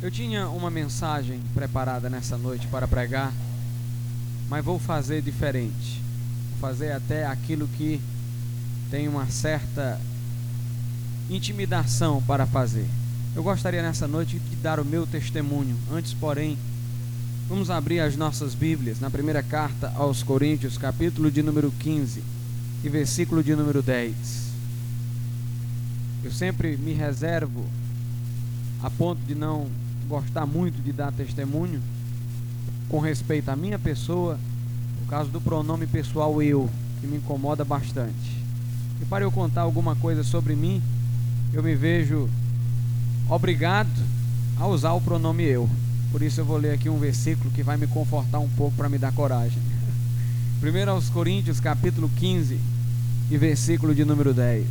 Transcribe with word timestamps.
Eu 0.00 0.12
tinha 0.12 0.48
uma 0.48 0.70
mensagem 0.70 1.40
preparada 1.52 2.08
nessa 2.08 2.38
noite 2.38 2.68
para 2.68 2.86
pregar, 2.86 3.32
mas 4.48 4.64
vou 4.64 4.78
fazer 4.78 5.20
diferente. 5.20 6.00
Vou 6.50 6.70
fazer 6.70 6.92
até 6.92 7.26
aquilo 7.26 7.66
que 7.76 8.00
tem 8.92 9.08
uma 9.08 9.26
certa 9.26 10.00
intimidação 11.28 12.22
para 12.22 12.46
fazer. 12.46 12.86
Eu 13.34 13.42
gostaria 13.42 13.82
nessa 13.82 14.06
noite 14.06 14.38
de 14.38 14.54
dar 14.56 14.78
o 14.78 14.84
meu 14.84 15.04
testemunho. 15.04 15.76
Antes, 15.92 16.14
porém, 16.14 16.56
vamos 17.48 17.68
abrir 17.68 17.98
as 17.98 18.14
nossas 18.14 18.54
Bíblias 18.54 19.00
na 19.00 19.10
primeira 19.10 19.42
carta 19.42 19.92
aos 19.96 20.22
Coríntios, 20.22 20.78
capítulo 20.78 21.28
de 21.28 21.42
número 21.42 21.72
15 21.72 22.22
e 22.84 22.88
versículo 22.88 23.42
de 23.42 23.56
número 23.56 23.82
10. 23.82 24.14
Eu 26.22 26.30
sempre 26.30 26.76
me 26.76 26.92
reservo 26.92 27.64
a 28.80 28.88
ponto 28.88 29.20
de 29.26 29.34
não 29.34 29.66
gostar 30.08 30.46
muito 30.46 30.82
de 30.82 30.90
dar 30.90 31.12
testemunho 31.12 31.80
com 32.88 32.98
respeito 32.98 33.50
à 33.50 33.56
minha 33.56 33.78
pessoa, 33.78 34.38
por 35.00 35.10
causa 35.10 35.30
do 35.30 35.40
pronome 35.40 35.86
pessoal 35.86 36.42
eu, 36.42 36.68
que 37.00 37.06
me 37.06 37.18
incomoda 37.18 37.64
bastante. 37.64 38.38
E 39.00 39.04
para 39.04 39.24
eu 39.24 39.30
contar 39.30 39.60
alguma 39.62 39.94
coisa 39.94 40.24
sobre 40.24 40.56
mim, 40.56 40.82
eu 41.52 41.62
me 41.62 41.74
vejo 41.74 42.28
obrigado 43.28 43.90
a 44.58 44.66
usar 44.66 44.92
o 44.92 45.00
pronome 45.00 45.44
eu. 45.44 45.68
Por 46.10 46.22
isso 46.22 46.40
eu 46.40 46.44
vou 46.44 46.56
ler 46.56 46.72
aqui 46.72 46.88
um 46.88 46.98
versículo 46.98 47.50
que 47.50 47.62
vai 47.62 47.76
me 47.76 47.86
confortar 47.86 48.38
um 48.38 48.48
pouco 48.48 48.76
para 48.76 48.88
me 48.88 48.96
dar 48.96 49.12
coragem. 49.12 49.62
1 50.62 50.90
aos 50.90 51.10
Coríntios, 51.10 51.60
capítulo 51.60 52.10
15 52.16 52.58
e 53.30 53.36
versículo 53.36 53.94
de 53.94 54.04
número 54.04 54.32
10. 54.32 54.66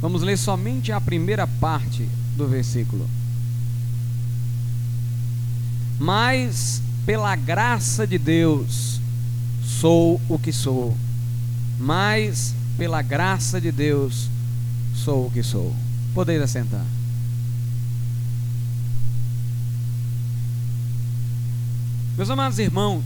Vamos 0.00 0.22
ler 0.22 0.36
somente 0.36 0.92
a 0.92 1.00
primeira 1.00 1.46
parte 1.46 2.08
do 2.40 2.48
versículo. 2.48 3.08
Mas 5.98 6.82
pela 7.04 7.36
graça 7.36 8.06
de 8.06 8.18
Deus 8.18 9.00
sou 9.62 10.20
o 10.28 10.38
que 10.38 10.52
sou. 10.52 10.96
Mas 11.78 12.54
pela 12.78 13.02
graça 13.02 13.60
de 13.60 13.70
Deus 13.70 14.28
sou 14.94 15.26
o 15.26 15.30
que 15.30 15.42
sou. 15.42 15.74
Podeis 16.14 16.40
assentar. 16.40 16.84
Meus 22.16 22.28
amados 22.28 22.58
irmãos, 22.58 23.04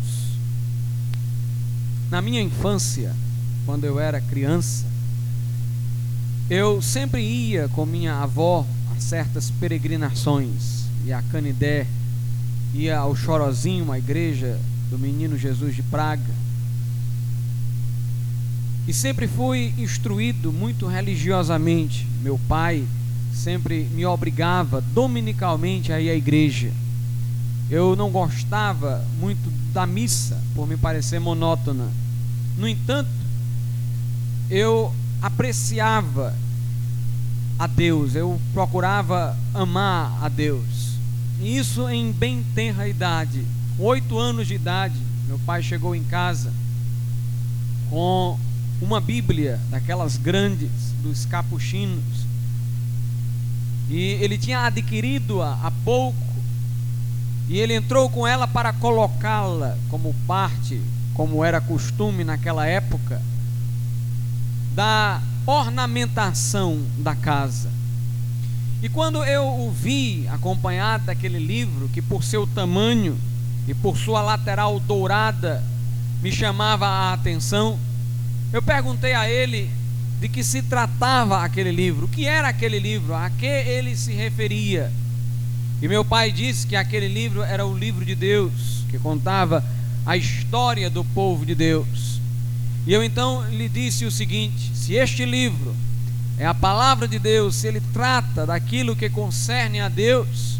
na 2.11 2.23
minha 2.23 2.41
infância, 2.41 3.15
quando 3.67 3.85
eu 3.85 3.99
era 3.99 4.21
criança, 4.21 4.87
eu 6.51 6.83
sempre 6.83 7.23
ia 7.23 7.69
com 7.69 7.87
minha 7.87 8.15
avó 8.15 8.67
a 8.95 9.01
certas 9.01 9.51
peregrinações, 9.51 10.85
ia 11.05 11.19
a 11.19 11.23
Canidé, 11.23 11.87
ia 12.73 12.99
ao 12.99 13.15
Chorozinho, 13.15 13.85
uma 13.85 13.99
igreja 13.99 14.59
do 14.91 14.99
Menino 14.99 15.37
Jesus 15.37 15.75
de 15.75 15.83
Praga. 15.83 16.45
E 18.87 18.93
sempre 18.93 19.27
fui 19.27 19.73
instruído 19.79 20.53
muito 20.53 20.87
religiosamente. 20.87 22.07
Meu 22.23 22.39
pai 22.49 22.85
sempre 23.33 23.89
me 23.93 24.05
obrigava 24.05 24.81
dominicalmente 24.81 25.93
a 25.93 26.01
ir 26.01 26.11
à 26.11 26.15
igreja. 26.15 26.71
Eu 27.71 27.97
não 27.97 28.11
gostava 28.11 29.05
muito 29.19 29.51
da 29.73 29.87
missa, 29.87 30.41
por 30.55 30.69
me 30.69 30.77
parecer 30.77 31.19
monótona. 31.19 31.89
No 32.59 32.69
entanto, 32.69 33.11
eu 34.51 34.93
apreciava 35.23 36.35
a 37.65 37.67
Deus, 37.67 38.15
eu 38.15 38.39
procurava 38.53 39.35
amar 39.55 40.23
a 40.23 40.29
Deus. 40.29 40.99
E 41.41 41.57
isso 41.57 41.89
em 41.89 42.13
bem 42.13 42.45
tenra 42.55 42.87
idade, 42.87 43.43
oito 43.79 44.19
anos 44.19 44.47
de 44.47 44.55
idade, 44.55 45.01
meu 45.27 45.39
pai 45.47 45.63
chegou 45.63 45.97
em 45.97 46.05
casa 46.05 46.53
com 47.89 48.39
uma 48.83 49.01
Bíblia 49.01 49.59
daquelas 49.71 50.19
grandes 50.19 50.71
dos 51.03 51.25
capuchinos. 51.25 52.27
E 53.89 53.99
ele 54.21 54.37
tinha 54.37 54.67
adquirido-a 54.67 55.59
há 55.63 55.71
pouco. 55.87 56.19
E 57.49 57.59
ele 57.59 57.75
entrou 57.75 58.11
com 58.11 58.27
ela 58.27 58.47
para 58.47 58.75
colocá-la 58.75 59.79
como 59.89 60.15
parte, 60.27 60.83
como 61.15 61.43
era 61.43 61.63
costume 61.63 62.25
naquela 62.25 62.67
época, 62.67 63.23
da 64.75 65.23
ornamentação 65.47 66.81
da 66.99 67.15
casa. 67.15 67.71
E 68.83 68.89
quando 68.89 69.25
eu 69.25 69.47
o 69.47 69.71
vi 69.71 70.27
acompanhado 70.29 71.07
daquele 71.07 71.39
livro, 71.39 71.89
que 71.89 72.03
por 72.03 72.23
seu 72.23 72.47
tamanho 72.47 73.19
e 73.67 73.75
por 73.75 73.97
sua 73.97 74.21
lateral 74.21 74.79
dourada 74.81 75.63
me 76.23 76.31
chamava 76.31 76.87
a 76.87 77.13
atenção, 77.13 77.79
eu 78.53 78.63
perguntei 78.63 79.15
a 79.15 79.29
ele 79.29 79.71
de 80.21 80.29
que 80.29 80.45
se 80.45 80.63
tratava 80.63 81.43
aquele 81.43 81.71
livro, 81.71 82.07
o 82.07 82.09
que 82.09 82.27
era 82.27 82.49
aquele 82.49 82.79
livro, 82.79 83.15
a 83.15 83.29
que 83.31 83.47
ele 83.47 83.97
se 83.97 84.13
referia. 84.13 84.93
E 85.83 85.89
meu 85.89 86.05
pai 86.05 86.31
disse 86.31 86.67
que 86.67 86.77
aquele 86.77 87.09
livro 87.09 87.43
era 87.43 87.67
o 87.67 87.77
livro 87.77 88.05
de 88.05 88.15
Deus, 88.15 88.85
que 88.89 88.99
contava 88.99 89.65
a 90.07 90.17
história 90.17 90.89
do 90.89 91.05
povo 91.05 91.45
de 91.45 91.55
Deus. 91.55 92.21
E 92.87 92.93
eu 92.93 93.03
então 93.03 93.49
lhe 93.49 93.69
disse 93.69 94.05
o 94.05 94.11
seguinte: 94.11 94.73
se 94.75 94.95
este 94.95 95.25
livro 95.25 95.75
é 96.39 96.47
a 96.47 96.55
palavra 96.55 97.09
de 97.09 97.19
Deus, 97.19 97.55
se 97.55 97.67
ele 97.67 97.81
trata 97.93 98.45
daquilo 98.45 98.97
que 98.97 99.09
concerne 99.09 99.81
a 99.81 99.89
Deus, 99.89 100.59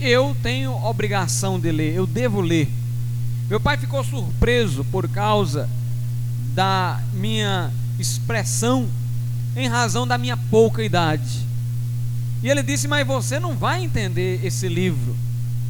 eu 0.00 0.36
tenho 0.42 0.72
obrigação 0.84 1.58
de 1.58 1.70
ler, 1.70 1.94
eu 1.94 2.06
devo 2.06 2.40
ler. 2.40 2.68
Meu 3.48 3.60
pai 3.60 3.76
ficou 3.76 4.02
surpreso 4.02 4.84
por 4.86 5.08
causa 5.08 5.68
da 6.54 7.00
minha 7.12 7.70
expressão, 7.98 8.88
em 9.54 9.68
razão 9.68 10.06
da 10.06 10.18
minha 10.18 10.36
pouca 10.36 10.82
idade. 10.82 11.46
E 12.42 12.48
ele 12.48 12.62
disse: 12.62 12.88
Mas 12.88 13.06
você 13.06 13.38
não 13.38 13.54
vai 13.54 13.84
entender 13.84 14.44
esse 14.44 14.68
livro. 14.68 15.16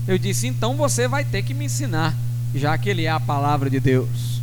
Eu 0.09 0.17
disse: 0.17 0.47
Então 0.47 0.75
você 0.75 1.07
vai 1.07 1.25
ter 1.25 1.43
que 1.43 1.53
me 1.53 1.67
ensinar, 1.67 2.17
já 2.55 2.79
que 2.79 2.89
ele 2.89 3.05
é 3.05 3.11
a 3.11 3.21
palavra 3.21 3.69
de 3.69 3.79
Deus. 3.79 4.36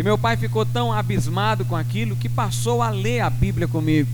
E 0.00 0.02
meu 0.02 0.16
pai 0.16 0.34
ficou 0.34 0.64
tão 0.64 0.90
abismado 0.90 1.62
com 1.66 1.76
aquilo 1.76 2.16
que 2.16 2.26
passou 2.26 2.80
a 2.80 2.88
ler 2.88 3.20
a 3.20 3.28
Bíblia 3.28 3.68
comigo. 3.68 4.08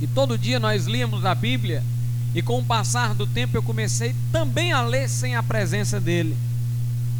E 0.00 0.06
todo 0.06 0.38
dia 0.38 0.60
nós 0.60 0.86
líamos 0.86 1.24
a 1.24 1.34
Bíblia, 1.34 1.82
e 2.36 2.40
com 2.40 2.60
o 2.60 2.64
passar 2.64 3.12
do 3.12 3.26
tempo 3.26 3.56
eu 3.56 3.64
comecei 3.64 4.14
também 4.30 4.70
a 4.70 4.80
ler 4.80 5.08
sem 5.08 5.34
a 5.34 5.42
presença 5.42 6.00
dele. 6.00 6.36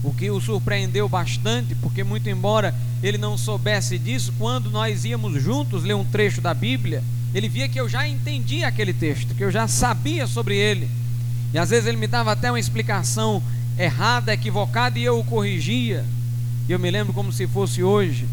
O 0.05 0.15
que 0.15 0.31
o 0.31 0.41
surpreendeu 0.41 1.09
bastante, 1.09 1.75
porque, 1.75 2.05
muito 2.05 2.31
embora 2.31 2.73
ele 3.03 3.19
não 3.19 3.37
soubesse 3.37 3.99
disso, 3.99 4.33
quando 4.39 4.71
nós 4.71 5.05
íamos 5.05 5.43
juntos 5.43 5.83
ler 5.83 5.95
um 5.95 6.05
trecho 6.05 6.41
da 6.41 6.55
Bíblia, 6.55 7.03
ele 7.35 7.49
via 7.49 7.69
que 7.69 7.81
eu 7.81 7.89
já 7.89 8.07
entendia 8.07 8.69
aquele 8.69 8.93
texto, 8.93 9.35
que 9.35 9.43
eu 9.43 9.51
já 9.51 9.67
sabia 9.67 10.25
sobre 10.29 10.55
ele. 10.57 10.89
E 11.53 11.59
às 11.59 11.71
vezes 11.71 11.89
ele 11.89 11.97
me 11.97 12.07
dava 12.07 12.31
até 12.31 12.49
uma 12.49 12.61
explicação 12.61 13.43
errada, 13.77 14.33
equivocada, 14.33 15.01
e 15.01 15.03
eu 15.03 15.19
o 15.19 15.25
corrigia. 15.25 16.05
E 16.71 16.73
eu 16.73 16.79
me 16.79 16.89
lembro 16.89 17.13
como 17.13 17.33
se 17.33 17.49
fosse 17.49 17.83
hoje, 17.83 18.29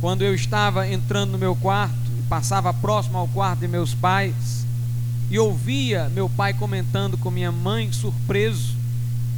quando 0.00 0.22
eu 0.22 0.34
estava 0.34 0.88
entrando 0.88 1.30
no 1.30 1.38
meu 1.38 1.54
quarto 1.54 1.94
passava 2.28 2.74
próximo 2.74 3.16
ao 3.16 3.28
quarto 3.28 3.60
de 3.60 3.68
meus 3.68 3.94
pais 3.94 4.66
e 5.30 5.38
ouvia 5.38 6.10
meu 6.12 6.28
pai 6.28 6.52
comentando 6.52 7.16
com 7.16 7.30
minha 7.30 7.52
mãe, 7.52 7.92
surpreso, 7.92 8.74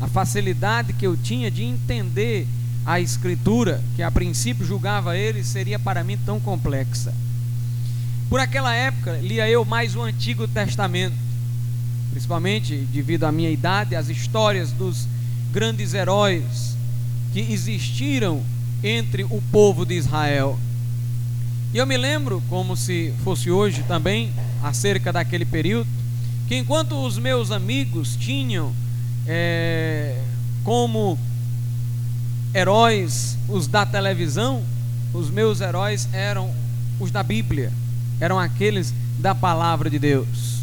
a 0.01 0.09
facilidade 0.09 0.95
que 0.95 1.07
eu 1.07 1.15
tinha 1.15 1.51
de 1.51 1.63
entender 1.63 2.49
a 2.87 2.99
escritura, 2.99 3.85
que 3.97 4.03
a 4.03 4.11
princípio 4.11 4.65
julgava 4.65 5.15
ele 5.15 5.45
seria 5.45 5.79
para 5.79 6.03
mim 6.03 6.17
tão 6.25 6.41
complexa. 6.41 7.13
Por 8.31 8.41
aquela 8.41 8.75
época, 8.75 9.19
lia 9.21 9.47
eu 9.47 9.63
mais 9.63 9.95
o 9.95 10.01
Antigo 10.01 10.49
Testamento, 10.49 11.17
principalmente 12.13 12.79
devido 12.91 13.25
à 13.25 13.31
minha 13.31 13.51
idade, 13.51 13.95
as 13.95 14.09
histórias 14.09 14.73
dos 14.73 15.07
grandes 15.53 15.93
heróis 15.93 16.76
que 17.37 17.53
existiram 17.53 18.43
entre 18.83 19.23
o 19.25 19.43
povo 19.53 19.85
de 19.85 19.93
Israel. 19.95 20.59
E 21.75 21.77
eu 21.77 21.87
me 21.87 21.95
lembro, 21.95 22.43
como 22.49 22.75
se 22.75 23.13
fosse 23.23 23.51
hoje 23.51 23.83
também, 23.83 24.33
acerca 24.63 25.13
daquele 25.13 25.45
período, 25.45 25.87
que 26.49 26.57
enquanto 26.57 26.93
os 26.93 27.19
meus 27.19 27.51
amigos 27.51 28.17
tinham 28.17 28.73
é, 29.27 30.19
como 30.65 31.19
heróis 32.55 33.37
os 33.51 33.67
da 33.67 33.85
televisão, 33.85 34.63
os 35.13 35.29
meus 35.29 35.61
heróis 35.61 36.09
eram 36.15 36.51
os 36.99 37.11
da 37.11 37.23
Bíblia, 37.23 37.71
eram 38.19 38.41
aqueles 38.41 38.95
da 39.19 39.35
palavra 39.35 39.91
de 39.91 39.99
Deus. 39.99 40.63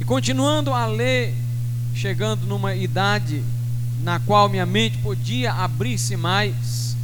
E 0.00 0.04
continuando 0.04 0.72
a 0.72 0.86
ler, 0.86 1.34
chegando 1.92 2.46
numa 2.46 2.72
idade 2.76 3.42
na 4.02 4.18
qual 4.20 4.48
minha 4.48 4.66
mente 4.66 4.98
podia 4.98 5.52
abrir-se 5.52 6.16
mais, 6.16 6.96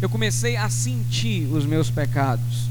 eu 0.00 0.08
comecei 0.08 0.56
a 0.56 0.68
sentir 0.68 1.46
os 1.52 1.64
meus 1.64 1.90
pecados. 1.90 2.66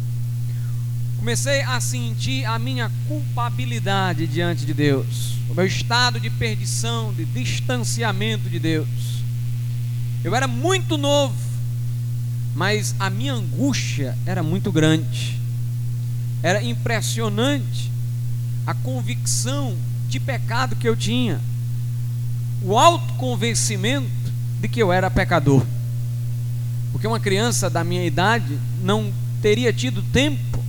comecei 1.17 1.63
a 1.63 1.79
sentir 1.81 2.45
a 2.45 2.59
minha 2.59 2.91
culpabilidade 3.07 4.27
diante 4.27 4.63
de 4.63 4.75
Deus, 4.75 5.33
o 5.49 5.55
meu 5.55 5.65
estado 5.65 6.19
de 6.19 6.29
perdição, 6.29 7.11
de 7.13 7.25
distanciamento 7.25 8.47
de 8.47 8.59
Deus. 8.59 8.87
Eu 10.23 10.35
era 10.35 10.47
muito 10.47 10.97
novo, 10.97 11.35
mas 12.55 12.93
a 12.99 13.09
minha 13.09 13.33
angústia 13.33 14.15
era 14.25 14.43
muito 14.43 14.71
grande. 14.71 15.39
Era 16.43 16.61
impressionante 16.63 17.91
a 18.67 18.75
convicção 18.75 19.75
de 20.07 20.19
pecado 20.19 20.75
que 20.75 20.87
eu 20.87 20.95
tinha, 20.95 21.41
o 22.65 22.79
autoconvencimento 22.79 24.09
de 24.59 24.67
que 24.67 24.81
eu 24.81 24.91
era 24.91 25.11
pecador. 25.11 25.63
Porque 26.91 27.05
uma 27.05 27.19
criança 27.19 27.69
da 27.69 27.83
minha 27.83 28.03
idade 28.03 28.57
não 28.81 29.13
teria 29.39 29.71
tido 29.71 30.01
tempo 30.01 30.63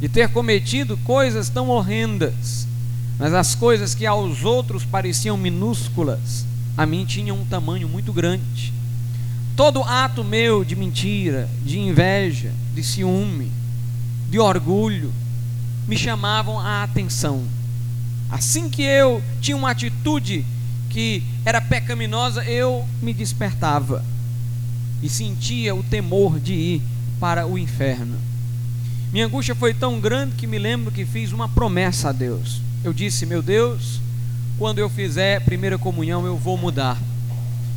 de 0.00 0.08
ter 0.08 0.28
cometido 0.28 0.96
coisas 0.98 1.48
tão 1.48 1.68
horrendas, 1.68 2.68
mas 3.18 3.34
as 3.34 3.56
coisas 3.56 3.94
que 3.94 4.06
aos 4.06 4.44
outros 4.44 4.84
pareciam 4.84 5.36
minúsculas, 5.36 6.46
a 6.76 6.86
mim 6.86 7.04
tinham 7.04 7.36
um 7.36 7.44
tamanho 7.44 7.88
muito 7.88 8.12
grande. 8.12 8.72
Todo 9.56 9.82
ato 9.82 10.22
meu 10.22 10.64
de 10.64 10.76
mentira, 10.76 11.48
de 11.64 11.80
inveja, 11.80 12.52
de 12.74 12.84
ciúme, 12.84 13.50
de 14.30 14.38
orgulho, 14.38 15.12
me 15.88 15.96
chamavam 15.96 16.60
a 16.60 16.84
atenção. 16.84 17.42
Assim 18.30 18.70
que 18.70 18.82
eu 18.82 19.20
tinha 19.40 19.56
uma 19.56 19.72
atitude 19.72 20.46
que 20.90 21.22
era 21.44 21.60
pecaminosa, 21.60 22.44
eu 22.44 22.84
me 23.00 23.14
despertava 23.14 24.04
e 25.02 25.08
sentia 25.08 25.74
o 25.74 25.82
temor 25.82 26.38
de 26.38 26.52
ir 26.52 26.82
para 27.18 27.46
o 27.46 27.56
inferno. 27.56 28.18
Minha 29.12 29.26
angústia 29.26 29.54
foi 29.54 29.72
tão 29.72 29.98
grande 29.98 30.34
que 30.36 30.46
me 30.46 30.58
lembro 30.58 30.92
que 30.92 31.04
fiz 31.06 31.32
uma 31.32 31.48
promessa 31.48 32.10
a 32.10 32.12
Deus. 32.12 32.60
Eu 32.84 32.92
disse: 32.92 33.24
Meu 33.24 33.40
Deus, 33.40 34.00
quando 34.58 34.78
eu 34.78 34.90
fizer 34.90 35.36
a 35.36 35.40
primeira 35.40 35.78
comunhão, 35.78 36.26
eu 36.26 36.36
vou 36.36 36.58
mudar. 36.58 36.98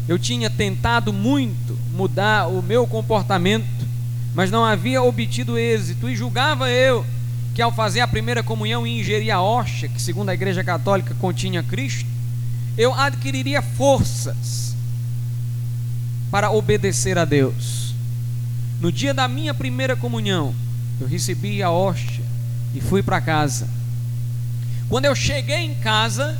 Eu 0.07 0.19
tinha 0.19 0.49
tentado 0.49 1.13
muito 1.13 1.77
mudar 1.93 2.47
o 2.47 2.61
meu 2.61 2.85
comportamento, 2.85 3.65
mas 4.35 4.51
não 4.51 4.65
havia 4.65 5.01
obtido 5.01 5.57
êxito, 5.57 6.09
e 6.09 6.15
julgava 6.15 6.69
eu 6.69 7.05
que 7.55 7.61
ao 7.61 7.71
fazer 7.71 8.01
a 8.01 8.07
primeira 8.07 8.43
comunhão 8.43 8.85
e 8.85 8.99
ingerir 8.99 9.33
a 9.33 9.41
hóstia, 9.41 9.87
que 9.87 10.01
segundo 10.01 10.29
a 10.29 10.33
Igreja 10.33 10.63
Católica 10.63 11.15
continha 11.19 11.61
Cristo, 11.63 12.12
eu 12.77 12.93
adquiriria 12.93 13.61
forças 13.61 14.75
para 16.31 16.49
obedecer 16.49 17.17
a 17.17 17.25
Deus. 17.25 17.93
No 18.81 18.91
dia 18.91 19.13
da 19.13 19.27
minha 19.27 19.53
primeira 19.53 19.95
comunhão, 19.95 20.53
eu 20.99 21.07
recebi 21.07 21.61
a 21.61 21.69
hóstia 21.69 22.23
e 22.73 22.81
fui 22.81 23.03
para 23.03 23.21
casa. 23.21 23.67
Quando 24.89 25.05
eu 25.05 25.15
cheguei 25.15 25.59
em 25.59 25.75
casa, 25.75 26.37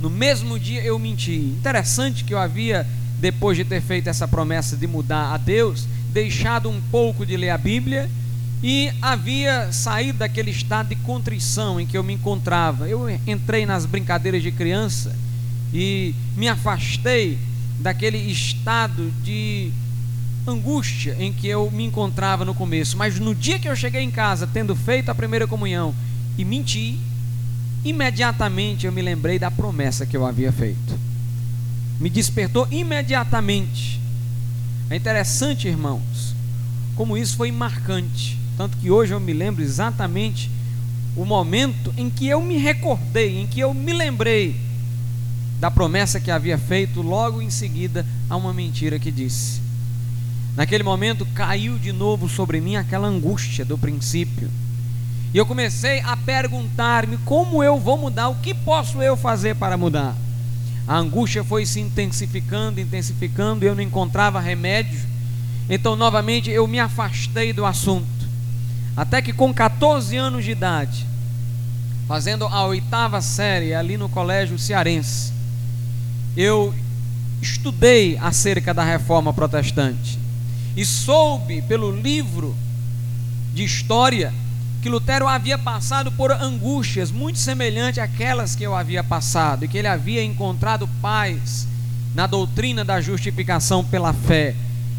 no 0.00 0.10
mesmo 0.10 0.58
dia 0.58 0.82
eu 0.82 0.98
menti. 0.98 1.36
Interessante 1.36 2.24
que 2.24 2.34
eu 2.34 2.38
havia, 2.38 2.86
depois 3.20 3.56
de 3.56 3.64
ter 3.64 3.80
feito 3.80 4.08
essa 4.08 4.26
promessa 4.26 4.76
de 4.76 4.86
mudar 4.86 5.32
a 5.32 5.36
Deus, 5.36 5.86
deixado 6.12 6.68
um 6.68 6.80
pouco 6.90 7.24
de 7.24 7.36
ler 7.36 7.50
a 7.50 7.58
Bíblia 7.58 8.10
e 8.62 8.90
havia 9.00 9.70
saído 9.72 10.18
daquele 10.18 10.50
estado 10.50 10.88
de 10.88 10.96
contrição 10.96 11.80
em 11.80 11.86
que 11.86 11.96
eu 11.96 12.02
me 12.02 12.14
encontrava. 12.14 12.88
Eu 12.88 13.08
entrei 13.26 13.64
nas 13.64 13.86
brincadeiras 13.86 14.42
de 14.42 14.50
criança 14.50 15.14
e 15.72 16.14
me 16.36 16.48
afastei 16.48 17.38
daquele 17.80 18.18
estado 18.18 19.12
de 19.22 19.70
angústia 20.46 21.16
em 21.18 21.32
que 21.32 21.46
eu 21.46 21.70
me 21.70 21.84
encontrava 21.84 22.44
no 22.44 22.54
começo. 22.54 22.96
Mas 22.96 23.18
no 23.18 23.34
dia 23.34 23.58
que 23.58 23.68
eu 23.68 23.76
cheguei 23.76 24.02
em 24.02 24.10
casa, 24.10 24.46
tendo 24.46 24.74
feito 24.74 25.10
a 25.10 25.14
primeira 25.14 25.46
comunhão 25.46 25.94
e 26.36 26.44
menti, 26.44 26.98
imediatamente 27.84 28.86
eu 28.86 28.92
me 28.92 29.02
lembrei 29.02 29.38
da 29.38 29.50
promessa 29.50 30.06
que 30.06 30.16
eu 30.16 30.26
havia 30.26 30.52
feito. 30.52 30.98
Me 32.00 32.08
despertou 32.08 32.66
imediatamente. 32.70 34.00
É 34.88 34.96
interessante, 34.96 35.68
irmãos, 35.68 36.34
como 36.96 37.16
isso 37.16 37.36
foi 37.36 37.52
marcante. 37.52 38.38
Tanto 38.56 38.76
que 38.78 38.90
hoje 38.90 39.12
eu 39.12 39.20
me 39.20 39.32
lembro 39.32 39.62
exatamente 39.62 40.50
o 41.14 41.24
momento 41.24 41.92
em 41.96 42.08
que 42.08 42.26
eu 42.26 42.40
me 42.40 42.56
recordei, 42.56 43.40
em 43.40 43.46
que 43.46 43.60
eu 43.60 43.74
me 43.74 43.92
lembrei 43.92 44.67
da 45.58 45.70
promessa 45.70 46.20
que 46.20 46.30
havia 46.30 46.56
feito 46.56 47.02
logo 47.02 47.42
em 47.42 47.50
seguida 47.50 48.06
a 48.30 48.36
uma 48.36 48.52
mentira 48.52 48.98
que 48.98 49.10
disse. 49.10 49.60
Naquele 50.56 50.82
momento 50.82 51.26
caiu 51.34 51.78
de 51.78 51.92
novo 51.92 52.28
sobre 52.28 52.60
mim 52.60 52.76
aquela 52.76 53.08
angústia 53.08 53.64
do 53.64 53.78
princípio. 53.78 54.50
E 55.32 55.38
eu 55.38 55.44
comecei 55.44 56.00
a 56.00 56.16
perguntar-me 56.16 57.16
como 57.18 57.62
eu 57.62 57.78
vou 57.78 57.98
mudar, 57.98 58.28
o 58.28 58.36
que 58.36 58.54
posso 58.54 59.02
eu 59.02 59.16
fazer 59.16 59.56
para 59.56 59.76
mudar. 59.76 60.16
A 60.86 60.96
angústia 60.96 61.44
foi 61.44 61.66
se 61.66 61.80
intensificando, 61.80 62.80
intensificando, 62.80 63.64
e 63.64 63.68
eu 63.68 63.74
não 63.74 63.82
encontrava 63.82 64.40
remédio. 64.40 65.00
Então, 65.68 65.94
novamente, 65.94 66.50
eu 66.50 66.66
me 66.66 66.80
afastei 66.80 67.52
do 67.52 67.66
assunto. 67.66 68.08
Até 68.96 69.20
que 69.20 69.32
com 69.32 69.52
14 69.52 70.16
anos 70.16 70.44
de 70.44 70.50
idade, 70.50 71.06
fazendo 72.08 72.46
a 72.46 72.64
oitava 72.64 73.20
série 73.20 73.74
ali 73.74 73.98
no 73.98 74.08
colégio 74.08 74.58
cearense, 74.58 75.37
eu 76.38 76.72
estudei 77.42 78.16
acerca 78.16 78.72
da 78.72 78.82
reforma 78.82 79.32
protestante 79.34 80.18
e 80.76 80.84
soube 80.84 81.60
pelo 81.62 81.90
livro 81.90 82.56
de 83.52 83.64
história 83.64 84.32
que 84.80 84.88
Lutero 84.88 85.26
havia 85.26 85.58
passado 85.58 86.10
por 86.12 86.32
angústias 86.32 87.10
muito 87.10 87.38
semelhantes 87.38 87.98
àquelas 87.98 88.54
que 88.54 88.64
eu 88.64 88.74
havia 88.74 89.04
passado 89.04 89.64
e 89.64 89.68
que 89.68 89.76
ele 89.76 89.88
havia 89.88 90.24
encontrado 90.24 90.88
paz 91.02 91.66
na 92.14 92.26
doutrina 92.26 92.84
da 92.84 93.00
justificação 93.00 93.84
pela 93.84 94.12
fé 94.14 94.54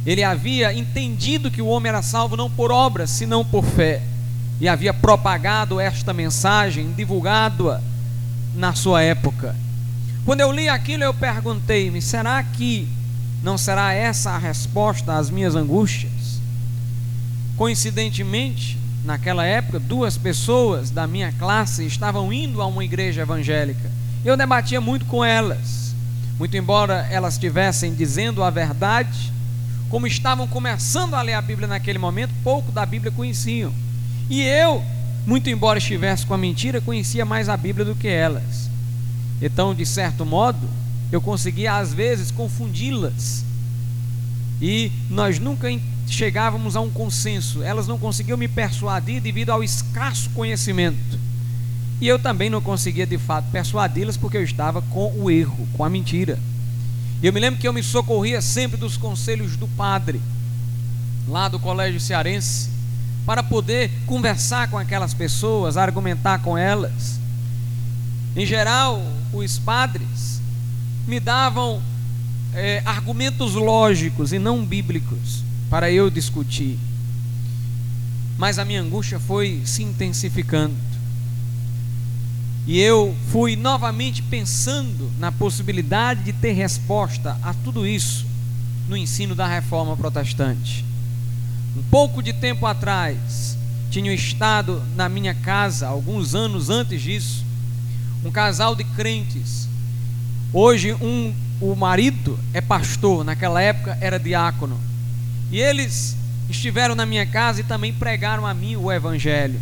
ele 0.06 0.24
havia 0.24 0.74
entendido 0.74 1.51
que 1.51 1.62
o 1.62 1.68
homem 1.68 1.89
era 1.89 2.01
salvo 2.01 2.38
não 2.38 2.50
por 2.50 2.71
obras, 2.71 3.09
senão 3.09 3.44
por 3.44 3.63
fé. 3.63 4.01
E 4.59 4.68
havia 4.68 4.94
propagado 4.94 5.80
esta 5.80 6.13
mensagem, 6.13 6.92
divulgado-a 6.94 7.81
na 8.56 8.74
sua 8.74 9.01
época. 9.01 9.56
Quando 10.29 10.41
eu 10.41 10.51
li 10.51 10.69
aquilo, 10.69 11.03
eu 11.03 11.11
perguntei-me: 11.11 12.03
será 12.03 12.43
que 12.43 12.87
não 13.41 13.57
será 13.57 13.95
essa 13.95 14.29
a 14.29 14.37
resposta 14.37 15.17
às 15.17 15.31
minhas 15.31 15.55
angústias? 15.55 16.39
Coincidentemente, 17.57 18.77
naquela 19.03 19.43
época, 19.43 19.79
duas 19.79 20.19
pessoas 20.19 20.91
da 20.91 21.07
minha 21.07 21.31
classe 21.31 21.83
estavam 21.83 22.31
indo 22.31 22.61
a 22.61 22.67
uma 22.67 22.85
igreja 22.85 23.23
evangélica. 23.23 23.91
Eu 24.23 24.37
debatia 24.37 24.80
muito 24.80 25.04
com 25.06 25.25
elas. 25.25 25.95
Muito 26.37 26.56
embora 26.56 27.07
elas 27.09 27.33
estivessem 27.33 27.95
dizendo 27.95 28.44
a 28.44 28.51
verdade, 28.51 29.33
como 29.89 30.06
estavam 30.06 30.47
começando 30.47 31.15
a 31.15 31.23
ler 31.23 31.33
a 31.33 31.42
Bíblia 31.42 31.68
naquele 31.68 31.97
momento, 31.97 32.35
pouco 32.44 32.71
da 32.71 32.85
Bíblia 32.85 33.11
conheciam. 33.11 33.73
E 34.30 34.44
eu, 34.44 34.83
muito 35.25 35.49
embora 35.49 35.80
estivesse 35.80 36.23
com 36.23 36.35
a 36.35 36.37
mentira, 36.37 36.80
conhecia 36.80 37.25
mais 37.25 37.49
a 37.49 37.57
Bíblia 37.57 37.83
do 37.83 37.95
que 37.95 38.07
elas. 38.07 38.69
Então, 39.41 39.73
de 39.73 39.85
certo 39.85 40.25
modo, 40.25 40.59
eu 41.11 41.21
conseguia 41.21 41.77
às 41.77 41.93
vezes 41.93 42.31
confundi-las. 42.31 43.43
E 44.61 44.91
nós 45.09 45.39
nunca 45.39 45.67
chegávamos 46.07 46.75
a 46.75 46.81
um 46.81 46.89
consenso. 46.89 47.63
Elas 47.63 47.87
não 47.87 47.97
conseguiam 47.97 48.37
me 48.37 48.47
persuadir 48.47 49.21
devido 49.21 49.51
ao 49.51 49.63
escasso 49.63 50.29
conhecimento. 50.31 51.19
E 52.01 52.07
eu 52.07 52.17
também 52.17 52.49
não 52.49 52.61
conseguia 52.61 53.05
de 53.05 53.17
fato 53.17 53.49
persuadi-las 53.51 54.17
porque 54.17 54.37
eu 54.37 54.43
estava 54.43 54.81
com 54.81 55.13
o 55.17 55.29
erro, 55.29 55.67
com 55.73 55.83
a 55.83 55.89
mentira. 55.89 56.39
E 57.21 57.27
eu 57.27 57.33
me 57.33 57.39
lembro 57.39 57.59
que 57.59 57.67
eu 57.67 57.73
me 57.73 57.83
socorria 57.83 58.41
sempre 58.41 58.77
dos 58.77 58.95
conselhos 58.95 59.57
do 59.57 59.67
padre, 59.67 60.21
lá 61.27 61.49
do 61.49 61.59
colégio 61.59 61.99
cearense, 61.99 62.69
para 63.25 63.43
poder 63.43 63.91
conversar 64.05 64.69
com 64.69 64.77
aquelas 64.77 65.13
pessoas, 65.13 65.75
argumentar 65.75 66.39
com 66.39 66.57
elas. 66.57 67.19
Em 68.36 68.45
geral, 68.45 69.02
os 69.33 69.57
padres 69.57 70.42
me 71.07 71.19
davam 71.19 71.81
é, 72.54 72.81
argumentos 72.86 73.54
lógicos 73.54 74.31
e 74.31 74.40
não 74.40 74.66
bíblicos 74.66 75.44
para 75.69 75.92
eu 75.92 76.09
discutir. 76.09 76.78
Mas 78.38 78.57
a 78.57 78.66
minha 78.66 78.81
angústia 78.81 79.19
foi 79.19 79.62
se 79.66 79.83
intensificando. 79.83 80.76
E 82.66 82.80
eu 82.80 83.16
fui 83.31 83.56
novamente 83.56 84.21
pensando 84.21 85.12
na 85.18 85.31
possibilidade 85.31 86.24
de 86.24 86.33
ter 86.33 86.52
resposta 86.52 87.38
a 87.42 87.54
tudo 87.54 87.86
isso 87.86 88.26
no 88.88 88.95
ensino 88.95 89.36
da 89.36 89.48
reforma 89.48 89.95
protestante. 89.98 90.86
Um 91.78 91.83
pouco 91.83 92.21
de 92.21 92.33
tempo 92.33 92.66
atrás, 92.66 93.57
tinha 93.90 94.14
estado 94.14 94.83
na 94.95 95.07
minha 95.07 95.33
casa, 95.33 95.88
alguns 95.88 96.36
anos 96.36 96.69
antes 96.69 97.02
disso, 97.02 97.45
um 98.23 98.31
casal 98.31 98.76
de 98.76 98.83
crentes. 98.83 99.68
Hoje, 100.52 100.94
um, 100.94 101.33
o 101.61 101.76
marido 101.76 102.40
é 102.54 102.61
pastor, 102.61 103.23
naquela 103.23 103.61
época 103.61 103.97
era 104.02 104.19
diácono. 104.19 104.80
E 105.52 105.59
eles 105.59 106.16
estiveram 106.49 106.95
na 106.95 107.06
minha 107.06 107.26
casa 107.26 107.61
e 107.61 107.64
também 107.64 107.94
pregaram 107.94 108.45
a 108.45 108.54
mim 108.54 108.76
o 108.76 108.92
Evangelho. 108.92 109.59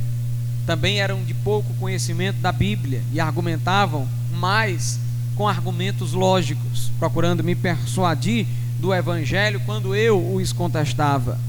também 0.68 1.00
eram 1.00 1.24
de 1.24 1.34
pouco 1.34 1.74
conhecimento 1.76 2.40
da 2.40 2.52
Bíblia 2.52 3.02
e 3.14 3.22
argumentavam 3.22 4.06
mais 4.34 5.00
com 5.34 5.48
argumentos 5.48 6.12
lógicos, 6.12 6.92
procurando 7.00 7.42
me 7.42 7.56
persuadir 7.56 8.46
do 8.78 8.94
Evangelho 8.94 9.62
quando 9.66 9.96
eu 9.96 10.36
os 10.36 10.52
contestava. 10.52 11.40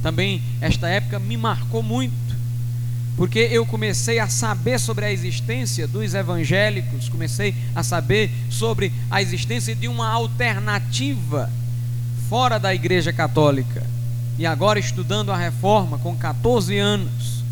Também 0.00 0.40
esta 0.60 0.88
época 0.88 1.18
me 1.18 1.36
marcou 1.36 1.82
muito, 1.82 2.14
porque 3.16 3.38
eu 3.38 3.66
comecei 3.66 4.18
a 4.18 4.28
saber 4.28 4.78
sobre 4.80 5.04
a 5.04 5.12
existência 5.12 5.86
dos 5.86 6.14
evangélicos, 6.14 7.08
comecei 7.08 7.54
a 7.74 7.82
saber 7.82 8.30
sobre 8.48 8.92
a 9.10 9.20
existência 9.20 9.74
de 9.74 9.86
uma 9.86 10.08
alternativa 10.08 11.50
fora 12.28 12.58
da 12.58 12.74
Igreja 12.74 13.12
Católica. 13.12 13.86
E 14.38 14.46
agora, 14.46 14.78
estudando 14.78 15.30
a 15.30 15.36
reforma 15.36 15.98
com 15.98 16.16
14 16.16 16.78
anos, 16.78 17.44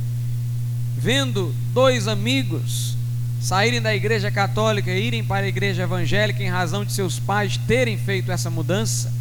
vendo 0.96 1.54
dois 1.72 2.08
amigos 2.08 2.96
saírem 3.40 3.80
da 3.80 3.94
Igreja 3.94 4.30
Católica 4.30 4.90
e 4.90 5.06
irem 5.06 5.24
para 5.24 5.46
a 5.46 5.48
Igreja 5.48 5.82
Evangélica 5.82 6.42
em 6.42 6.48
razão 6.48 6.84
de 6.84 6.92
seus 6.92 7.18
pais 7.18 7.58
terem 7.66 7.96
feito 7.96 8.32
essa 8.32 8.50
mudança, 8.50 9.12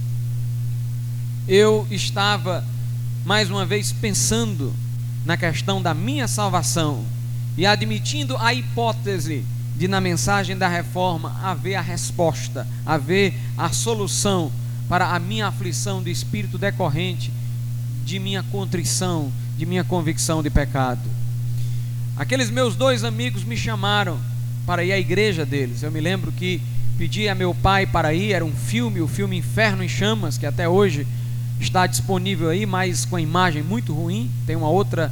eu 1.48 1.88
estava 1.90 2.64
mais 3.26 3.50
uma 3.50 3.66
vez 3.66 3.92
pensando 3.92 4.74
na 5.30 5.38
questão 5.38 5.80
da 5.80 5.94
minha 5.94 6.28
salvação 6.28 7.06
e 7.56 7.64
admitindo 7.64 8.36
a 8.38 8.52
hipótese 8.52 9.46
de 9.78 9.88
na 9.88 10.02
mensagem 10.02 10.58
da 10.58 10.68
reforma 10.68 11.40
haver 11.44 11.76
a 11.76 11.82
resposta, 11.82 12.66
haver 12.84 13.36
a 13.56 13.70
solução 13.70 14.52
para 14.88 15.14
a 15.14 15.20
minha 15.20 15.46
aflição 15.46 16.02
de 16.02 16.10
espírito 16.10 16.58
decorrente 16.58 17.32
de 18.04 18.18
minha 18.18 18.42
contrição, 18.42 19.32
de 19.56 19.68
minha 19.68 19.84
convicção 19.84 20.42
de 20.42 20.50
pecado. 20.50 21.08
Aqueles 22.18 22.50
meus 22.50 22.76
dois 22.76 23.04
amigos 23.04 23.44
me 23.44 23.56
chamaram 23.56 24.18
para 24.66 24.84
ir 24.84 24.92
à 24.92 24.98
igreja 24.98 25.46
deles. 25.46 25.84
Eu 25.84 25.92
me 25.92 26.02
lembro 26.02 26.32
que 26.32 26.60
pedi 26.98 27.30
a 27.30 27.36
meu 27.36 27.54
pai 27.54 27.86
para 27.86 28.16
ir, 28.16 28.32
era 28.32 28.44
um 28.44 28.56
filme, 28.56 29.00
o 29.00 29.08
filme 29.08 29.38
Inferno 29.38 29.84
em 29.84 29.88
Chamas, 29.88 30.40
que 30.40 30.48
até 30.48 30.68
hoje 30.68 31.06
está 31.60 31.86
disponível 31.86 32.50
aí, 32.50 32.66
mas 32.66 33.06
com 33.06 33.16
a 33.16 33.22
imagem 33.22 33.62
muito 33.62 33.94
ruim. 33.94 34.32
Tem 34.46 34.56
uma 34.56 34.70
outra 34.70 35.12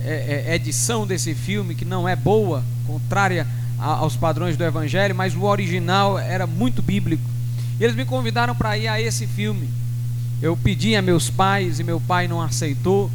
é, 0.00 0.44
é, 0.46 0.54
edição 0.54 1.06
desse 1.06 1.34
filme 1.34 1.74
que 1.74 1.84
não 1.84 2.08
é 2.08 2.14
boa, 2.14 2.62
contrária 2.86 3.46
a, 3.78 3.86
aos 3.86 4.16
padrões 4.16 4.56
do 4.56 4.64
Evangelho, 4.64 5.14
mas 5.14 5.34
o 5.34 5.42
original 5.42 6.18
era 6.18 6.46
muito 6.46 6.82
bíblico. 6.82 7.24
E 7.78 7.84
eles 7.84 7.96
me 7.96 8.04
convidaram 8.04 8.54
para 8.54 8.76
ir 8.78 8.88
a 8.88 9.00
esse 9.00 9.26
filme. 9.26 9.68
Eu 10.40 10.56
pedi 10.56 10.94
a 10.94 11.02
meus 11.02 11.30
pais 11.30 11.80
e 11.80 11.84
meu 11.84 12.00
pai 12.00 12.28
não 12.28 12.40
aceitou. 12.40 13.10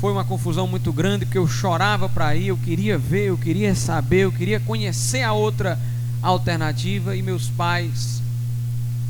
Foi 0.00 0.12
uma 0.12 0.24
confusão 0.24 0.66
muito 0.66 0.92
grande 0.92 1.26
porque 1.26 1.38
eu 1.38 1.46
chorava 1.46 2.08
para 2.08 2.34
ir, 2.34 2.48
eu 2.48 2.56
queria 2.56 2.96
ver, 2.96 3.26
eu 3.26 3.36
queria 3.36 3.74
saber, 3.74 4.20
eu 4.20 4.32
queria 4.32 4.58
conhecer 4.58 5.22
a 5.22 5.34
outra 5.34 5.78
alternativa 6.22 7.14
e 7.14 7.22
meus 7.22 7.48
pais 7.48 8.20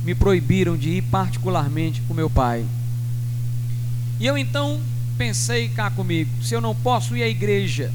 me 0.04 0.14
proibiram 0.14 0.76
de 0.76 0.90
ir 0.90 1.02
particularmente 1.02 2.00
com 2.02 2.14
meu 2.14 2.30
pai. 2.30 2.64
E 4.18 4.26
eu 4.26 4.36
então 4.36 4.80
pensei 5.16 5.68
cá 5.68 5.90
comigo, 5.90 6.30
se 6.42 6.54
eu 6.54 6.60
não 6.60 6.74
posso 6.74 7.16
ir 7.16 7.22
à 7.22 7.28
igreja 7.28 7.92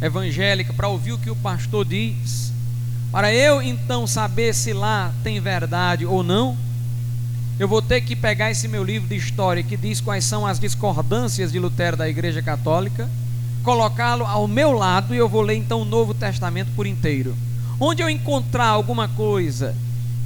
evangélica 0.00 0.72
para 0.72 0.88
ouvir 0.88 1.12
o 1.12 1.18
que 1.18 1.30
o 1.30 1.36
pastor 1.36 1.84
diz, 1.84 2.52
para 3.10 3.34
eu 3.34 3.60
então 3.60 4.06
saber 4.06 4.54
se 4.54 4.72
lá 4.72 5.12
tem 5.22 5.40
verdade 5.40 6.06
ou 6.06 6.22
não, 6.22 6.56
eu 7.58 7.68
vou 7.68 7.82
ter 7.82 8.00
que 8.00 8.16
pegar 8.16 8.50
esse 8.50 8.66
meu 8.68 8.82
livro 8.82 9.08
de 9.08 9.16
história 9.16 9.62
que 9.62 9.76
diz 9.76 10.00
quais 10.00 10.24
são 10.24 10.46
as 10.46 10.58
discordâncias 10.58 11.52
de 11.52 11.58
Lutero 11.58 11.96
da 11.96 12.08
Igreja 12.08 12.40
Católica, 12.40 13.10
colocá-lo 13.62 14.24
ao 14.24 14.48
meu 14.48 14.72
lado 14.72 15.14
e 15.14 15.18
eu 15.18 15.28
vou 15.28 15.42
ler 15.42 15.56
então 15.56 15.82
o 15.82 15.84
Novo 15.84 16.14
Testamento 16.14 16.70
por 16.74 16.86
inteiro. 16.86 17.36
Onde 17.78 18.02
eu 18.02 18.08
encontrar 18.08 18.68
alguma 18.68 19.08
coisa 19.08 19.76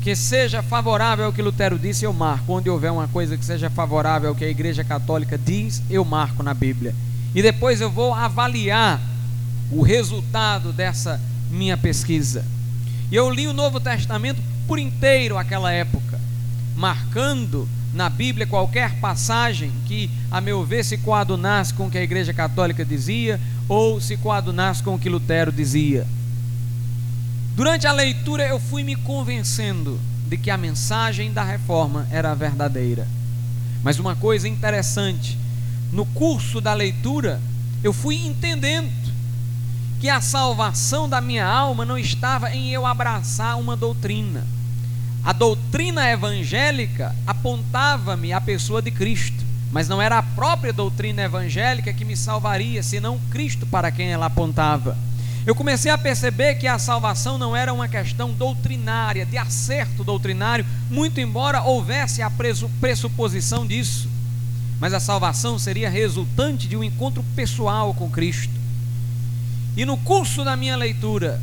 que 0.04 0.14
seja 0.14 0.62
favorável 0.62 1.24
ao 1.24 1.32
que 1.32 1.40
Lutero 1.40 1.78
disse, 1.78 2.04
eu 2.04 2.12
marco. 2.12 2.52
Onde 2.52 2.68
houver 2.68 2.92
uma 2.92 3.08
coisa 3.08 3.38
que 3.38 3.44
seja 3.44 3.70
favorável 3.70 4.28
ao 4.28 4.34
que 4.34 4.44
a 4.44 4.48
Igreja 4.50 4.84
Católica 4.84 5.38
diz, 5.38 5.82
eu 5.88 6.04
marco 6.04 6.42
na 6.42 6.52
Bíblia. 6.52 6.94
E 7.34 7.40
depois 7.40 7.80
eu 7.80 7.90
vou 7.90 8.12
avaliar 8.12 9.00
o 9.72 9.80
resultado 9.80 10.74
dessa 10.74 11.18
minha 11.50 11.78
pesquisa. 11.78 12.44
E 13.10 13.16
eu 13.16 13.30
li 13.30 13.46
o 13.46 13.54
Novo 13.54 13.80
Testamento 13.80 14.42
por 14.68 14.78
inteiro 14.78 15.38
aquela 15.38 15.72
época, 15.72 16.20
marcando 16.76 17.66
na 17.94 18.10
Bíblia 18.10 18.46
qualquer 18.46 18.96
passagem 18.96 19.72
que, 19.86 20.10
a 20.30 20.38
meu 20.38 20.62
ver, 20.64 20.84
se 20.84 20.98
coadunasse 20.98 21.72
com 21.72 21.86
o 21.86 21.90
que 21.90 21.96
a 21.96 22.02
Igreja 22.02 22.34
Católica 22.34 22.84
dizia 22.84 23.40
ou 23.66 23.98
se 24.02 24.18
coadunasse 24.18 24.82
com 24.82 24.96
o 24.96 24.98
que 24.98 25.08
Lutero 25.08 25.50
dizia. 25.50 26.06
Durante 27.54 27.86
a 27.86 27.92
leitura 27.92 28.44
eu 28.44 28.58
fui 28.58 28.82
me 28.82 28.96
convencendo 28.96 30.00
de 30.26 30.36
que 30.36 30.50
a 30.50 30.56
mensagem 30.56 31.32
da 31.32 31.44
reforma 31.44 32.04
era 32.10 32.34
verdadeira. 32.34 33.06
Mas 33.80 34.00
uma 34.00 34.16
coisa 34.16 34.48
interessante, 34.48 35.38
no 35.92 36.04
curso 36.04 36.60
da 36.60 36.74
leitura, 36.74 37.40
eu 37.84 37.92
fui 37.92 38.16
entendendo 38.16 38.90
que 40.00 40.08
a 40.08 40.20
salvação 40.20 41.08
da 41.08 41.20
minha 41.20 41.46
alma 41.46 41.84
não 41.84 41.96
estava 41.96 42.52
em 42.52 42.70
eu 42.70 42.84
abraçar 42.84 43.56
uma 43.56 43.76
doutrina. 43.76 44.44
A 45.22 45.32
doutrina 45.32 46.10
evangélica 46.10 47.14
apontava-me 47.24 48.32
à 48.32 48.40
pessoa 48.40 48.82
de 48.82 48.90
Cristo, 48.90 49.44
mas 49.70 49.88
não 49.88 50.02
era 50.02 50.18
a 50.18 50.22
própria 50.24 50.72
doutrina 50.72 51.22
evangélica 51.22 51.92
que 51.92 52.04
me 52.04 52.16
salvaria, 52.16 52.82
senão 52.82 53.16
Cristo 53.30 53.64
para 53.64 53.92
quem 53.92 54.08
ela 54.08 54.26
apontava 54.26 54.98
eu 55.46 55.54
comecei 55.54 55.90
a 55.90 55.98
perceber 55.98 56.54
que 56.54 56.66
a 56.66 56.78
salvação 56.78 57.36
não 57.36 57.54
era 57.54 57.72
uma 57.72 57.86
questão 57.86 58.32
doutrinária, 58.32 59.26
de 59.26 59.36
acerto 59.36 60.02
doutrinário, 60.02 60.64
muito 60.90 61.20
embora 61.20 61.62
houvesse 61.62 62.22
a 62.22 62.32
pressuposição 62.80 63.66
disso. 63.66 64.08
Mas 64.80 64.94
a 64.94 65.00
salvação 65.00 65.58
seria 65.58 65.90
resultante 65.90 66.66
de 66.66 66.76
um 66.76 66.82
encontro 66.82 67.22
pessoal 67.36 67.92
com 67.92 68.10
Cristo. 68.10 68.54
E 69.76 69.84
no 69.84 69.98
curso 69.98 70.44
da 70.44 70.56
minha 70.56 70.76
leitura, 70.76 71.40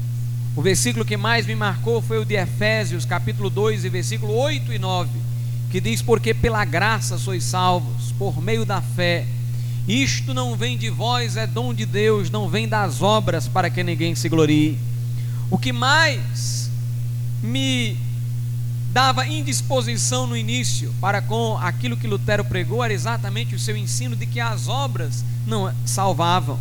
o 0.55 0.61
versículo 0.63 1.05
que 1.05 1.15
mais 1.15 1.45
me 1.45 1.53
marcou 1.53 2.01
foi 2.01 2.17
o 2.17 2.25
de 2.25 2.35
Efésios, 2.35 3.05
capítulo 3.05 3.49
2, 3.51 3.85
e 3.85 3.89
versículo 3.89 4.33
8 4.33 4.73
e 4.73 4.79
9, 4.79 5.09
que 5.69 5.79
diz: 5.79 6.01
Porque 6.01 6.33
pela 6.33 6.65
graça 6.65 7.19
sois 7.19 7.43
salvos, 7.43 8.11
por 8.17 8.41
meio 8.41 8.65
da 8.65 8.81
fé 8.81 9.27
isto 9.87 10.33
não 10.33 10.55
vem 10.55 10.77
de 10.77 10.89
vós, 10.89 11.37
é 11.37 11.47
dom 11.47 11.73
de 11.73 11.85
Deus, 11.85 12.29
não 12.29 12.47
vem 12.47 12.67
das 12.67 13.01
obras 13.01 13.47
para 13.47 13.69
que 13.69 13.83
ninguém 13.83 14.15
se 14.15 14.29
glorie. 14.29 14.77
O 15.49 15.57
que 15.57 15.73
mais 15.73 16.69
me 17.41 17.97
dava 18.91 19.25
indisposição 19.25 20.27
no 20.27 20.35
início 20.35 20.93
para 20.99 21.21
com 21.21 21.57
aquilo 21.57 21.97
que 21.97 22.07
Lutero 22.07 22.43
pregou 22.43 22.83
era 22.83 22.93
exatamente 22.93 23.55
o 23.55 23.59
seu 23.59 23.75
ensino 23.75 24.15
de 24.15 24.25
que 24.25 24.39
as 24.39 24.67
obras 24.67 25.23
não 25.47 25.73
salvavam. 25.85 26.59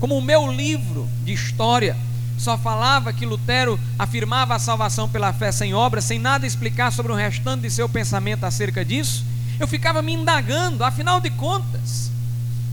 Como 0.00 0.16
o 0.16 0.22
meu 0.22 0.50
livro 0.50 1.08
de 1.24 1.32
história 1.32 1.96
só 2.36 2.56
falava 2.56 3.12
que 3.12 3.26
Lutero 3.26 3.78
afirmava 3.98 4.54
a 4.54 4.58
salvação 4.58 5.08
pela 5.08 5.32
fé 5.32 5.50
sem 5.50 5.74
obras, 5.74 6.04
sem 6.04 6.18
nada 6.18 6.46
explicar 6.46 6.92
sobre 6.92 7.12
o 7.12 7.16
restante 7.16 7.62
de 7.62 7.70
seu 7.70 7.88
pensamento 7.88 8.44
acerca 8.44 8.84
disso, 8.84 9.24
eu 9.58 9.66
ficava 9.66 10.02
me 10.02 10.12
indagando, 10.12 10.84
afinal 10.84 11.20
de 11.20 11.30
contas, 11.30 12.12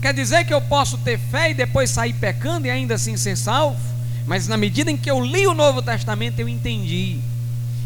Quer 0.00 0.14
dizer 0.14 0.44
que 0.44 0.54
eu 0.54 0.60
posso 0.60 0.98
ter 0.98 1.18
fé 1.18 1.50
e 1.50 1.54
depois 1.54 1.90
sair 1.90 2.12
pecando 2.12 2.66
e 2.66 2.70
ainda 2.70 2.94
assim 2.94 3.16
ser 3.16 3.36
salvo? 3.36 3.80
Mas 4.26 4.48
na 4.48 4.56
medida 4.56 4.90
em 4.90 4.96
que 4.96 5.10
eu 5.10 5.24
li 5.24 5.46
o 5.46 5.54
Novo 5.54 5.80
Testamento, 5.82 6.40
eu 6.40 6.48
entendi 6.48 7.18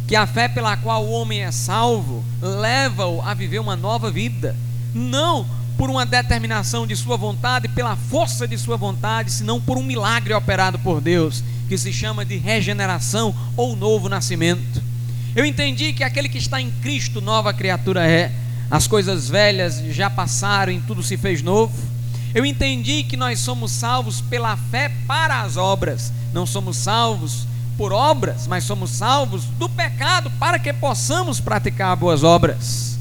que 0.09 0.17
a 0.17 0.26
fé 0.26 0.49
pela 0.49 0.76
qual 0.76 1.05
o 1.05 1.12
homem 1.12 1.43
é 1.43 1.52
salvo 1.52 2.25
leva-o 2.43 3.23
a 3.23 3.33
viver 3.33 3.59
uma 3.59 3.76
nova 3.76 4.11
vida, 4.11 4.57
não 4.93 5.47
por 5.76 5.88
uma 5.88 6.05
determinação 6.05 6.87
de 6.87 6.97
sua 6.97 7.17
vontade, 7.17 7.69
pela 7.69 7.97
força 7.97 8.47
de 8.47 8.59
sua 8.59 8.76
vontade, 8.76 9.31
senão 9.31 9.61
por 9.61 9.79
um 9.79 9.83
milagre 9.83 10.35
operado 10.35 10.79
por 10.81 11.00
Deus, 11.00 11.45
que 11.69 11.79
se 11.79 11.93
chama 11.93 12.25
de 12.25 12.37
regeneração 12.37 13.35
ou 13.57 13.76
novo 13.76 14.09
nascimento. 14.09 14.83
Eu 15.35 15.45
entendi 15.45 15.93
que 15.93 16.02
aquele 16.02 16.29
que 16.29 16.38
está 16.38 16.61
em 16.61 16.71
Cristo, 16.83 17.21
nova 17.21 17.55
criatura 17.55 18.07
é. 18.07 18.33
As 18.71 18.87
coisas 18.87 19.29
velhas 19.29 19.83
já 19.90 20.11
passaram 20.11 20.73
e 20.73 20.81
tudo 20.81 21.02
se 21.02 21.17
fez 21.17 21.40
novo. 21.40 21.73
Eu 22.35 22.45
entendi 22.45 23.03
que 23.03 23.17
nós 23.17 23.41
somos 23.41 23.73
salvos 23.73 24.21
pela 24.21 24.57
fé 24.57 24.91
para 25.07 25.43
as 25.43 25.57
obras. 25.57 26.13
Não 26.33 26.47
somos 26.47 26.77
salvos 26.77 27.47
por 27.77 27.93
obras, 27.93 28.47
mas 28.47 28.65
somos 28.65 28.91
salvos 28.91 29.45
do 29.59 29.69
pecado 29.69 30.31
para 30.39 30.59
que 30.59 30.73
possamos 30.73 31.41
praticar 31.41 31.97
boas 31.97 32.23
obras. 32.23 32.99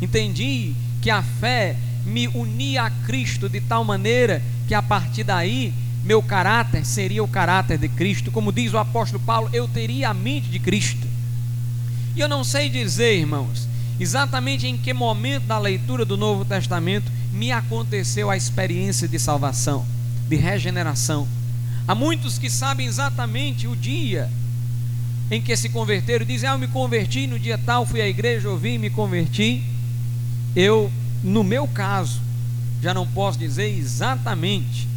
Entendi 0.00 0.74
que 1.00 1.10
a 1.10 1.22
fé 1.22 1.76
me 2.04 2.26
unia 2.28 2.84
a 2.84 2.90
Cristo 2.90 3.48
de 3.48 3.60
tal 3.60 3.84
maneira 3.84 4.42
que 4.66 4.74
a 4.74 4.82
partir 4.82 5.24
daí 5.24 5.72
meu 6.04 6.20
caráter 6.20 6.84
seria 6.84 7.22
o 7.22 7.28
caráter 7.28 7.78
de 7.78 7.88
Cristo, 7.88 8.32
como 8.32 8.52
diz 8.52 8.72
o 8.72 8.78
apóstolo 8.78 9.22
Paulo, 9.22 9.48
eu 9.52 9.68
teria 9.68 10.08
a 10.08 10.14
mente 10.14 10.48
de 10.48 10.58
Cristo. 10.58 11.06
E 12.16 12.20
eu 12.20 12.28
não 12.28 12.42
sei 12.42 12.68
dizer, 12.68 13.18
irmãos, 13.18 13.68
exatamente 14.02 14.66
em 14.66 14.76
que 14.76 14.92
momento 14.92 15.44
da 15.44 15.58
leitura 15.58 16.04
do 16.04 16.16
Novo 16.16 16.44
Testamento 16.44 17.10
me 17.32 17.52
aconteceu 17.52 18.30
a 18.30 18.36
experiência 18.36 19.08
de 19.08 19.18
salvação, 19.18 19.86
de 20.28 20.36
regeneração. 20.36 21.26
Há 21.86 21.94
muitos 21.94 22.38
que 22.38 22.50
sabem 22.50 22.86
exatamente 22.86 23.66
o 23.66 23.74
dia 23.74 24.28
em 25.30 25.40
que 25.40 25.56
se 25.56 25.68
converteram, 25.68 26.26
dizem: 26.26 26.48
Ah, 26.48 26.52
eu 26.52 26.58
me 26.58 26.68
converti 26.68 27.26
no 27.26 27.38
dia 27.38 27.56
tal, 27.56 27.86
fui 27.86 28.02
à 28.02 28.08
igreja, 28.08 28.50
ouvi 28.50 28.76
me 28.76 28.90
converti. 28.90 29.62
Eu, 30.54 30.92
no 31.22 31.42
meu 31.42 31.66
caso, 31.66 32.20
já 32.82 32.92
não 32.92 33.06
posso 33.06 33.38
dizer 33.38 33.68
exatamente 33.68 34.88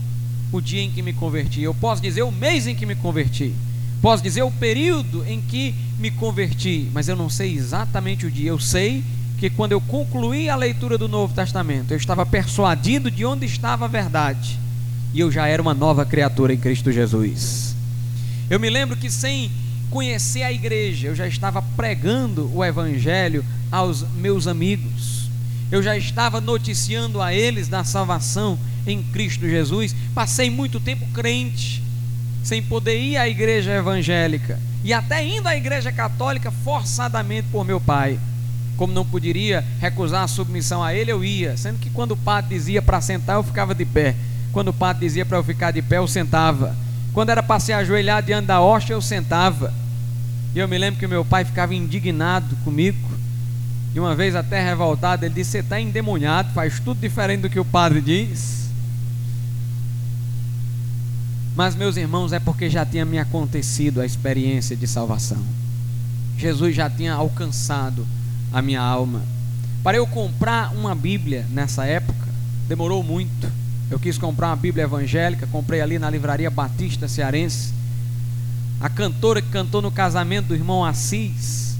o 0.51 0.59
dia 0.59 0.81
em 0.81 0.91
que 0.91 1.01
me 1.01 1.13
converti, 1.13 1.61
eu 1.61 1.73
posso 1.73 2.01
dizer 2.01 2.23
o 2.23 2.31
mês 2.31 2.67
em 2.67 2.75
que 2.75 2.85
me 2.85 2.95
converti, 2.95 3.53
posso 4.01 4.21
dizer 4.23 4.43
o 4.43 4.51
período 4.51 5.25
em 5.27 5.41
que 5.41 5.73
me 5.99 6.11
converti, 6.11 6.89
mas 6.93 7.07
eu 7.07 7.15
não 7.15 7.29
sei 7.29 7.55
exatamente 7.55 8.25
o 8.25 8.31
dia. 8.31 8.49
Eu 8.49 8.59
sei 8.59 9.03
que 9.37 9.49
quando 9.49 9.71
eu 9.73 9.81
concluí 9.81 10.49
a 10.49 10.55
leitura 10.55 10.97
do 10.97 11.07
Novo 11.07 11.33
Testamento, 11.33 11.91
eu 11.91 11.97
estava 11.97 12.25
persuadido 12.25 13.09
de 13.11 13.25
onde 13.25 13.45
estava 13.45 13.85
a 13.85 13.87
verdade 13.87 14.65
e 15.15 15.21
eu 15.21 15.31
já 15.31 15.47
era 15.47 15.61
uma 15.61 15.73
nova 15.73 16.05
criatura 16.05 16.53
em 16.53 16.57
Cristo 16.57 16.91
Jesus. 16.91 17.73
Eu 18.49 18.59
me 18.59 18.69
lembro 18.69 18.97
que 18.97 19.09
sem 19.09 19.49
conhecer 19.89 20.43
a 20.43 20.51
igreja, 20.51 21.07
eu 21.07 21.15
já 21.15 21.25
estava 21.25 21.61
pregando 21.61 22.51
o 22.53 22.63
evangelho 22.63 23.43
aos 23.71 24.05
meus 24.17 24.45
amigos. 24.45 25.29
Eu 25.71 25.81
já 25.81 25.97
estava 25.97 26.41
noticiando 26.41 27.21
a 27.21 27.33
eles 27.33 27.69
da 27.69 27.85
salvação 27.85 28.59
em 28.85 29.01
Cristo 29.01 29.47
Jesus. 29.47 29.95
Passei 30.13 30.49
muito 30.49 30.81
tempo 30.81 31.07
crente, 31.13 31.81
sem 32.45 32.61
poder 32.61 33.01
ir 33.01 33.17
à 33.17 33.27
igreja 33.27 33.71
evangélica 33.71 34.59
e 34.83 34.93
até 34.93 35.25
indo 35.25 35.47
à 35.47 35.57
igreja 35.57 35.91
católica 35.91 36.51
forçadamente 36.51 37.47
por 37.51 37.65
meu 37.65 37.81
pai. 37.81 38.19
Como 38.77 38.93
não 38.93 39.03
poderia 39.03 39.65
recusar 39.81 40.23
a 40.23 40.27
submissão 40.27 40.83
a 40.83 40.93
ele, 40.93 41.11
eu 41.11 41.25
ia, 41.25 41.57
sendo 41.57 41.79
que 41.79 41.89
quando 41.89 42.11
o 42.11 42.17
padre 42.17 42.55
dizia 42.55 42.83
para 42.83 43.01
sentar, 43.01 43.37
eu 43.37 43.43
ficava 43.43 43.73
de 43.73 43.83
pé. 43.83 44.15
Quando 44.51 44.67
o 44.67 44.73
padre 44.73 45.07
dizia 45.07 45.25
para 45.25 45.39
eu 45.39 45.43
ficar 45.43 45.71
de 45.71 45.81
pé, 45.81 45.97
eu 45.97 46.07
sentava. 46.07 46.75
Quando 47.13 47.31
era 47.31 47.41
para 47.41 47.59
se 47.59 47.73
ajoelhar 47.73 48.21
diante 48.21 48.45
da 48.45 48.61
hóstia, 48.61 48.93
eu 48.93 49.01
sentava. 49.01 49.73
E 50.53 50.59
eu 50.59 50.67
me 50.67 50.77
lembro 50.77 50.99
que 50.99 51.07
meu 51.07 51.25
pai 51.25 51.45
ficava 51.45 51.73
indignado 51.73 52.55
comigo. 52.57 53.09
E 53.95 53.99
uma 53.99 54.13
vez 54.13 54.35
até 54.35 54.63
revoltado, 54.63 55.25
ele 55.25 55.33
disse: 55.33 55.51
Você 55.51 55.59
está 55.59 55.81
endemoniado, 55.81 56.53
faz 56.53 56.79
tudo 56.79 56.99
diferente 56.99 57.41
do 57.41 57.49
que 57.49 57.59
o 57.59 57.65
padre 57.65 58.01
diz. 58.01 58.64
Mas, 61.55 61.73
meus 61.73 61.95
irmãos, 61.95 62.33
é 62.33 62.39
porque 62.39 62.69
já 62.69 62.85
tinha 62.85 63.05
me 63.05 63.17
acontecido 63.17 64.01
a 64.01 64.05
experiência 64.05 64.75
de 64.75 64.85
salvação. 64.85 65.41
Jesus 66.37 66.75
já 66.75 66.89
tinha 66.89 67.13
alcançado 67.13 68.05
a 68.51 68.61
minha 68.61 68.81
alma. 68.81 69.21
Para 69.81 69.97
eu 69.97 70.05
comprar 70.05 70.73
uma 70.75 70.93
Bíblia 70.93 71.45
nessa 71.49 71.85
época, 71.85 72.27
demorou 72.67 73.01
muito. 73.01 73.49
Eu 73.89 73.97
quis 73.97 74.17
comprar 74.17 74.47
uma 74.47 74.55
Bíblia 74.55 74.83
evangélica, 74.83 75.47
comprei 75.47 75.79
ali 75.79 75.97
na 75.97 76.09
livraria 76.09 76.49
Batista 76.49 77.07
Cearense. 77.07 77.73
A 78.81 78.89
cantora 78.89 79.41
que 79.41 79.49
cantou 79.49 79.81
no 79.81 79.91
casamento 79.91 80.47
do 80.47 80.55
irmão 80.55 80.83
Assis, 80.83 81.77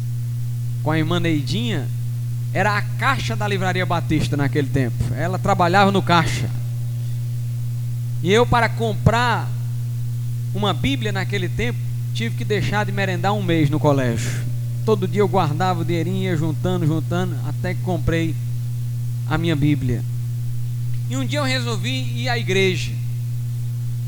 com 0.84 0.92
a 0.92 0.98
irmã 0.98 1.20
Neidinha, 1.20 1.88
era 2.54 2.78
a 2.78 2.82
caixa 2.82 3.36
da 3.36 3.46
livraria 3.46 3.86
Batista 3.86 4.38
naquele 4.38 4.70
tempo. 4.70 5.04
Ela 5.16 5.38
trabalhava 5.38 5.92
no 5.92 6.02
caixa. 6.02 6.50
E 8.24 8.32
eu, 8.32 8.46
para 8.46 8.70
comprar 8.70 9.50
uma 10.56 10.74
Bíblia 10.74 11.12
naquele 11.12 11.50
tempo, 11.50 11.78
tive 12.14 12.38
que 12.38 12.46
deixar 12.46 12.86
de 12.86 12.92
merendar 12.92 13.34
um 13.34 13.44
mês 13.44 13.70
no 13.70 13.80
colégio. 13.80 14.32
Todo 14.86 15.08
dia 15.08 15.22
eu 15.22 15.28
guardava 15.28 15.82
o 15.82 15.86
dinheirinho, 15.86 16.24
ia 16.24 16.38
juntando, 16.38 16.88
juntando, 16.88 17.36
até 17.46 17.74
que 17.74 17.82
comprei 17.82 18.34
a 19.30 19.38
minha 19.38 19.56
Bíblia. 19.56 20.02
E 21.10 21.18
um 21.18 21.26
dia 21.26 21.40
eu 21.40 21.44
resolvi 21.44 22.22
ir 22.22 22.30
à 22.30 22.38
igreja. 22.38 22.92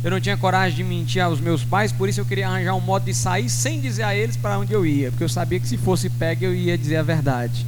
Eu 0.04 0.12
não 0.12 0.22
tinha 0.22 0.38
coragem 0.38 0.78
de 0.78 0.84
mentir 0.84 1.22
aos 1.22 1.42
meus 1.42 1.64
pais, 1.64 1.92
por 1.92 2.08
isso 2.08 2.22
eu 2.22 2.26
queria 2.26 2.48
arranjar 2.48 2.76
um 2.76 2.80
modo 2.80 3.06
de 3.06 3.14
sair 3.14 3.50
sem 3.50 3.82
dizer 3.82 4.04
a 4.04 4.16
eles 4.16 4.38
para 4.38 4.58
onde 4.58 4.72
eu 4.72 4.86
ia, 4.86 5.10
porque 5.12 5.24
eu 5.24 5.30
sabia 5.30 5.60
que 5.60 5.68
se 5.68 5.76
fosse 5.76 6.10
pega 6.10 6.46
eu 6.46 6.56
ia 6.56 6.78
dizer 6.78 6.98
a 6.98 7.04
verdade. 7.04 7.66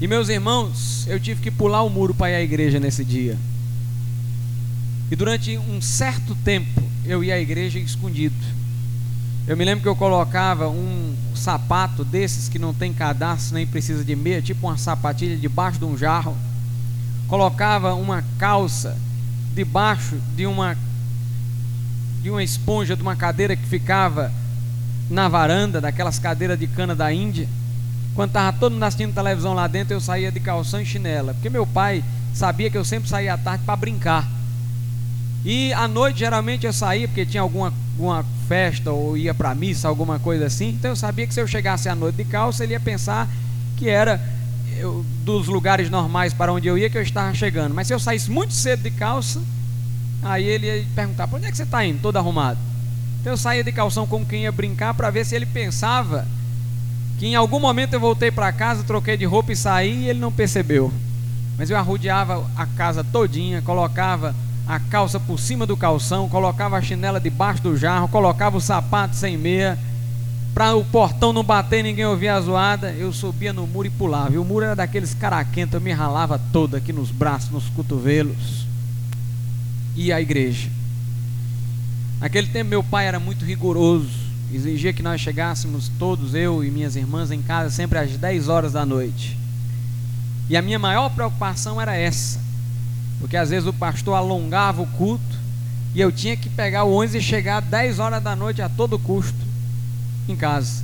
E 0.00 0.06
meus 0.06 0.28
irmãos, 0.28 1.06
eu 1.08 1.20
tive 1.20 1.42
que 1.42 1.50
pular 1.50 1.82
o 1.82 1.90
muro 1.90 2.14
para 2.14 2.30
ir 2.30 2.36
à 2.36 2.42
igreja 2.42 2.80
nesse 2.80 3.04
dia. 3.04 3.36
E 5.12 5.14
durante 5.14 5.58
um 5.58 5.78
certo 5.82 6.34
tempo 6.36 6.82
eu 7.04 7.22
ia 7.22 7.34
à 7.34 7.38
igreja 7.38 7.78
escondido. 7.78 8.34
Eu 9.46 9.54
me 9.58 9.62
lembro 9.62 9.82
que 9.82 9.88
eu 9.88 9.94
colocava 9.94 10.70
um 10.70 11.14
sapato 11.34 12.02
desses 12.02 12.48
que 12.48 12.58
não 12.58 12.72
tem 12.72 12.94
cadastro 12.94 13.56
nem 13.56 13.66
precisa 13.66 14.02
de 14.02 14.16
meia, 14.16 14.40
tipo 14.40 14.66
uma 14.66 14.78
sapatilha 14.78 15.36
debaixo 15.36 15.78
de 15.78 15.84
um 15.84 15.98
jarro. 15.98 16.34
Colocava 17.28 17.92
uma 17.92 18.24
calça 18.38 18.96
debaixo 19.54 20.16
de 20.34 20.46
uma 20.46 20.78
de 22.22 22.30
uma 22.30 22.42
esponja 22.42 22.96
de 22.96 23.02
uma 23.02 23.14
cadeira 23.14 23.54
que 23.54 23.66
ficava 23.66 24.32
na 25.10 25.28
varanda, 25.28 25.78
daquelas 25.78 26.18
cadeiras 26.18 26.58
de 26.58 26.66
cana 26.66 26.94
da 26.94 27.12
Índia. 27.12 27.46
Quando 28.14 28.30
estava 28.30 28.56
todo 28.56 28.72
mundo 28.72 28.84
assistindo 28.84 29.12
televisão 29.12 29.52
lá 29.52 29.66
dentro, 29.66 29.92
eu 29.92 30.00
saía 30.00 30.32
de 30.32 30.40
calção 30.40 30.80
e 30.80 30.86
chinela, 30.86 31.34
porque 31.34 31.50
meu 31.50 31.66
pai 31.66 32.02
sabia 32.32 32.70
que 32.70 32.78
eu 32.78 32.84
sempre 32.84 33.10
saía 33.10 33.34
à 33.34 33.36
tarde 33.36 33.62
para 33.66 33.76
brincar. 33.76 34.31
E 35.44 35.72
à 35.72 35.88
noite 35.88 36.20
geralmente 36.20 36.66
eu 36.66 36.72
saía 36.72 37.08
porque 37.08 37.26
tinha 37.26 37.42
alguma, 37.42 37.72
alguma 37.94 38.24
festa 38.46 38.92
ou 38.92 39.16
ia 39.16 39.34
para 39.34 39.54
missa, 39.54 39.88
alguma 39.88 40.18
coisa 40.18 40.46
assim. 40.46 40.70
Então 40.70 40.92
eu 40.92 40.96
sabia 40.96 41.26
que 41.26 41.34
se 41.34 41.40
eu 41.40 41.46
chegasse 41.46 41.88
à 41.88 41.94
noite 41.94 42.16
de 42.16 42.24
calça, 42.24 42.62
ele 42.62 42.74
ia 42.74 42.80
pensar 42.80 43.28
que 43.76 43.88
era 43.88 44.20
eu, 44.78 45.04
dos 45.24 45.48
lugares 45.48 45.90
normais 45.90 46.32
para 46.32 46.52
onde 46.52 46.68
eu 46.68 46.78
ia 46.78 46.88
que 46.88 46.96
eu 46.96 47.02
estava 47.02 47.34
chegando. 47.34 47.74
Mas 47.74 47.88
se 47.88 47.94
eu 47.94 47.98
saísse 47.98 48.30
muito 48.30 48.52
cedo 48.52 48.82
de 48.82 48.90
calça, 48.90 49.40
aí 50.22 50.44
ele 50.44 50.66
ia 50.66 50.86
perguntar: 50.94 51.26
"Para 51.26 51.38
onde 51.38 51.46
é 51.46 51.50
que 51.50 51.56
você 51.56 51.64
está 51.64 51.84
indo, 51.84 52.00
todo 52.00 52.16
arrumado?" 52.16 52.58
Então 53.20 53.32
eu 53.32 53.36
saía 53.36 53.64
de 53.64 53.72
calção 53.72 54.06
como 54.06 54.26
quem 54.26 54.42
ia 54.42 54.52
brincar 54.52 54.94
para 54.94 55.10
ver 55.10 55.24
se 55.24 55.34
ele 55.34 55.46
pensava 55.46 56.26
que 57.18 57.26
em 57.26 57.36
algum 57.36 57.60
momento 57.60 57.94
eu 57.94 58.00
voltei 58.00 58.30
para 58.30 58.52
casa, 58.52 58.82
troquei 58.82 59.16
de 59.16 59.24
roupa 59.24 59.52
e 59.52 59.56
saí 59.56 60.04
e 60.04 60.08
ele 60.08 60.18
não 60.18 60.32
percebeu. 60.32 60.92
Mas 61.56 61.70
eu 61.70 61.76
arrodeava 61.76 62.48
a 62.56 62.66
casa 62.66 63.04
todinha, 63.04 63.62
colocava 63.62 64.34
a 64.72 64.80
calça 64.80 65.20
por 65.20 65.38
cima 65.38 65.66
do 65.66 65.76
calção, 65.76 66.30
colocava 66.30 66.78
a 66.78 66.82
chinela 66.82 67.20
debaixo 67.20 67.62
do 67.62 67.76
jarro, 67.76 68.08
colocava 68.08 68.56
o 68.56 68.60
sapato 68.60 69.14
sem 69.14 69.36
meia, 69.36 69.78
para 70.54 70.74
o 70.74 70.82
portão 70.82 71.30
não 71.30 71.44
bater 71.44 71.82
ninguém 71.82 72.06
ouvir 72.06 72.28
a 72.28 72.40
zoada, 72.40 72.90
eu 72.92 73.12
subia 73.12 73.52
no 73.52 73.66
muro 73.66 73.88
e 73.88 73.90
pulava. 73.90 74.32
E 74.32 74.38
o 74.38 74.44
muro 74.44 74.64
era 74.64 74.74
daqueles 74.74 75.12
caraquentos, 75.12 75.74
eu 75.74 75.80
me 75.80 75.92
ralava 75.92 76.40
todo 76.54 76.74
aqui 76.74 76.90
nos 76.90 77.10
braços, 77.10 77.50
nos 77.50 77.68
cotovelos. 77.68 78.66
E 79.94 80.10
a 80.10 80.22
igreja. 80.22 80.70
Naquele 82.18 82.46
tempo 82.46 82.70
meu 82.70 82.82
pai 82.82 83.06
era 83.06 83.20
muito 83.20 83.44
rigoroso, 83.44 84.08
exigia 84.50 84.94
que 84.94 85.02
nós 85.02 85.20
chegássemos 85.20 85.90
todos, 85.98 86.34
eu 86.34 86.64
e 86.64 86.70
minhas 86.70 86.96
irmãs, 86.96 87.30
em 87.30 87.42
casa 87.42 87.68
sempre 87.68 87.98
às 87.98 88.16
10 88.16 88.48
horas 88.48 88.72
da 88.72 88.86
noite. 88.86 89.36
E 90.48 90.56
a 90.56 90.62
minha 90.62 90.78
maior 90.78 91.10
preocupação 91.10 91.78
era 91.78 91.94
essa 91.94 92.51
porque 93.22 93.36
às 93.36 93.50
vezes 93.50 93.68
o 93.68 93.72
pastor 93.72 94.16
alongava 94.16 94.82
o 94.82 94.86
culto 94.86 95.38
e 95.94 96.00
eu 96.00 96.10
tinha 96.10 96.36
que 96.36 96.48
pegar 96.48 96.82
o 96.82 96.92
ônibus 96.92 97.14
e 97.14 97.22
chegar 97.22 97.62
às 97.62 97.64
10 97.66 98.00
horas 98.00 98.20
da 98.20 98.34
noite 98.34 98.60
a 98.60 98.68
todo 98.68 98.98
custo 98.98 99.38
em 100.28 100.34
casa. 100.34 100.82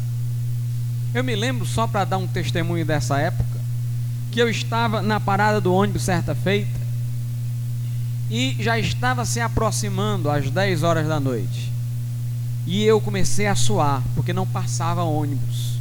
Eu 1.12 1.24
me 1.24 1.34
lembro, 1.34 1.66
só 1.66 1.88
para 1.88 2.04
dar 2.04 2.16
um 2.18 2.28
testemunho 2.28 2.86
dessa 2.86 3.18
época, 3.18 3.58
que 4.30 4.40
eu 4.40 4.48
estava 4.48 5.02
na 5.02 5.18
parada 5.18 5.60
do 5.60 5.74
ônibus 5.74 6.02
certa 6.02 6.32
feita 6.32 6.78
e 8.30 8.54
já 8.60 8.78
estava 8.78 9.24
se 9.24 9.40
aproximando 9.40 10.30
às 10.30 10.48
10 10.48 10.84
horas 10.84 11.08
da 11.08 11.18
noite. 11.18 11.72
E 12.68 12.84
eu 12.84 13.00
comecei 13.00 13.48
a 13.48 13.56
suar, 13.56 14.00
porque 14.14 14.32
não 14.32 14.46
passava 14.46 15.02
ônibus. 15.02 15.76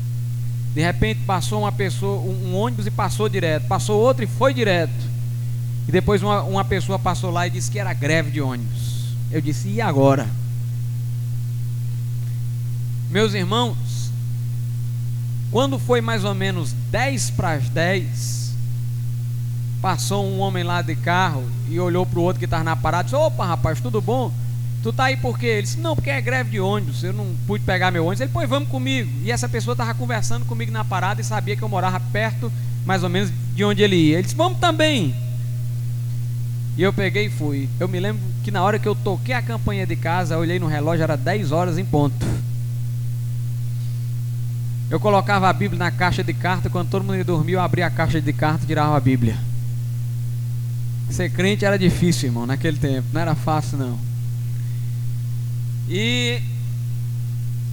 De 0.74 0.82
repente 0.82 1.20
passou 1.24 1.62
uma 1.62 1.72
pessoa, 1.72 2.20
um, 2.20 2.50
um 2.50 2.56
ônibus 2.56 2.88
e 2.88 2.92
passou 2.92 3.30
direto, 3.30 3.68
passou 3.68 4.02
outro 4.02 4.24
e 4.24 4.28
foi 4.28 4.56
direto. 4.56 5.07
E 5.88 5.92
depois 5.92 6.22
uma, 6.22 6.44
uma 6.44 6.66
pessoa 6.66 7.00
passou 7.00 7.32
lá 7.32 7.48
e 7.48 7.50
disse 7.50 7.72
que 7.72 7.80
era 7.80 7.94
greve 7.94 8.32
de 8.32 8.42
ônibus. 8.42 9.16
Eu 9.32 9.42
disse, 9.42 9.70
e 9.70 9.82
agora? 9.82 10.28
Meus 13.10 13.34
irmãos, 13.34 13.78
quando 15.50 15.80
foi 15.80 16.02
mais 16.02 16.26
ou 16.26 16.36
menos 16.36 16.74
10 16.92 17.32
para 17.32 17.54
as 17.54 17.70
10, 17.70 18.54
passou 19.82 20.26
um 20.26 20.40
homem 20.40 20.64
lá 20.64 20.82
de 20.82 20.96
carro 20.96 21.46
e 21.70 21.80
olhou 21.80 22.06
para 22.06 22.20
o 22.20 22.24
outro 22.24 22.40
que 22.40 22.46
estava 22.46 22.64
na 22.64 22.76
parada 22.76 23.04
e 23.04 23.06
disse: 23.06 23.16
Opa, 23.16 23.46
rapaz, 23.46 23.80
tudo 23.80 24.02
bom? 24.02 24.32
Tu 24.84 24.92
tá 24.92 25.06
aí 25.06 25.16
por 25.18 25.40
quê? 25.40 25.48
Ele 25.48 25.62
disse: 25.62 25.80
Não, 25.80 25.96
porque 25.96 26.10
é 26.10 26.20
greve 26.20 26.52
de 26.52 26.60
ônibus, 26.60 27.04
eu 27.04 27.14
não 27.14 27.34
pude 27.46 27.64
pegar 27.64 27.92
meu 27.92 28.04
ônibus. 28.04 28.22
Ele, 28.22 28.32
pois 28.34 28.50
vamos 28.50 28.70
comigo. 28.70 29.10
E 29.24 29.32
essa 29.32 29.48
pessoa 29.48 29.74
estava 29.74 29.94
conversando 29.94 30.46
comigo 30.46 30.72
na 30.72 30.84
parada 30.84 31.22
e 31.22 31.24
sabia 31.24 31.56
que 31.56 31.64
eu 31.64 31.70
morava 31.70 32.00
perto, 32.12 32.52
mais 32.86 33.04
ou 33.04 33.10
menos, 33.10 33.32
de 33.56 33.64
onde 33.64 33.82
ele 33.82 33.96
ia. 33.96 34.16
Ele 34.16 34.24
disse: 34.24 34.36
Vamos 34.36 34.60
também. 34.60 35.16
E 36.78 36.84
eu 36.84 36.94
peguei 36.94 37.26
e 37.26 37.30
fui. 37.30 37.68
Eu 37.80 37.88
me 37.88 38.00
lembro 38.00 38.22
que 38.44 38.52
na 38.52 38.62
hora 38.62 38.78
que 38.78 38.88
eu 38.88 38.94
toquei 38.94 39.34
a 39.34 39.42
campanha 39.42 39.88
de 39.88 39.96
casa, 39.96 40.36
eu 40.36 40.40
olhei 40.40 40.60
no 40.60 40.68
relógio, 40.68 41.04
era 41.04 41.18
10 41.18 41.52
horas 41.52 41.78
em 41.80 41.84
ponto. 41.84 42.24
Eu 44.90 45.00
colocava 45.00 45.50
a 45.50 45.54
Bíblia 45.54 45.80
na 45.80 45.92
caixa 45.92 46.24
de 46.24 46.34
carta, 46.34 46.70
quando 46.70 46.90
todo 46.90 47.04
mundo 47.04 47.22
dormia, 47.24 47.56
eu 47.56 47.62
abria 47.62 47.88
a 47.88 47.90
caixa 47.90 48.22
de 48.22 48.32
carta 48.32 48.64
e 48.64 48.68
tirava 48.68 48.96
a 48.96 49.00
Bíblia. 49.00 49.38
Ser 51.10 51.32
crente 51.32 51.66
era 51.66 51.80
difícil, 51.80 52.30
irmão, 52.30 52.46
naquele 52.46 52.78
tempo, 52.78 53.08
não 53.12 53.22
era 53.22 53.34
fácil 53.34 53.78
não. 53.78 54.00
E 55.90 56.40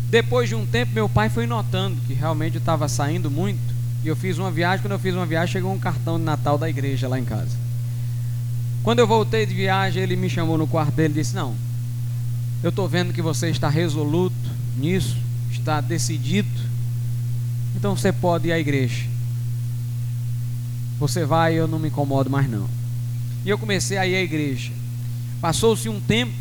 depois 0.09 0.49
de 0.49 0.55
um 0.55 0.65
tempo, 0.65 0.93
meu 0.95 1.09
pai 1.09 1.29
foi 1.29 1.47
notando 1.47 2.01
que 2.07 2.15
realmente 2.15 2.57
estava 2.57 2.89
saindo 2.89 3.31
muito. 3.31 3.75
E 4.03 4.09
eu 4.09 4.17
fiz 4.17 4.39
uma 4.39 4.51
viagem. 4.51 4.81
Quando 4.81 4.93
eu 4.93 4.99
fiz 4.99 5.15
uma 5.15 5.27
viagem, 5.27 5.53
chegou 5.53 5.73
um 5.73 5.79
cartão 5.79 6.19
de 6.19 6.25
Natal 6.25 6.57
da 6.57 6.71
igreja 6.71 7.09
lá 7.09 7.19
em 7.19 7.25
casa. 7.25 7.65
Quando 8.85 8.99
eu 8.99 9.07
voltei 9.07 9.47
de 9.47 9.55
viagem, 9.55 10.03
ele 10.03 10.15
me 10.15 10.29
chamou 10.29 10.59
no 10.59 10.67
quarto 10.67 10.93
dele 10.93 11.15
e 11.15 11.23
disse: 11.23 11.35
Não, 11.35 11.57
eu 12.63 12.69
estou 12.69 12.87
vendo 12.87 13.15
que 13.15 13.23
você 13.23 13.49
está 13.49 13.67
resoluto 13.69 14.37
nisso, 14.77 15.17
está 15.51 15.81
decidido. 15.81 16.61
Então 17.75 17.97
você 17.97 18.13
pode 18.13 18.49
ir 18.49 18.53
à 18.53 18.59
igreja. 18.59 19.07
Você 20.99 21.25
vai, 21.25 21.55
eu 21.55 21.67
não 21.67 21.79
me 21.79 21.89
incomodo 21.89 22.29
mais 22.29 22.49
não. 22.49 22.69
E 23.43 23.49
eu 23.49 23.57
comecei 23.57 23.97
a 23.97 24.07
ir 24.07 24.17
à 24.17 24.23
igreja. 24.23 24.71
Passou-se 25.41 25.89
um 25.89 25.99
tempo, 25.99 26.35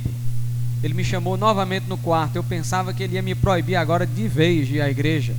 ele 0.84 0.93
me 0.93 1.03
chamou 1.03 1.38
novamente 1.38 1.88
no 1.88 1.97
quarto. 1.97 2.36
Eu 2.36 2.43
pensava 2.43 2.93
que 2.93 3.03
ele 3.03 3.15
ia 3.15 3.21
me 3.21 3.34
proibir 3.36 3.77
agora 3.77 4.06
de 4.06 4.27
vez 4.27 4.67
de 4.67 4.75
ir 4.75 4.82
à 4.82 4.89
igreja. 4.89 5.34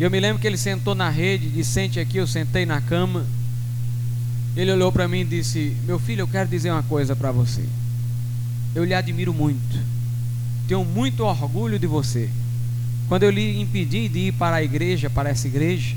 E 0.00 0.02
eu 0.02 0.10
me 0.10 0.18
lembro 0.18 0.40
que 0.40 0.46
ele 0.48 0.58
sentou 0.58 0.96
na 0.96 1.08
rede, 1.08 1.48
disse: 1.48 1.70
Sente 1.70 2.00
aqui, 2.00 2.16
eu 2.16 2.26
sentei 2.26 2.66
na 2.66 2.80
cama. 2.80 3.24
Ele 4.56 4.72
olhou 4.72 4.90
para 4.90 5.06
mim 5.06 5.20
e 5.20 5.24
disse: 5.24 5.76
Meu 5.84 5.98
filho, 5.98 6.22
eu 6.22 6.28
quero 6.28 6.48
dizer 6.48 6.70
uma 6.70 6.82
coisa 6.82 7.14
para 7.14 7.30
você. 7.30 7.64
Eu 8.74 8.84
lhe 8.84 8.94
admiro 8.94 9.34
muito. 9.34 9.78
Tenho 10.66 10.84
muito 10.84 11.24
orgulho 11.24 11.78
de 11.78 11.86
você. 11.86 12.30
Quando 13.08 13.22
eu 13.22 13.30
lhe 13.30 13.60
impedi 13.60 14.08
de 14.08 14.18
ir 14.18 14.32
para 14.32 14.56
a 14.56 14.62
igreja, 14.62 15.08
para 15.08 15.30
essa 15.30 15.46
igreja, 15.46 15.94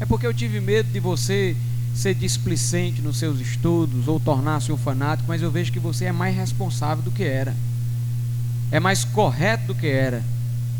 é 0.00 0.06
porque 0.06 0.26
eu 0.26 0.32
tive 0.32 0.60
medo 0.60 0.90
de 0.90 0.98
você 0.98 1.56
ser 1.94 2.14
displicente 2.14 3.02
nos 3.02 3.18
seus 3.18 3.38
estudos 3.38 4.08
ou 4.08 4.18
tornar-se 4.18 4.72
um 4.72 4.76
fanático, 4.76 5.28
mas 5.28 5.42
eu 5.42 5.50
vejo 5.50 5.70
que 5.70 5.78
você 5.78 6.06
é 6.06 6.12
mais 6.12 6.34
responsável 6.34 7.04
do 7.04 7.10
que 7.10 7.22
era, 7.22 7.54
é 8.70 8.80
mais 8.80 9.04
correto 9.04 9.66
do 9.66 9.74
que 9.74 9.86
era, 9.86 10.24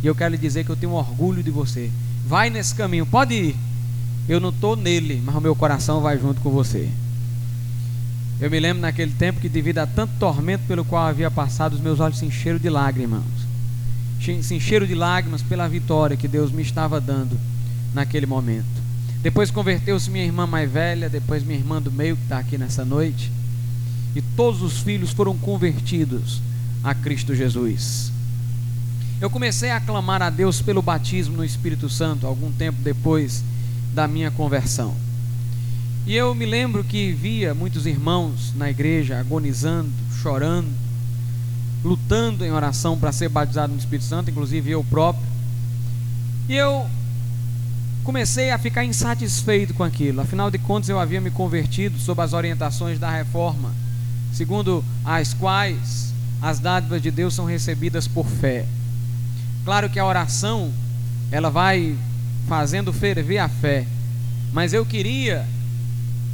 e 0.03 0.07
eu 0.07 0.15
quero 0.15 0.33
lhe 0.33 0.39
dizer 0.41 0.65
que 0.65 0.71
eu 0.71 0.77
tenho 0.77 0.93
orgulho 0.93 1.43
de 1.43 1.51
você. 1.51 1.91
Vai 2.27 2.49
nesse 2.49 2.75
caminho, 2.75 3.05
pode 3.05 3.35
ir. 3.35 3.57
Eu 4.29 4.39
não 4.39 4.51
estou 4.51 4.77
nele, 4.77 5.21
mas 5.25 5.35
o 5.35 5.41
meu 5.41 5.55
coração 5.55 6.01
vai 6.01 6.19
junto 6.19 6.41
com 6.41 6.51
você. 6.51 6.89
Eu 8.41 8.51
me 8.51 8.59
lembro 8.59 8.83
naquele 8.83 9.13
tempo 9.13 9.41
que, 9.41 9.49
devido 9.49 9.79
a 9.79 9.87
tanto 9.87 10.15
tormento 10.19 10.65
pelo 10.67 10.85
qual 10.85 11.07
havia 11.07 11.31
passado, 11.31 11.75
os 11.75 11.81
meus 11.81 12.01
olhos 12.01 12.19
se 12.19 12.27
encheram 12.27 12.59
de 12.59 12.69
lágrimas. 12.69 13.23
Se 14.21 14.55
encheram 14.55 14.87
de 14.87 14.95
lágrimas 14.95 15.43
pela 15.43 15.69
vitória 15.69 16.17
que 16.17 16.29
Deus 16.29 16.51
me 16.51 16.63
estava 16.63 17.01
dando 17.01 17.39
naquele 17.95 18.27
momento. 18.27 18.83
Depois 19.23 19.51
converteu-se 19.51 20.11
minha 20.11 20.25
irmã 20.25 20.47
mais 20.47 20.71
velha, 20.71 21.09
depois 21.09 21.45
minha 21.45 21.59
irmã 21.59 21.81
do 21.81 21.93
meio, 21.93 22.17
que 22.17 22.25
está 22.25 22.39
aqui 22.39 22.59
nessa 22.59 22.85
noite. 22.85 23.31
E 24.15 24.21
todos 24.21 24.63
os 24.63 24.79
filhos 24.79 25.13
foram 25.13 25.37
convertidos 25.39 26.41
a 26.83 26.95
Cristo 26.95 27.35
Jesus. 27.35 28.11
Eu 29.21 29.31
comecei 29.31 29.71
a 29.71 29.81
clamar 29.81 30.21
a 30.21 30.31
Deus 30.31 30.61
pelo 30.61 30.83
batismo 30.83 31.37
no 31.37 31.45
Espírito 31.45 31.89
Santo, 31.89 32.27
algum 32.27 32.51
tempo 32.51 32.79
depois 32.83 33.45
da 33.93 34.09
minha 34.09 34.31
conversão. 34.31 34.95
E 36.07 36.17
eu 36.17 36.35
me 36.35 36.45
lembro 36.45 36.83
que 36.83 37.13
via 37.13 37.55
muitos 37.55 37.87
irmãos 37.87 38.53
na 38.57 38.69
igreja 38.69 39.21
agonizando, 39.21 39.93
chorando, 40.21 40.69
lutando 41.85 42.45
em 42.45 42.51
oração 42.51 42.99
para 42.99 43.13
ser 43.13 43.29
batizado 43.29 43.73
no 43.73 43.79
Espírito 43.79 44.07
Santo, 44.07 44.31
inclusive 44.31 44.71
eu 44.71 44.83
próprio. 44.85 45.27
E 46.49 46.55
eu 46.55 46.87
comecei 48.03 48.51
a 48.51 48.59
ficar 48.59 48.85
insatisfeito 48.85 49.75
com 49.75 49.85
aquilo. 49.85 50.21
Afinal 50.21 50.51
de 50.51 50.59
contas, 50.59 50.89
eu 50.89 50.99
havia 50.99 51.21
me 51.21 51.31
convertido 51.31 51.99
sob 51.99 52.21
as 52.21 52.33
orientações 52.33 52.99
da 52.99 53.11
reforma, 53.11 53.73
segundo 54.33 54.85
as 55.05 55.33
quais 55.35 56.13
as 56.41 56.59
dádivas 56.59 57.01
de 57.01 57.13
Deus 57.13 57.33
são 57.35 57.45
recebidas 57.45 58.09
por 58.09 58.27
fé. 58.27 58.67
Claro 59.65 59.89
que 59.89 60.01
a 60.01 60.05
oração 60.05 60.73
ela 61.31 61.49
vai 61.49 61.97
fazendo 62.49 62.93
ferver 62.93 63.39
a 63.39 63.49
fé, 63.49 63.87
mas 64.53 64.73
eu 64.73 64.85
queria 64.85 65.47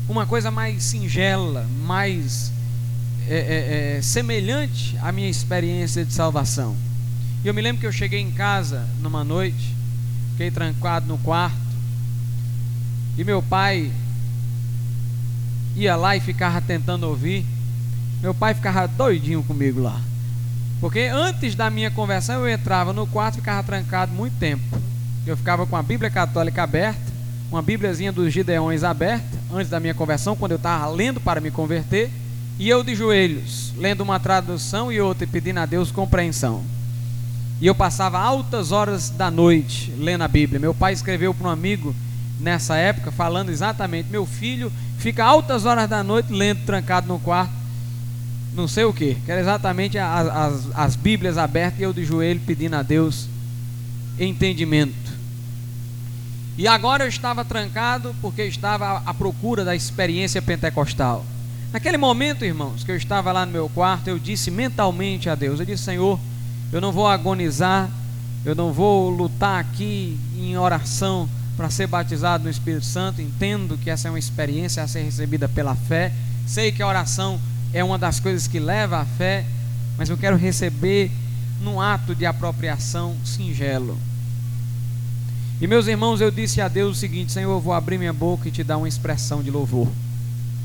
uma 0.09 0.27
coisa 0.27 0.51
mais 0.51 0.83
singela, 0.83 1.67
mais 1.85 2.53
é, 3.29 3.37
é, 3.37 3.97
é, 3.97 4.03
semelhante 4.03 4.97
à 5.03 5.13
minha 5.13 5.29
experiência 5.29 6.05
de 6.05 6.13
salvação. 6.13 6.77
E 7.45 7.49
eu 7.49 7.55
me 7.55 7.63
lembro 7.63 7.81
que 7.81 7.87
eu 7.87 7.93
cheguei 7.93 8.21
em 8.21 8.31
casa 8.31 8.87
numa 9.01 9.23
noite 9.23 9.79
Fiquei 10.39 10.53
trancado 10.53 11.05
no 11.09 11.19
quarto. 11.19 11.59
E 13.17 13.25
meu 13.25 13.43
pai 13.43 13.91
ia 15.75 15.97
lá 15.97 16.15
e 16.15 16.21
ficava 16.21 16.61
tentando 16.61 17.09
ouvir. 17.09 17.45
Meu 18.23 18.33
pai 18.33 18.55
ficava 18.55 18.87
doidinho 18.87 19.43
comigo 19.43 19.81
lá. 19.81 20.01
Porque 20.81 21.01
antes 21.13 21.57
da 21.57 21.69
minha 21.69 21.91
conversão 21.91 22.47
eu 22.47 22.49
entrava 22.49 22.93
no 22.93 23.05
quarto 23.05 23.35
e 23.35 23.39
ficava 23.39 23.65
trancado 23.65 24.13
muito 24.13 24.39
tempo. 24.39 24.63
Eu 25.29 25.37
ficava 25.37 25.67
com 25.67 25.77
a 25.77 25.83
Bíblia 25.83 26.11
Católica 26.11 26.63
aberta, 26.63 27.13
uma 27.51 27.61
Bíbliazinha 27.61 28.11
dos 28.11 28.33
Gideões 28.33 28.83
aberta, 28.83 29.27
antes 29.53 29.69
da 29.69 29.79
minha 29.79 29.93
conversão, 29.93 30.35
quando 30.35 30.53
eu 30.53 30.57
estava 30.57 30.89
lendo 30.91 31.21
para 31.21 31.39
me 31.39 31.51
converter, 31.51 32.11
e 32.59 32.67
eu 32.67 32.83
de 32.83 32.95
joelhos, 32.95 33.75
lendo 33.77 34.01
uma 34.01 34.19
tradução 34.19 34.91
e 34.91 34.99
outra 35.03 35.25
e 35.25 35.27
pedindo 35.27 35.59
a 35.59 35.67
Deus 35.67 35.93
compreensão. 35.93 36.65
E 37.61 37.67
eu 37.67 37.75
passava 37.75 38.19
altas 38.19 38.73
horas 38.73 39.11
da 39.11 39.31
noite 39.31 39.93
lendo 39.99 40.23
a 40.23 40.29
Bíblia. 40.29 40.59
Meu 40.59 40.73
pai 40.73 40.95
escreveu 40.95 41.35
para 41.35 41.49
um 41.49 41.51
amigo 41.51 41.95
nessa 42.41 42.77
época, 42.77 43.13
falando 43.13 43.51
exatamente: 43.51 44.09
meu 44.11 44.25
filho 44.25 44.73
fica 44.97 45.23
altas 45.23 45.67
horas 45.67 45.91
da 45.91 46.03
noite 46.03 46.33
lendo, 46.33 46.65
trancado 46.65 47.07
no 47.07 47.19
quarto, 47.19 47.53
não 48.55 48.67
sei 48.67 48.85
o 48.85 48.95
que, 48.95 49.15
que 49.15 49.31
era 49.31 49.43
exatamente 49.43 49.99
as, 49.99 50.27
as, 50.27 50.69
as 50.75 50.97
Bíblias 50.97 51.37
abertas 51.37 51.81
e 51.81 51.83
eu 51.83 51.93
de 51.93 52.03
joelho 52.03 52.41
pedindo 52.47 52.77
a 52.77 52.83
Deus 52.83 53.29
entendimento. 54.19 55.08
E 56.59 56.67
agora 56.67 57.05
eu 57.05 57.09
estava 57.09 57.45
trancado 57.45 58.15
porque 58.21 58.43
estava 58.43 59.03
à 59.07 59.15
procura 59.15 59.65
da 59.65 59.75
experiência 59.75 60.43
pentecostal. 60.43 61.25
Naquele 61.73 61.97
momento, 61.97 62.45
irmãos, 62.45 62.85
que 62.85 62.91
eu 62.91 62.97
estava 62.97 63.33
lá 63.33 63.47
no 63.47 63.53
meu 63.53 63.69
quarto, 63.69 64.09
eu 64.09 64.19
disse 64.19 64.51
mentalmente 64.51 65.31
a 65.31 65.35
Deus: 65.35 65.61
Eu 65.61 65.67
disse, 65.67 65.85
Senhor 65.85 66.19
eu 66.71 66.83
não 66.83 66.93
vou 66.93 67.07
agonizar, 67.07 67.89
eu 68.45 68.55
não 68.55 68.73
vou 68.73 69.09
lutar 69.09 69.59
aqui 69.59 70.19
em 70.37 70.57
oração 70.59 71.29
para 71.57 71.71
ser 71.71 71.87
batizado 71.87 72.45
no 72.45 72.51
Espírito 72.51 72.85
Santo. 72.85 73.23
Entendo 73.23 73.79
que 73.79 73.89
essa 73.89 74.09
é 74.09 74.11
uma 74.11 74.19
experiência 74.19 74.83
a 74.83 74.89
ser 74.89 75.03
recebida 75.03 75.49
pela 75.49 75.75
fé. 75.75 76.13
Sei 76.47 76.71
que 76.71 76.83
a 76.83 76.87
oração 76.87 77.41
é 77.73 77.83
uma 77.83 77.99
das 77.99 78.21
coisas 78.21 78.47
que 78.47 78.59
leva 78.59 79.01
à 79.01 79.05
fé, 79.05 79.47
mas 79.97 80.11
eu 80.11 80.19
quero 80.19 80.37
receber 80.37 81.11
num 81.61 81.81
ato 81.81 82.15
de 82.15 82.27
apropriação 82.27 83.17
singelo. 83.25 83.99
E 85.61 85.67
meus 85.67 85.89
irmãos, 85.89 86.21
eu 86.21 86.31
disse 86.31 86.61
a 86.61 86.69
Deus 86.69 86.97
o 86.97 87.01
seguinte: 87.01 87.33
Senhor, 87.33 87.51
eu 87.51 87.61
vou 87.61 87.73
abrir 87.73 87.99
minha 87.99 88.13
boca 88.13 88.49
e 88.49 88.53
te 88.53 88.63
dar 88.63 88.77
uma 88.77 88.89
expressão 88.89 89.43
de 89.43 89.51
louvor. 89.51 89.89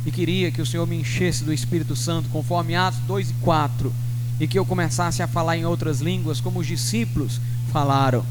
E 0.05 0.11
queria 0.11 0.51
que 0.51 0.61
o 0.61 0.65
Senhor 0.65 0.85
me 0.85 0.97
enchesse 0.97 1.43
do 1.43 1.53
Espírito 1.53 1.95
Santo, 1.95 2.29
conforme 2.29 2.75
Atos 2.75 2.99
2 3.07 3.29
e 3.31 3.33
4 3.35 3.93
e 4.39 4.47
que 4.47 4.57
eu 4.57 4.65
começasse 4.65 5.21
a 5.21 5.27
falar 5.27 5.57
em 5.57 5.65
outras 5.65 6.01
línguas, 6.01 6.41
como 6.41 6.59
os 6.59 6.67
discípulos 6.67 7.39
falaram. 7.71 8.25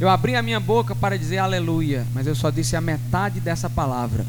Eu 0.00 0.08
abri 0.08 0.34
a 0.34 0.42
minha 0.42 0.58
boca 0.58 0.94
para 0.94 1.18
dizer 1.18 1.38
aleluia, 1.38 2.06
mas 2.12 2.26
eu 2.26 2.34
só 2.34 2.50
disse 2.50 2.74
a 2.74 2.80
metade 2.80 3.38
dessa 3.38 3.70
palavra. 3.70 4.26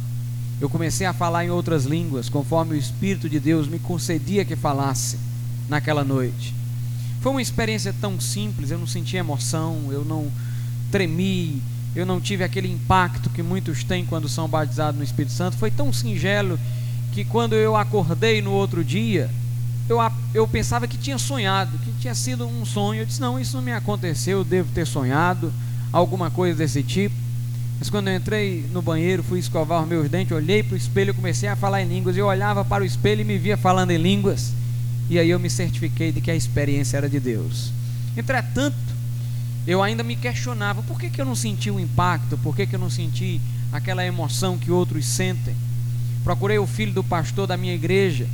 Eu 0.61 0.69
comecei 0.69 1.07
a 1.07 1.13
falar 1.13 1.45
em 1.45 1.49
outras 1.49 1.85
línguas, 1.85 2.29
conforme 2.29 2.75
o 2.75 2.77
Espírito 2.77 3.27
de 3.27 3.39
Deus 3.39 3.67
me 3.67 3.79
concedia 3.79 4.45
que 4.45 4.55
falasse 4.55 5.17
naquela 5.67 6.03
noite. 6.03 6.53
Foi 7.21 7.31
uma 7.31 7.41
experiência 7.41 7.93
tão 7.99 8.19
simples, 8.19 8.69
eu 8.69 8.77
não 8.77 8.85
senti 8.85 9.17
emoção, 9.17 9.89
eu 9.89 10.05
não 10.05 10.31
tremi, 10.93 11.59
eu 11.95 12.05
não 12.05 12.21
tive 12.21 12.43
aquele 12.43 12.71
impacto 12.71 13.31
que 13.31 13.41
muitos 13.41 13.83
têm 13.83 14.05
quando 14.05 14.29
são 14.29 14.47
batizados 14.47 14.95
no 14.95 15.03
Espírito 15.03 15.33
Santo. 15.33 15.57
Foi 15.57 15.71
tão 15.71 15.91
singelo 15.91 16.59
que 17.11 17.25
quando 17.25 17.53
eu 17.53 17.75
acordei 17.75 18.43
no 18.43 18.51
outro 18.51 18.83
dia, 18.83 19.27
eu, 19.89 19.97
eu 20.35 20.47
pensava 20.47 20.87
que 20.87 20.95
tinha 20.95 21.17
sonhado, 21.17 21.79
que 21.79 21.91
tinha 21.99 22.13
sido 22.13 22.45
um 22.45 22.63
sonho. 22.63 23.01
Eu 23.01 23.05
disse: 23.07 23.19
Não, 23.19 23.39
isso 23.39 23.57
não 23.57 23.63
me 23.63 23.71
aconteceu, 23.71 24.39
eu 24.39 24.43
devo 24.43 24.69
ter 24.71 24.85
sonhado, 24.85 25.51
alguma 25.91 26.29
coisa 26.29 26.59
desse 26.59 26.83
tipo. 26.83 27.15
Mas 27.79 27.89
quando 27.89 28.09
eu 28.09 28.15
entrei 28.15 28.63
no 28.71 28.83
banheiro, 28.83 29.23
fui 29.23 29.39
escovar 29.39 29.81
os 29.81 29.87
meus 29.87 30.07
dentes, 30.07 30.31
olhei 30.31 30.61
para 30.61 30.75
o 30.75 30.77
espelho 30.77 31.09
e 31.09 31.13
comecei 31.15 31.49
a 31.49 31.55
falar 31.55 31.81
em 31.81 31.87
línguas. 31.87 32.15
Eu 32.15 32.27
olhava 32.27 32.63
para 32.63 32.83
o 32.83 32.85
espelho 32.85 33.21
e 33.21 33.25
me 33.25 33.39
via 33.39 33.57
falando 33.57 33.89
em 33.89 33.97
línguas. 33.97 34.53
E 35.09 35.17
aí 35.17 35.31
eu 35.31 35.39
me 35.39 35.49
certifiquei 35.49 36.11
de 36.11 36.21
que 36.21 36.29
a 36.29 36.35
experiência 36.35 36.97
era 36.97 37.09
de 37.09 37.19
Deus. 37.19 37.73
Entretanto, 38.15 38.92
eu 39.65 39.81
ainda 39.81 40.03
me 40.03 40.15
questionava: 40.15 40.81
por 40.83 40.99
que, 40.99 41.09
que 41.09 41.21
eu 41.21 41.25
não 41.25 41.35
senti 41.35 41.71
o 41.71 41.79
impacto? 41.79 42.37
Por 42.37 42.55
que, 42.55 42.67
que 42.67 42.75
eu 42.75 42.79
não 42.79 42.89
senti 42.89 43.39
aquela 43.71 44.05
emoção 44.05 44.57
que 44.57 44.71
outros 44.71 45.05
sentem? 45.05 45.55
Procurei 46.23 46.57
o 46.57 46.67
filho 46.67 46.93
do 46.93 47.03
pastor 47.03 47.47
da 47.47 47.57
minha 47.57 47.73
igreja 47.73 48.27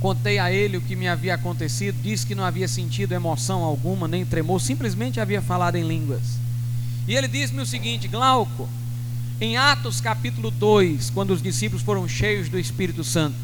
Contei 0.00 0.38
a 0.38 0.50
ele 0.50 0.78
o 0.78 0.80
que 0.80 0.96
me 0.96 1.06
havia 1.06 1.34
acontecido, 1.34 2.02
disse 2.02 2.26
que 2.26 2.34
não 2.34 2.42
havia 2.42 2.66
sentido 2.66 3.12
emoção 3.12 3.62
alguma, 3.62 4.08
nem 4.08 4.24
tremor, 4.24 4.58
simplesmente 4.58 5.20
havia 5.20 5.42
falado 5.42 5.76
em 5.76 5.86
línguas. 5.86 6.22
E 7.06 7.14
ele 7.14 7.28
disse-me 7.28 7.60
o 7.60 7.66
seguinte: 7.66 8.08
Glauco, 8.08 8.66
em 9.38 9.58
Atos 9.58 10.00
capítulo 10.00 10.50
2, 10.50 11.10
quando 11.10 11.32
os 11.32 11.42
discípulos 11.42 11.82
foram 11.82 12.08
cheios 12.08 12.48
do 12.48 12.58
Espírito 12.58 13.04
Santo. 13.04 13.36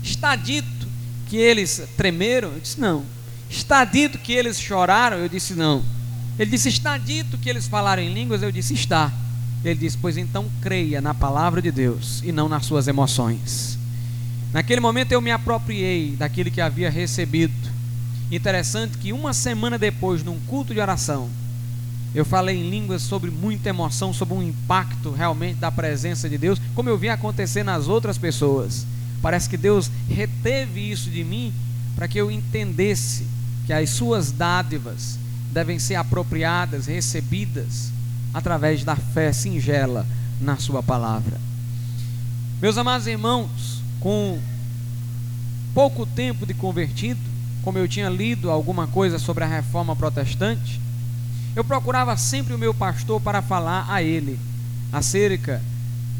Está 0.00 0.36
dito 0.36 0.86
que 1.26 1.36
eles 1.36 1.82
tremeram? 1.96 2.52
Eu 2.52 2.60
disse 2.60 2.80
não. 2.80 3.04
Está 3.50 3.84
dito 3.84 4.16
que 4.16 4.32
eles 4.32 4.60
choraram? 4.60 5.16
Eu 5.16 5.28
disse 5.28 5.54
não. 5.54 5.82
Ele 6.40 6.50
disse: 6.50 6.70
Está 6.70 6.96
dito 6.96 7.36
que 7.36 7.50
eles 7.50 7.68
falaram 7.68 8.02
em 8.02 8.14
línguas? 8.14 8.42
Eu 8.42 8.50
disse: 8.50 8.72
Está. 8.72 9.12
Ele 9.62 9.78
disse: 9.78 9.98
Pois 9.98 10.16
então 10.16 10.50
creia 10.62 10.98
na 10.98 11.12
palavra 11.12 11.60
de 11.60 11.70
Deus 11.70 12.22
e 12.24 12.32
não 12.32 12.48
nas 12.48 12.64
suas 12.64 12.88
emoções. 12.88 13.78
Naquele 14.50 14.80
momento 14.80 15.12
eu 15.12 15.20
me 15.20 15.30
apropriei 15.30 16.16
daquilo 16.16 16.50
que 16.50 16.62
havia 16.62 16.90
recebido. 16.90 17.52
Interessante 18.32 18.96
que 18.96 19.12
uma 19.12 19.34
semana 19.34 19.76
depois, 19.76 20.24
num 20.24 20.40
culto 20.40 20.72
de 20.72 20.80
oração, 20.80 21.28
eu 22.14 22.24
falei 22.24 22.56
em 22.56 22.70
línguas 22.70 23.02
sobre 23.02 23.30
muita 23.30 23.68
emoção, 23.68 24.14
sobre 24.14 24.34
um 24.34 24.42
impacto 24.42 25.10
realmente 25.10 25.58
da 25.58 25.70
presença 25.70 26.26
de 26.26 26.38
Deus, 26.38 26.58
como 26.74 26.88
eu 26.88 26.96
vi 26.96 27.10
acontecer 27.10 27.62
nas 27.62 27.86
outras 27.86 28.16
pessoas. 28.16 28.86
Parece 29.20 29.46
que 29.46 29.58
Deus 29.58 29.90
reteve 30.08 30.90
isso 30.90 31.10
de 31.10 31.22
mim 31.22 31.52
para 31.94 32.08
que 32.08 32.18
eu 32.18 32.30
entendesse 32.30 33.26
que 33.66 33.74
as 33.74 33.90
suas 33.90 34.32
dádivas 34.32 35.18
devem 35.52 35.78
ser 35.78 35.96
apropriadas, 35.96 36.86
recebidas 36.86 37.92
através 38.32 38.84
da 38.84 38.96
fé 38.96 39.32
singela 39.32 40.06
na 40.40 40.56
Sua 40.56 40.82
palavra. 40.82 41.38
Meus 42.60 42.76
amados 42.78 43.06
irmãos, 43.06 43.82
com 44.00 44.38
pouco 45.74 46.06
tempo 46.06 46.46
de 46.46 46.54
convertido, 46.54 47.20
como 47.62 47.78
eu 47.78 47.88
tinha 47.88 48.08
lido 48.08 48.50
alguma 48.50 48.86
coisa 48.86 49.18
sobre 49.18 49.44
a 49.44 49.46
reforma 49.46 49.94
protestante, 49.94 50.80
eu 51.54 51.64
procurava 51.64 52.16
sempre 52.16 52.54
o 52.54 52.58
meu 52.58 52.72
pastor 52.72 53.20
para 53.20 53.42
falar 53.42 53.86
a 53.88 54.02
ele 54.02 54.38
acerca 54.92 55.62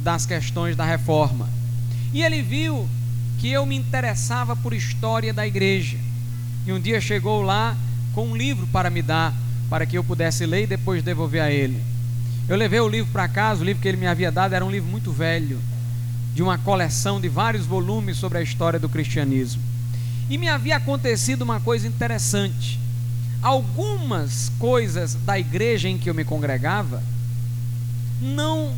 das 0.02 0.26
questões 0.26 0.76
da 0.76 0.84
reforma. 0.84 1.48
E 2.12 2.22
ele 2.22 2.42
viu 2.42 2.88
que 3.38 3.50
eu 3.50 3.64
me 3.64 3.76
interessava 3.76 4.56
por 4.56 4.72
história 4.72 5.32
da 5.32 5.46
igreja. 5.46 5.96
E 6.66 6.72
um 6.72 6.80
dia 6.80 7.00
chegou 7.00 7.42
lá 7.42 7.76
com 8.14 8.28
um 8.28 8.36
livro 8.36 8.66
para 8.66 8.90
me 8.90 9.02
dar, 9.02 9.34
para 9.68 9.86
que 9.86 9.96
eu 9.96 10.04
pudesse 10.04 10.44
ler 10.46 10.64
e 10.64 10.66
depois 10.66 11.02
devolver 11.02 11.40
a 11.40 11.50
ele. 11.50 11.80
Eu 12.48 12.56
levei 12.56 12.80
o 12.80 12.88
livro 12.88 13.12
para 13.12 13.28
casa, 13.28 13.62
o 13.62 13.64
livro 13.64 13.80
que 13.80 13.88
ele 13.88 13.96
me 13.96 14.06
havia 14.06 14.32
dado 14.32 14.54
era 14.54 14.64
um 14.64 14.70
livro 14.70 14.90
muito 14.90 15.12
velho, 15.12 15.60
de 16.34 16.42
uma 16.42 16.58
coleção 16.58 17.20
de 17.20 17.28
vários 17.28 17.66
volumes 17.66 18.16
sobre 18.16 18.38
a 18.38 18.42
história 18.42 18.78
do 18.78 18.88
cristianismo. 18.88 19.62
E 20.28 20.36
me 20.38 20.48
havia 20.48 20.76
acontecido 20.76 21.42
uma 21.42 21.60
coisa 21.60 21.86
interessante. 21.86 22.78
Algumas 23.42 24.50
coisas 24.58 25.14
da 25.14 25.38
igreja 25.38 25.88
em 25.88 25.96
que 25.96 26.10
eu 26.10 26.14
me 26.14 26.24
congregava 26.24 27.02
não 28.20 28.74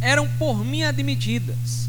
eram 0.00 0.26
por 0.38 0.64
mim 0.64 0.82
admitidas, 0.82 1.88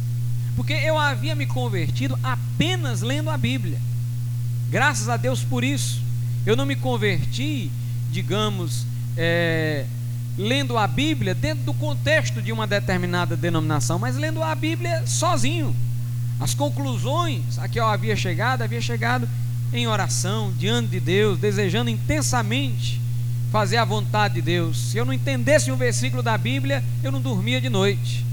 porque 0.55 0.73
eu 0.73 0.97
havia 0.97 1.33
me 1.33 1.45
convertido 1.45 2.17
apenas 2.23 3.01
lendo 3.01 3.29
a 3.29 3.37
Bíblia. 3.37 3.79
Graças 4.69 5.09
a 5.09 5.17
Deus 5.17 5.43
por 5.43 5.63
isso. 5.63 6.01
Eu 6.45 6.55
não 6.55 6.65
me 6.65 6.75
converti, 6.75 7.71
digamos, 8.11 8.85
é, 9.15 9.85
lendo 10.37 10.77
a 10.77 10.87
Bíblia 10.87 11.35
dentro 11.35 11.63
do 11.65 11.73
contexto 11.73 12.41
de 12.41 12.51
uma 12.51 12.65
determinada 12.65 13.35
denominação, 13.35 13.99
mas 13.99 14.15
lendo 14.15 14.41
a 14.41 14.55
Bíblia 14.55 15.03
sozinho. 15.05 15.75
As 16.39 16.53
conclusões 16.53 17.59
a 17.59 17.67
que 17.67 17.79
eu 17.79 17.85
havia 17.85 18.15
chegado, 18.15 18.63
havia 18.63 18.81
chegado 18.81 19.29
em 19.71 19.87
oração, 19.87 20.51
diante 20.57 20.89
de 20.89 20.99
Deus, 20.99 21.37
desejando 21.37 21.89
intensamente 21.89 22.99
fazer 23.51 23.77
a 23.77 23.85
vontade 23.85 24.35
de 24.35 24.41
Deus. 24.41 24.77
Se 24.77 24.97
eu 24.97 25.05
não 25.05 25.13
entendesse 25.13 25.71
um 25.71 25.75
versículo 25.75 26.23
da 26.23 26.37
Bíblia, 26.37 26.83
eu 27.03 27.11
não 27.11 27.21
dormia 27.21 27.61
de 27.61 27.69
noite. 27.69 28.25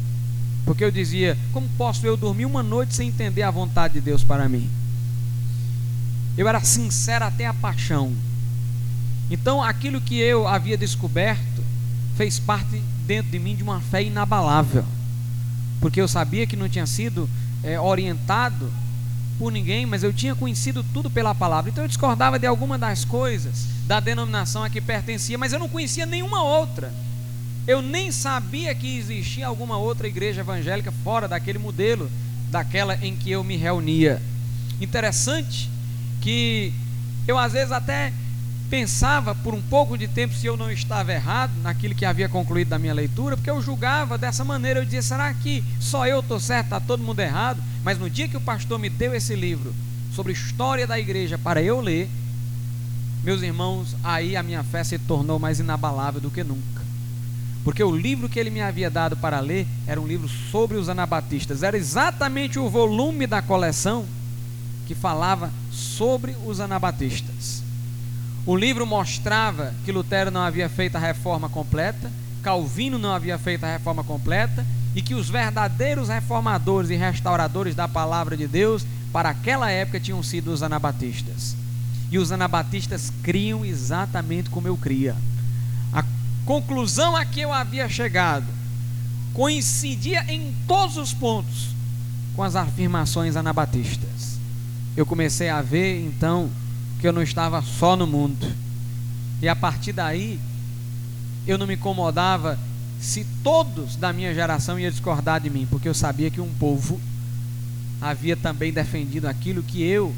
Porque 0.65 0.85
eu 0.85 0.91
dizia: 0.91 1.37
como 1.53 1.69
posso 1.77 2.07
eu 2.07 2.17
dormir 2.17 2.47
uma 2.47 2.63
noite 2.63 2.95
sem 2.95 3.09
entender 3.09 3.43
a 3.43 3.51
vontade 3.51 3.95
de 3.95 4.01
Deus 4.01 4.25
para 4.25 4.49
mim? 4.49 4.69
Eu 6.39 6.47
era 6.47 6.61
sincero 6.61 7.25
até 7.25 7.47
a 7.47 7.53
paixão. 7.53 8.13
Então, 9.29 9.61
aquilo 9.61 10.01
que 10.01 10.21
eu 10.21 10.47
havia 10.47 10.79
descoberto 10.79 11.65
fez 12.17 12.39
parte 12.39 12.81
dentro 13.05 13.33
de 13.33 13.41
mim 13.41 13.57
de 13.57 13.65
uma 13.65 13.81
fé 13.81 14.05
inabalável, 14.05 14.85
porque 15.81 16.01
eu 16.01 16.07
sabia 16.07 16.47
que 16.47 16.55
não 16.55 16.69
tinha 16.69 16.87
sido 16.87 17.29
é, 17.65 17.79
orientado 17.81 18.73
por 19.37 19.51
ninguém, 19.51 19.85
mas 19.85 20.05
eu 20.05 20.13
tinha 20.13 20.33
conhecido 20.37 20.85
tudo 20.95 21.11
pela 21.11 21.35
palavra. 21.35 21.71
Então 21.71 21.83
eu 21.83 21.89
discordava 21.89 22.39
de 22.39 22.47
alguma 22.47 22.79
das 22.79 23.05
coisas 23.05 23.67
da 23.89 23.99
denominação 23.99 24.63
a 24.63 24.71
que 24.71 24.81
pertencia, 24.81 25.37
mas 25.37 25.53
eu 25.53 25.59
não 25.59 25.69
conhecia 25.69 26.07
nenhuma 26.07 26.45
outra. 26.45 26.93
Eu 27.67 27.83
nem 27.83 28.13
sabia 28.13 28.73
que 28.77 28.97
existia 28.97 29.49
alguma 29.49 29.77
outra 29.77 30.07
igreja 30.07 30.43
evangélica 30.43 30.93
fora 31.03 31.27
daquele 31.27 31.59
modelo, 31.59 32.09
daquela 32.49 32.95
em 33.05 33.17
que 33.17 33.29
eu 33.29 33.43
me 33.43 33.57
reunia. 33.57 34.23
Interessante 34.81 35.69
que 36.21 36.73
eu 37.27 37.39
às 37.39 37.53
vezes 37.53 37.73
até 37.73 38.13
pensava 38.69 39.35
por 39.35 39.55
um 39.55 39.63
pouco 39.63 39.97
de 39.97 40.07
tempo 40.07 40.35
se 40.35 40.47
eu 40.47 40.57
não 40.57 40.71
estava 40.71 41.13
errado 41.13 41.53
naquilo 41.63 41.95
que 41.95 42.05
havia 42.05 42.29
concluído 42.29 42.69
da 42.69 42.79
minha 42.79 42.93
leitura, 42.93 43.37
porque 43.37 43.51
eu 43.51 43.63
julgava 43.63 44.19
dessa 44.19 44.45
maneira, 44.45 44.81
eu 44.81 44.85
dizia, 44.85 45.03
será 45.03 45.33
que 45.33 45.65
só 45.81 46.07
eu 46.07 46.21
estou 46.21 46.39
certo, 46.39 46.67
está 46.67 46.81
todo 46.81 47.03
mundo 47.03 47.21
errado? 47.21 47.63
Mas 47.83 47.99
no 47.99 48.11
dia 48.11 48.29
que 48.29 48.37
o 48.37 48.41
pastor 48.41 48.79
me 48.79 48.91
deu 48.91 49.15
esse 49.15 49.35
livro 49.35 49.75
sobre 50.15 50.33
história 50.33 50.87
da 50.87 50.99
igreja 50.99 51.39
para 51.39 51.63
eu 51.63 51.81
ler, 51.81 52.09
meus 53.25 53.43
irmãos, 53.43 53.97
aí 54.03 54.37
a 54.37 54.43
minha 54.43 54.63
fé 54.63 54.85
se 54.85 54.99
tornou 54.99 55.39
mais 55.39 55.61
inabalável 55.61 56.21
do 56.21 56.31
que 56.31 56.45
nunca. 56.45 56.83
Porque 57.65 57.83
o 57.83 57.95
livro 57.95 58.29
que 58.29 58.39
ele 58.39 58.51
me 58.51 58.61
havia 58.61 58.91
dado 58.91 59.17
para 59.17 59.41
ler 59.41 59.67
era 59.87 60.01
um 60.01 60.07
livro 60.07 60.29
sobre 60.51 60.77
os 60.77 60.89
anabatistas, 60.89 61.63
era 61.63 61.77
exatamente 61.77 62.59
o 62.59 62.69
volume 62.69 63.27
da 63.27 63.43
coleção 63.43 64.07
que 64.87 64.95
falava 64.95 65.51
sobre 65.79 66.37
os 66.45 66.61
anabatistas. 66.61 67.63
O 68.45 68.57
livro 68.57 68.87
mostrava 68.87 69.75
que 69.85 69.93
Lutero 69.93 70.31
não 70.31 70.41
havia 70.41 70.69
feito 70.69 70.97
a 70.97 70.99
reforma 70.99 71.49
completa, 71.49 72.11
Calvino 72.43 72.99
não 72.99 73.13
havia 73.13 73.39
feito 73.39 73.65
a 73.65 73.73
reforma 73.73 74.03
completa 74.03 74.65
e 74.95 75.03
que 75.03 75.15
os 75.15 75.29
verdadeiros 75.29 76.09
reformadores 76.09 76.91
e 76.91 76.97
restauradores 76.97 77.75
da 77.75 77.87
palavra 77.87 78.37
de 78.37 78.47
Deus 78.47 78.87
para 79.13 79.31
aquela 79.31 79.71
época 79.71 80.01
tinham 80.01 80.23
sido 80.23 80.53
os 80.53 80.63
anabatistas. 80.63 81.57
E 82.11 82.19
os 82.19 82.33
anabatistas 82.33 83.13
criam 83.23 83.65
exatamente 83.65 84.49
como 84.49 84.67
eu 84.67 84.77
cria. 84.77 85.15
A 85.93 86.05
conclusão 86.47 87.15
a 87.15 87.25
que 87.25 87.41
eu 87.41 87.53
havia 87.53 87.89
chegado 87.89 88.47
coincidia 89.35 90.25
em 90.33 90.55
todos 90.67 90.97
os 90.97 91.13
pontos 91.13 91.69
com 92.35 92.43
as 92.43 92.57
afirmações 92.57 93.37
anabatistas. 93.37 94.18
Eu 94.99 95.07
comecei 95.07 95.49
a 95.49 95.63
ver 95.63 96.05
então 96.05 96.51
que 97.01 97.07
eu 97.07 97.13
não 97.13 97.23
estava 97.23 97.63
só 97.63 97.95
no 97.95 98.05
mundo. 98.05 98.53
E 99.41 99.47
a 99.47 99.55
partir 99.55 99.93
daí, 99.93 100.41
eu 101.47 101.57
não 101.57 101.69
me 101.69 101.75
incomodava 101.75 102.59
se 102.99 103.25
todos 103.45 103.95
da 103.95 104.13
minha 104.13 104.35
geração 104.35 104.77
iam 104.77 104.91
discordar 104.91 105.41
de 105.41 105.49
mim, 105.49 105.69
porque 105.71 105.89
eu 105.89 105.95
sabia 105.95 106.33
que 106.33 106.41
um 106.41 106.53
povo 106.55 107.01
havia 108.01 108.37
também 108.37 108.73
defendido 108.73 109.27
aquilo 109.27 109.63
que 109.63 109.85
eu 109.85 110.13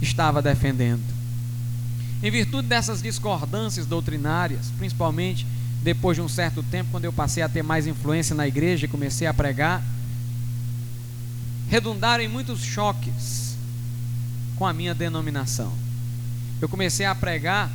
estava 0.00 0.40
defendendo. 0.40 1.02
Em 2.22 2.30
virtude 2.30 2.68
dessas 2.68 3.02
discordâncias 3.02 3.86
doutrinárias, 3.86 4.66
principalmente 4.78 5.44
depois 5.82 6.16
de 6.16 6.22
um 6.22 6.28
certo 6.28 6.62
tempo, 6.62 6.90
quando 6.92 7.06
eu 7.06 7.12
passei 7.12 7.42
a 7.42 7.48
ter 7.48 7.64
mais 7.64 7.88
influência 7.88 8.36
na 8.36 8.46
igreja 8.46 8.84
e 8.84 8.88
comecei 8.88 9.26
a 9.26 9.34
pregar, 9.34 9.82
redundaram 11.68 12.22
em 12.22 12.28
muitos 12.28 12.60
choques 12.60 13.49
com 14.60 14.66
a 14.66 14.74
minha 14.74 14.94
denominação. 14.94 15.72
Eu 16.60 16.68
comecei 16.68 17.06
a 17.06 17.14
pregar, 17.14 17.70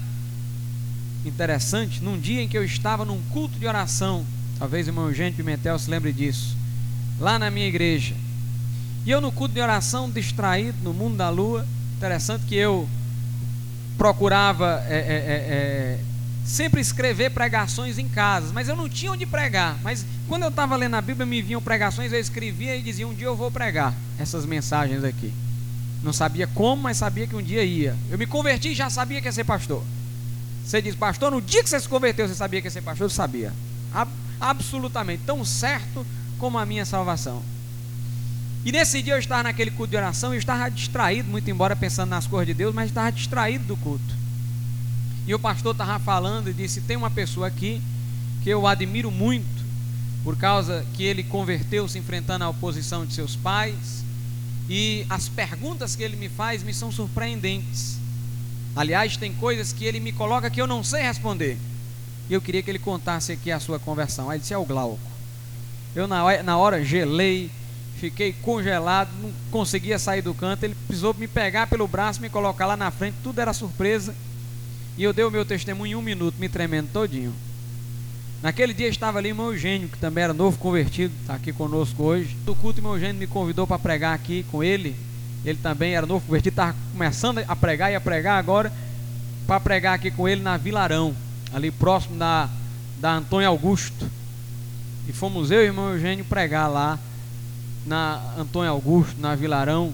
interessante, 1.26 2.00
num 2.00 2.16
dia 2.16 2.44
em 2.44 2.48
que 2.48 2.56
eu 2.56 2.64
estava 2.64 3.04
num 3.04 3.20
culto 3.32 3.58
de 3.58 3.66
oração, 3.66 4.24
talvez 4.60 4.86
o 4.86 4.92
irmão 4.92 5.08
Eugênio 5.08 5.34
Pimentel 5.34 5.80
se 5.80 5.90
lembre 5.90 6.14
disso, 6.14 6.56
lá 7.20 7.40
na 7.40 7.50
minha 7.50 7.66
igreja. 7.66 8.14
E 9.04 9.10
eu 9.10 9.20
no 9.20 9.32
culto 9.32 9.56
de 9.56 9.60
oração, 9.60 10.12
distraído 10.12 10.78
no 10.84 10.94
mundo 10.94 11.18
da 11.18 11.28
lua, 11.28 11.66
interessante 11.98 12.46
que 12.46 12.54
eu 12.54 12.88
procurava 13.98 14.84
é, 14.88 14.94
é, 14.94 14.98
é, 14.98 15.98
é 15.98 16.00
sempre 16.46 16.80
escrever 16.80 17.32
pregações 17.32 17.98
em 17.98 18.08
casas, 18.08 18.52
mas 18.52 18.70
eu 18.70 18.76
não 18.76 18.88
tinha 18.88 19.12
onde 19.12 19.26
pregar. 19.26 19.76
Mas 19.82 20.06
quando 20.28 20.44
eu 20.44 20.50
estava 20.50 20.76
lendo 20.76 20.94
a 20.94 21.02
Bíblia, 21.02 21.26
me 21.26 21.42
vinham 21.42 21.64
pregações, 21.64 22.14
eu 22.14 22.20
escrevia 22.20 22.76
e 22.76 22.84
dizia: 22.84 23.08
Um 23.08 23.14
dia 23.16 23.26
eu 23.26 23.36
vou 23.36 23.50
pregar 23.50 23.92
essas 24.20 24.46
mensagens 24.46 25.04
aqui. 25.04 25.34
Não 26.04 26.14
sabia 26.14 26.48
como, 26.48 26.84
mas 26.84 26.98
sabia 26.98 27.26
que 27.26 27.36
um 27.36 27.42
dia 27.42 27.64
ia. 27.64 27.96
Eu 28.10 28.18
me 28.18 28.28
converti 28.28 28.70
e 28.70 28.76
já 28.76 28.90
sabia 28.90 29.22
que 29.22 29.28
ia 29.28 29.32
ser 29.32 29.44
pastor. 29.44 29.84
Você 30.66 30.82
diz, 30.82 30.96
pastor, 30.96 31.32
no 31.32 31.42
dia 31.42 31.64
que 31.64 31.70
você 31.70 31.80
se 31.80 31.88
converteu, 31.88 32.28
você 32.28 32.36
sabia 32.36 32.62
que 32.62 32.68
ia 32.68 32.72
ser 32.72 32.82
pastor? 32.82 33.06
Eu 33.06 33.10
sabia. 33.10 33.54
Ab 33.94 34.10
absolutamente. 34.40 35.24
Tão 35.26 35.44
certo 35.46 36.06
como 36.38 36.58
a 36.58 36.66
minha 36.66 36.86
salvação. 36.86 37.42
E 38.66 38.72
nesse 38.72 39.02
dia 39.02 39.14
eu 39.14 39.20
estava 39.20 39.44
naquele 39.44 39.70
culto 39.70 39.92
de 39.92 39.98
oração 39.98 40.34
e 40.34 40.38
estava 40.38 40.70
distraído, 40.70 41.30
muito 41.30 41.50
embora 41.50 41.76
pensando 41.76 42.10
nas 42.10 42.26
coisas 42.26 42.48
de 42.48 42.54
Deus, 42.56 42.74
mas 42.74 42.90
estava 42.90 43.12
distraído 43.12 43.66
do 43.66 43.78
culto. 43.78 44.16
E 45.28 45.34
o 45.34 45.40
pastor 45.40 45.74
estava 45.74 46.00
falando 46.00 46.50
e 46.50 46.54
disse: 46.54 46.82
Tem 46.82 46.98
uma 46.98 47.12
pessoa 47.12 47.48
aqui 47.48 47.80
que 48.44 48.50
eu 48.50 48.66
admiro 48.66 49.12
muito, 49.12 49.64
por 50.24 50.36
causa 50.36 50.84
que 50.94 51.04
ele 51.04 51.24
converteu-se 51.24 51.98
enfrentando 51.98 52.44
a 52.44 52.50
oposição 52.50 53.06
de 53.06 53.14
seus 53.14 53.36
pais, 53.36 54.04
e 54.70 55.06
as 55.10 55.30
perguntas 55.30 55.96
que 55.96 56.04
ele 56.04 56.16
me 56.16 56.30
faz 56.30 56.64
me 56.64 56.74
são 56.74 56.92
surpreendentes. 56.92 57.98
Aliás, 58.76 59.16
tem 59.16 59.34
coisas 59.34 59.72
que 59.72 59.86
ele 59.86 60.00
me 60.00 60.12
coloca 60.12 60.50
que 60.50 60.60
eu 60.60 60.68
não 60.68 60.84
sei 60.84 61.04
responder. 61.04 61.58
E 62.30 62.34
eu 62.34 62.42
queria 62.42 62.62
que 62.62 62.70
ele 62.70 62.80
contasse 62.80 63.32
aqui 63.32 63.52
a 63.52 63.60
sua 63.60 63.80
conversão. 63.80 64.30
Aí 64.30 64.38
ele 64.38 64.42
disse: 64.42 64.54
É 64.54 64.58
o 64.58 64.66
Glauco. 64.66 65.00
Eu, 65.96 66.08
na, 66.08 66.44
na 66.44 66.58
hora, 66.58 66.84
gelei, 66.84 67.50
fiquei 68.00 68.34
congelado, 68.34 69.10
não 69.22 69.32
conseguia 69.52 69.98
sair 69.98 70.22
do 70.22 70.34
canto. 70.34 70.64
Ele 70.64 70.76
precisou 70.88 71.14
me 71.14 71.28
pegar 71.28 71.68
pelo 71.68 71.88
braço, 71.88 72.20
me 72.20 72.30
colocar 72.30 72.66
lá 72.66 72.76
na 72.76 72.92
frente, 72.92 73.16
tudo 73.24 73.40
era 73.40 73.54
surpresa. 73.54 74.14
E 74.98 75.04
eu 75.04 75.14
dei 75.14 75.24
o 75.24 75.32
meu 75.32 75.46
testemunho 75.46 75.92
em 75.92 75.96
um 75.96 76.02
minuto, 76.02 76.36
me 76.40 76.50
tremendo 76.50 76.90
todinho. 76.92 77.34
Naquele 78.46 78.76
dia 78.76 78.88
estava 78.88 79.18
ali 79.18 79.32
o 79.32 79.36
meu 79.36 79.54
Eugênio, 79.54 79.90
que 79.90 79.98
também 79.98 80.24
era 80.24 80.32
novo 80.32 80.56
convertido, 80.60 81.12
está 81.20 81.34
aqui 81.34 81.52
conosco 81.52 82.04
hoje. 82.04 82.38
Do 82.46 82.54
culto, 82.54 82.80
o 82.80 82.84
meu 82.84 82.94
Eugênio 82.94 83.16
me 83.16 83.26
convidou 83.26 83.66
para 83.66 83.80
pregar 83.80 84.14
aqui 84.14 84.46
com 84.52 84.64
ele. 84.64 84.96
Ele 85.44 85.58
também 85.58 85.96
era 85.96 86.06
novo 86.06 86.24
convertido, 86.24 86.52
estava 86.52 86.76
começando 86.92 87.40
a 87.40 87.56
pregar 87.56 87.92
e 87.92 87.96
a 87.96 88.00
pregar 88.00 88.38
agora, 88.38 88.72
para 89.48 89.60
pregar 89.60 89.96
aqui 89.96 90.12
com 90.12 90.30
ele 90.30 90.44
na 90.44 90.58
Vilarão, 90.58 91.16
ali 91.52 91.72
próximo 91.72 92.20
da, 92.20 92.48
da 93.02 93.16
Antônio 93.16 93.48
Augusto. 93.48 94.08
E 95.10 95.12
fomos 95.12 95.50
eu 95.50 95.62
e 95.62 95.64
o 95.64 95.66
irmão 95.66 95.94
Eugênio 95.94 96.24
pregar 96.24 96.70
lá 96.70 97.00
na 97.84 98.22
Antônio 98.38 98.70
Augusto, 98.70 99.20
na 99.20 99.34
Vilarão, 99.34 99.92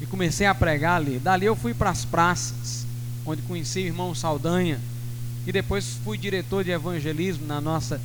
e 0.00 0.06
comecei 0.06 0.46
a 0.46 0.54
pregar 0.54 0.98
ali. 0.98 1.18
Dali 1.18 1.46
eu 1.46 1.56
fui 1.56 1.74
para 1.74 1.90
as 1.90 2.04
praças, 2.04 2.86
onde 3.26 3.42
conheci 3.42 3.80
o 3.80 3.86
irmão 3.86 4.14
Saldanha, 4.14 4.78
e 5.48 5.52
depois 5.52 5.96
fui 6.04 6.18
diretor 6.18 6.62
de 6.62 6.70
evangelismo 6.70 7.46
na 7.46 7.58
nossa 7.58 7.98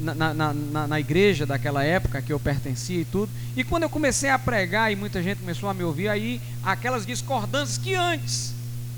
na, 0.00 0.14
na, 0.14 0.54
na, 0.54 0.86
na, 0.86 0.98
igreja 0.98 1.44
daquela 1.44 1.84
época 1.84 2.22
que 2.22 2.32
eu 2.32 2.40
pertencia 2.40 3.02
e 3.02 3.04
tudo. 3.04 3.30
E 3.54 3.62
quando 3.62 3.82
eu 3.82 3.90
comecei 3.90 4.30
a 4.30 4.38
pregar 4.38 4.90
e 4.90 4.96
muita 4.96 5.22
gente 5.22 5.40
começou 5.40 5.68
a 5.68 5.74
me 5.74 5.84
ouvir, 5.84 6.08
aí 6.08 6.40
aquelas 6.64 7.04
discordâncias 7.04 7.76
que 7.76 7.94
antes 7.94 8.54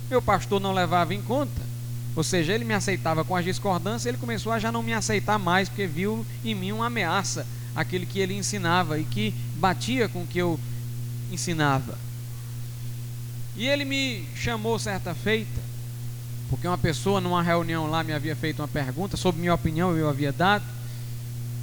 meu 0.09 0.23
pastor 0.23 0.61
não 0.61 0.73
levava 0.73 1.13
em 1.13 1.21
conta, 1.23 1.61
ou 2.15 2.23
seja, 2.23 2.53
ele 2.53 2.65
me 2.65 2.75
aceitava 2.75 3.25
com 3.25 3.35
as 3.35 3.45
discordâncias, 3.45 4.07
ele 4.07 4.17
começou 4.17 4.53
a 4.53 4.61
já 4.61 4.71
não 4.71 4.83
me 4.83 4.93
aceitar 4.93 5.37
mais, 5.37 5.69
porque 5.69 5.89
viu 5.89 6.25
em 6.45 6.55
mim 6.55 6.71
uma 6.71 6.87
ameaça, 6.87 7.45
aquele 7.75 8.07
que 8.07 8.21
ele 8.21 8.35
ensinava 8.35 8.97
e 8.97 9.03
que 9.03 9.35
batia 9.57 10.09
com 10.09 10.23
o 10.23 10.27
que 10.27 10.39
eu 10.39 10.59
ensinava. 11.33 11.99
E 13.57 13.67
ele 13.67 13.85
me 13.85 14.25
chamou 14.37 14.79
certa 14.79 15.17
feita, 15.17 15.70
porque 16.51 16.67
uma 16.67 16.77
pessoa 16.77 17.21
numa 17.21 17.43
reunião 17.43 17.89
lá 17.89 18.03
me 18.03 18.13
havia 18.13 18.35
feito 18.35 18.61
uma 18.61 18.69
pergunta 18.69 19.17
sobre 19.17 19.41
minha 19.41 19.55
opinião, 19.55 19.97
eu 19.97 20.11
havia 20.11 20.33
dado, 20.33 20.65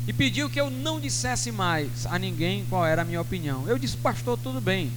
e 0.07 0.13
pediu 0.13 0.49
que 0.49 0.59
eu 0.59 0.69
não 0.69 1.01
dissesse 1.01 1.51
mais 1.51 2.05
a 2.05 2.17
ninguém 2.17 2.65
qual 2.69 2.85
era 2.85 3.01
a 3.01 3.05
minha 3.05 3.19
opinião. 3.19 3.67
Eu 3.67 3.77
disse, 3.77 3.97
pastor, 3.97 4.39
tudo 4.41 4.61
bem, 4.61 4.89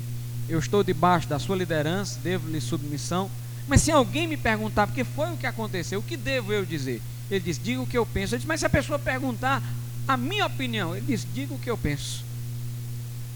eu 0.48 0.60
estou 0.60 0.84
debaixo 0.84 1.28
da 1.28 1.40
sua 1.40 1.56
liderança, 1.56 2.20
devo-lhe 2.22 2.60
submissão, 2.60 3.28
mas 3.66 3.82
se 3.82 3.90
alguém 3.90 4.28
me 4.28 4.36
perguntar, 4.36 4.86
porque 4.86 5.02
foi 5.02 5.32
o 5.32 5.36
que 5.36 5.46
aconteceu, 5.46 5.98
o 5.98 6.02
que 6.02 6.16
devo 6.16 6.52
eu 6.52 6.64
dizer? 6.64 7.02
Ele 7.28 7.40
disse, 7.40 7.60
diga 7.60 7.80
o 7.80 7.86
que 7.86 7.98
eu 7.98 8.06
penso. 8.06 8.34
Eu 8.34 8.38
disse, 8.38 8.48
mas 8.48 8.60
se 8.60 8.66
a 8.66 8.70
pessoa 8.70 8.98
perguntar 8.98 9.62
a 10.06 10.16
minha 10.16 10.46
opinião, 10.46 10.96
ele 10.96 11.06
disse, 11.06 11.26
diga 11.32 11.54
o 11.54 11.58
que 11.58 11.70
eu 11.70 11.78
penso. 11.78 12.24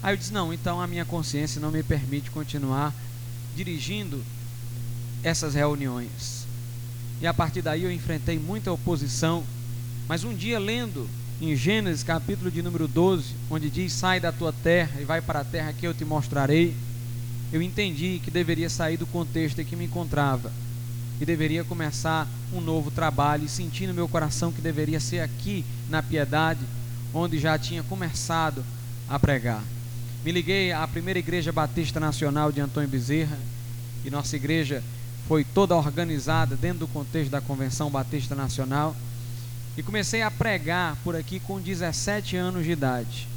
Aí 0.03 0.13
eu 0.13 0.17
disse, 0.17 0.33
não, 0.33 0.53
então 0.53 0.81
a 0.81 0.87
minha 0.87 1.05
consciência 1.05 1.61
não 1.61 1.71
me 1.71 1.83
permite 1.83 2.29
continuar 2.31 2.93
dirigindo 3.55 4.23
essas 5.23 5.55
reuniões. 5.55 6.44
E 7.21 7.27
a 7.27 7.33
partir 7.33 7.61
daí 7.61 7.83
eu 7.83 7.91
enfrentei 7.91 8.37
muita 8.37 8.71
oposição. 8.71 9.43
Mas 10.07 10.23
um 10.23 10.33
dia 10.33 10.59
lendo 10.59 11.09
em 11.41 11.55
Gênesis 11.55 12.03
capítulo 12.03 12.51
de 12.51 12.61
número 12.61 12.87
12, 12.87 13.33
onde 13.49 13.69
diz: 13.69 13.93
Sai 13.93 14.19
da 14.19 14.31
tua 14.31 14.53
terra 14.53 15.01
e 15.01 15.05
vai 15.05 15.21
para 15.21 15.39
a 15.39 15.45
terra 15.45 15.73
que 15.73 15.85
eu 15.85 15.93
te 15.93 16.05
mostrarei 16.05 16.75
eu 17.55 17.61
entendi 17.61 18.19
que 18.23 18.31
deveria 18.31 18.69
sair 18.69 18.97
do 18.97 19.05
contexto 19.05 19.61
em 19.61 19.65
que 19.65 19.75
me 19.75 19.85
encontrava 19.85 20.51
e 21.21 21.25
deveria 21.25 21.63
começar 21.63 22.27
um 22.51 22.59
novo 22.59 22.91
trabalho 22.91 23.45
e 23.45 23.49
senti 23.49 23.87
no 23.87 23.93
meu 23.93 24.07
coração 24.09 24.51
que 24.51 24.59
deveria 24.59 24.99
ser 24.99 25.21
aqui 25.21 25.63
na 25.89 26.03
piedade, 26.03 26.59
onde 27.13 27.39
já 27.39 27.57
tinha 27.57 27.81
começado 27.83 28.61
a 29.07 29.17
pregar. 29.17 29.63
Me 30.25 30.31
liguei 30.31 30.73
à 30.73 30.85
primeira 30.85 31.19
igreja 31.19 31.51
batista 31.51 31.99
nacional 31.99 32.51
de 32.51 32.59
Antônio 32.59 32.89
Bezerra 32.89 33.37
e 34.03 34.09
nossa 34.09 34.35
igreja 34.35 34.83
foi 35.27 35.43
toda 35.43 35.75
organizada 35.75 36.55
dentro 36.55 36.79
do 36.79 36.87
contexto 36.87 37.31
da 37.31 37.41
Convenção 37.41 37.89
Batista 37.89 38.35
Nacional 38.35 38.95
e 39.77 39.83
comecei 39.83 40.21
a 40.21 40.29
pregar 40.29 40.95
por 41.03 41.15
aqui 41.15 41.39
com 41.39 41.59
17 41.59 42.35
anos 42.35 42.63
de 42.63 42.71
idade. 42.71 43.27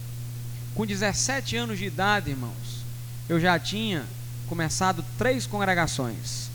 Com 0.74 0.86
17 0.86 1.56
anos 1.56 1.78
de 1.78 1.86
idade, 1.86 2.30
irmãos, 2.30 2.84
eu 3.28 3.40
já 3.40 3.58
tinha 3.58 4.04
começado 4.48 5.04
três 5.16 5.46
congregações. 5.46 6.48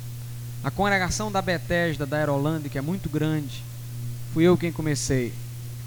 A 0.63 0.71
congregação 0.71 1.31
da 1.31 1.41
Betesda, 1.41 2.05
da 2.05 2.17
Aerolândia, 2.17 2.69
que 2.69 2.77
é 2.77 2.81
muito 2.81 3.09
grande, 3.09 3.63
fui 4.33 4.45
eu 4.45 4.57
quem 4.57 4.71
comecei. 4.71 5.33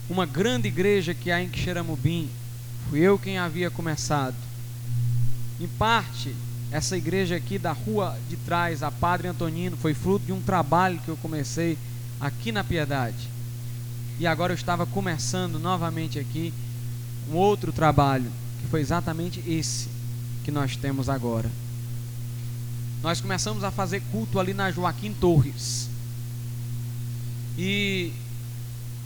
Uma 0.09 0.27
grande 0.27 0.69
igreja 0.69 1.15
que 1.15 1.31
há 1.31 1.43
em 1.43 1.49
Quixeramobim, 1.49 2.29
fui 2.91 3.01
eu 3.01 3.19
quem 3.19 3.39
havia 3.39 3.71
começado. 3.71 4.37
Em 5.59 5.67
parte, 5.67 6.35
essa 6.71 6.97
igreja 6.97 7.37
aqui 7.37 7.59
da 7.59 7.73
rua 7.73 8.19
de 8.29 8.37
trás, 8.37 8.83
a 8.83 8.91
Padre 8.91 9.29
Antonino, 9.29 9.77
foi 9.77 9.95
fruto 9.95 10.27
de 10.27 10.33
um 10.33 10.41
trabalho 10.41 11.01
que 11.05 11.09
eu 11.09 11.17
comecei 11.17 11.79
aqui 12.21 12.51
na 12.51 12.65
Piedade. 12.65 13.29
E 14.19 14.27
agora 14.27 14.53
eu 14.53 14.57
estava 14.57 14.87
começando 14.87 15.59
novamente 15.59 16.19
aqui 16.19 16.53
um 17.31 17.37
outro 17.37 17.73
trabalho, 17.73 18.31
que 18.61 18.69
foi 18.69 18.81
exatamente 18.81 19.43
esse 19.47 19.89
que 20.45 20.51
nós 20.51 20.77
temos 20.77 21.09
agora. 21.09 21.51
Nós 23.03 23.21
começamos 23.21 23.63
a 23.63 23.71
fazer 23.71 24.03
culto 24.11 24.41
ali 24.41 24.55
na 24.55 24.71
Joaquim 24.71 25.13
Torres. 25.13 25.89
E 27.59 28.13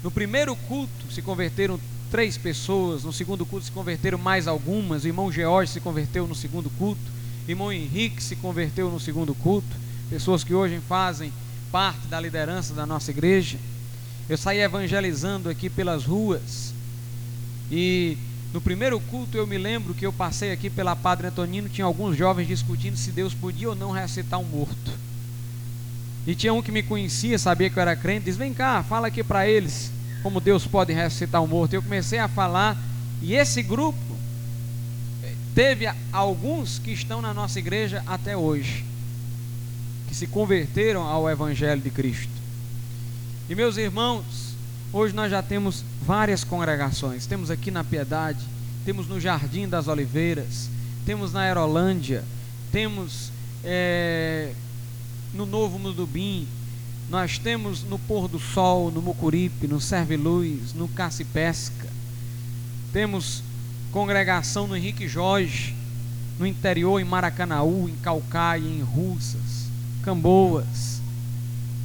no 0.02 0.10
primeiro 0.10 0.56
culto 0.56 1.12
se 1.12 1.20
converteram 1.20 1.78
três 2.10 2.36
pessoas, 2.38 3.04
no 3.04 3.12
segundo 3.12 3.44
culto 3.44 3.66
se 3.66 3.72
converteram 3.72 4.18
mais 4.18 4.48
algumas. 4.48 5.04
O 5.04 5.06
irmão 5.06 5.30
George 5.30 5.72
se 5.72 5.80
converteu 5.80 6.26
no 6.26 6.34
segundo 6.34 6.70
culto, 6.70 7.00
irmão 7.50 7.72
Henrique 7.72 8.22
se 8.22 8.36
converteu 8.36 8.90
no 8.90 9.00
segundo 9.00 9.34
culto. 9.34 9.76
Pessoas 10.08 10.44
que 10.44 10.54
hoje 10.54 10.80
fazem 10.88 11.32
parte 11.70 12.06
da 12.06 12.20
liderança 12.20 12.74
da 12.74 12.86
nossa 12.86 13.10
igreja. 13.10 13.58
Eu 14.28 14.36
saí 14.36 14.60
evangelizando 14.60 15.48
aqui 15.48 15.68
pelas 15.68 16.04
ruas 16.04 16.72
e 17.70 18.16
no 18.52 18.60
primeiro 18.60 18.98
culto 19.00 19.36
eu 19.36 19.46
me 19.46 19.58
lembro 19.58 19.94
que 19.94 20.04
eu 20.04 20.12
passei 20.12 20.50
aqui 20.52 20.68
pela 20.68 20.96
Padre 20.96 21.28
Antonino, 21.28 21.68
tinha 21.68 21.84
alguns 21.84 22.16
jovens 22.16 22.48
discutindo 22.48 22.96
se 22.96 23.10
Deus 23.10 23.34
podia 23.34 23.70
ou 23.70 23.76
não 23.76 23.90
ressuscitar 23.90 24.40
um 24.40 24.44
morto. 24.44 24.92
E 26.26 26.34
tinha 26.34 26.52
um 26.52 26.62
que 26.62 26.72
me 26.72 26.82
conhecia, 26.82 27.38
sabia 27.38 27.70
que 27.70 27.78
eu 27.78 27.82
era 27.82 27.96
crente, 27.96 28.26
diz: 28.26 28.36
"Vem 28.36 28.52
cá, 28.52 28.82
fala 28.82 29.06
aqui 29.06 29.22
para 29.22 29.48
eles 29.48 29.90
como 30.22 30.40
Deus 30.40 30.66
pode 30.66 30.92
ressuscitar 30.92 31.42
um 31.42 31.46
morto". 31.46 31.74
Eu 31.74 31.82
comecei 31.82 32.18
a 32.18 32.28
falar 32.28 32.76
e 33.22 33.34
esse 33.34 33.62
grupo 33.62 34.09
teve 35.54 35.90
alguns 36.12 36.78
que 36.78 36.92
estão 36.92 37.20
na 37.20 37.34
nossa 37.34 37.58
igreja 37.58 38.02
até 38.06 38.36
hoje, 38.36 38.84
que 40.08 40.14
se 40.14 40.26
converteram 40.26 41.02
ao 41.02 41.28
evangelho 41.28 41.80
de 41.80 41.90
Cristo. 41.90 42.30
E 43.48 43.54
meus 43.54 43.76
irmãos, 43.76 44.50
Hoje 44.92 45.14
nós 45.14 45.30
já 45.30 45.40
temos 45.40 45.84
várias 46.02 46.42
congregações. 46.42 47.24
Temos 47.24 47.48
aqui 47.48 47.70
na 47.70 47.84
Piedade, 47.84 48.44
temos 48.84 49.06
no 49.06 49.20
Jardim 49.20 49.68
das 49.68 49.86
Oliveiras, 49.86 50.68
temos 51.06 51.32
na 51.32 51.42
Aerolândia, 51.42 52.24
temos 52.72 53.30
é, 53.62 54.52
no 55.32 55.46
Novo 55.46 55.78
Mudubim, 55.78 56.48
nós 57.08 57.38
temos 57.38 57.84
no 57.84 58.00
Pôr 58.00 58.26
do 58.26 58.40
Sol, 58.40 58.90
no 58.90 59.00
Mucuripe, 59.00 59.68
no 59.68 59.80
Serve 59.80 60.16
Luz, 60.16 60.74
no 60.74 60.88
Caça 60.88 61.24
Pesca. 61.32 61.86
Temos 62.92 63.44
congregação 63.92 64.66
no 64.66 64.76
Henrique 64.76 65.08
Jorge, 65.08 65.74
no 66.38 66.46
interior, 66.46 67.00
em 67.00 67.04
Maracanaú, 67.04 67.88
em 67.88 67.96
Calcaia, 67.96 68.66
em 68.66 68.80
Russas, 68.82 69.68
Camboas. 70.02 71.00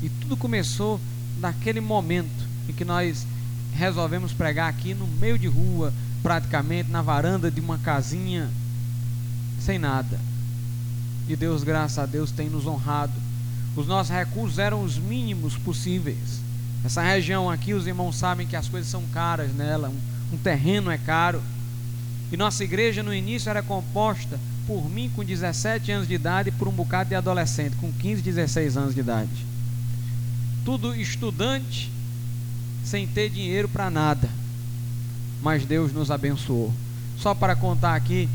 E 0.01 0.09
tudo 0.09 0.37
começou 0.37 0.99
naquele 1.39 1.81
momento 1.81 2.47
em 2.69 2.73
que 2.73 2.85
nós 2.85 3.25
resolvemos 3.73 4.31
pregar 4.31 4.69
aqui 4.69 4.93
no 4.93 5.07
meio 5.07 5.37
de 5.37 5.47
rua, 5.47 5.93
praticamente 6.23 6.89
na 6.89 7.01
varanda 7.01 7.51
de 7.51 7.59
uma 7.59 7.77
casinha, 7.77 8.49
sem 9.59 9.77
nada. 9.77 10.19
E 11.27 11.35
Deus, 11.35 11.63
graças 11.63 11.97
a 11.97 12.05
Deus, 12.05 12.31
tem 12.31 12.49
nos 12.49 12.65
honrado. 12.65 13.13
Os 13.75 13.87
nossos 13.87 14.13
recursos 14.13 14.57
eram 14.57 14.83
os 14.83 14.97
mínimos 14.97 15.57
possíveis. 15.57 16.39
Essa 16.83 17.01
região 17.01 17.49
aqui, 17.49 17.73
os 17.73 17.87
irmãos 17.87 18.15
sabem 18.15 18.47
que 18.47 18.55
as 18.55 18.69
coisas 18.69 18.89
são 18.89 19.03
caras 19.11 19.53
nela, 19.53 19.89
um, 19.89 20.35
um 20.35 20.37
terreno 20.37 20.91
é 20.91 20.97
caro. 20.97 21.41
E 22.31 22.37
nossa 22.37 22.63
igreja 22.63 23.03
no 23.03 23.13
início 23.13 23.49
era 23.49 23.61
composta 23.61 24.39
por 24.65 24.89
mim 24.89 25.11
com 25.15 25.23
17 25.23 25.91
anos 25.91 26.07
de 26.07 26.15
idade 26.15 26.49
e 26.49 26.51
por 26.51 26.67
um 26.67 26.71
bocado 26.71 27.09
de 27.09 27.15
adolescente 27.15 27.75
com 27.75 27.91
15, 27.91 28.21
16 28.21 28.77
anos 28.77 28.93
de 28.95 29.01
idade. 29.01 29.45
Tudo 30.63 30.95
estudante 30.95 31.91
sem 32.83 33.05
ter 33.07 33.29
dinheiro 33.29 33.67
para 33.69 33.89
nada. 33.89 34.29
mas 35.41 35.63
Deus 35.63 35.93
nos 35.93 36.09
abençoou. 36.09 36.73
Só 37.17 37.35
para 37.35 37.55
contar 37.55 37.95
aqui 37.95 38.27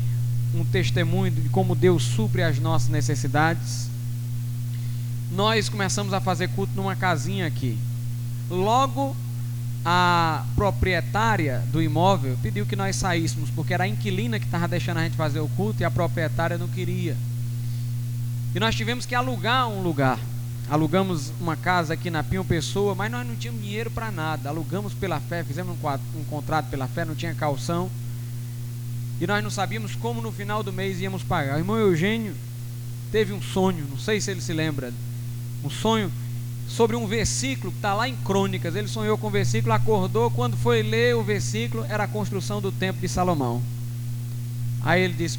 um 0.55 0.63
testemunho 0.63 1.31
de 1.31 1.49
como 1.49 1.75
Deus 1.75 2.03
supre 2.03 2.41
as 2.41 2.57
nossas 2.59 2.87
necessidades. 2.87 3.89
Nós 5.31 5.67
começamos 5.67 6.13
a 6.13 6.21
fazer 6.21 6.47
culto 6.49 6.73
numa 6.75 6.95
casinha 6.95 7.47
aqui. 7.47 7.77
Logo 8.49 9.15
a 9.83 10.45
proprietária 10.55 11.63
do 11.71 11.81
imóvel 11.81 12.37
pediu 12.41 12.65
que 12.65 12.75
nós 12.75 12.95
saíssemos, 12.95 13.49
porque 13.49 13.73
era 13.73 13.85
a 13.85 13.87
inquilina 13.87 14.39
que 14.39 14.45
estava 14.45 14.67
deixando 14.67 14.97
a 14.97 15.03
gente 15.03 15.15
fazer 15.15 15.39
o 15.39 15.47
culto 15.49 15.81
e 15.81 15.85
a 15.85 15.91
proprietária 15.91 16.57
não 16.57 16.67
queria. 16.67 17.17
E 18.53 18.59
nós 18.59 18.75
tivemos 18.75 19.05
que 19.05 19.15
alugar 19.15 19.67
um 19.67 19.81
lugar. 19.81 20.19
Alugamos 20.69 21.33
uma 21.39 21.55
casa 21.55 21.93
aqui 21.93 22.09
na 22.09 22.23
Pinho 22.23 22.45
Pessoa, 22.45 22.93
mas 22.93 23.11
nós 23.11 23.25
não 23.25 23.35
tínhamos 23.35 23.61
dinheiro 23.61 23.89
para 23.89 24.11
nada. 24.11 24.49
Alugamos 24.49 24.93
pela 24.93 25.19
fé, 25.19 25.43
fizemos 25.43 25.75
um, 25.75 26.19
um 26.19 26.23
contrato 26.25 26.69
pela 26.69 26.87
fé, 26.87 27.03
não 27.03 27.15
tinha 27.15 27.33
calção. 27.33 27.89
E 29.19 29.27
nós 29.27 29.43
não 29.43 29.49
sabíamos 29.49 29.95
como 29.95 30.21
no 30.21 30.31
final 30.31 30.63
do 30.63 30.71
mês 30.71 30.99
íamos 31.01 31.23
pagar. 31.23 31.55
O 31.55 31.59
irmão 31.59 31.77
Eugênio 31.77 32.35
teve 33.11 33.33
um 33.33 33.41
sonho, 33.41 33.85
não 33.89 33.97
sei 33.97 34.21
se 34.21 34.31
ele 34.31 34.41
se 34.41 34.53
lembra, 34.53 34.93
um 35.63 35.69
sonho 35.69 36.11
sobre 36.71 36.95
um 36.95 37.05
versículo 37.05 37.71
que 37.71 37.77
está 37.77 37.93
lá 37.93 38.07
em 38.07 38.15
Crônicas. 38.15 38.75
Ele 38.75 38.87
sonhou 38.87 39.17
com 39.17 39.27
o 39.27 39.31
versículo, 39.31 39.73
acordou, 39.73 40.31
quando 40.31 40.55
foi 40.57 40.81
ler 40.81 41.15
o 41.15 41.23
versículo, 41.23 41.85
era 41.89 42.05
a 42.05 42.07
construção 42.07 42.61
do 42.61 42.71
templo 42.71 43.01
de 43.01 43.07
Salomão. 43.07 43.61
Aí 44.81 45.01
ele 45.01 45.13
disse: 45.13 45.37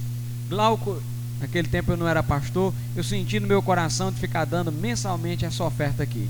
Glauco, 0.49 1.03
naquele 1.41 1.69
tempo 1.69 1.93
eu 1.93 1.97
não 1.97 2.07
era 2.07 2.23
pastor, 2.23 2.73
eu 2.95 3.03
senti 3.03 3.41
no 3.41 3.47
meu 3.47 3.63
coração 3.63 4.13
de 4.13 4.21
ficar 4.21 4.45
dando 4.45 4.71
mensalmente 4.71 5.45
essa 5.45 5.65
oferta 5.65 6.03
aqui. 6.03 6.29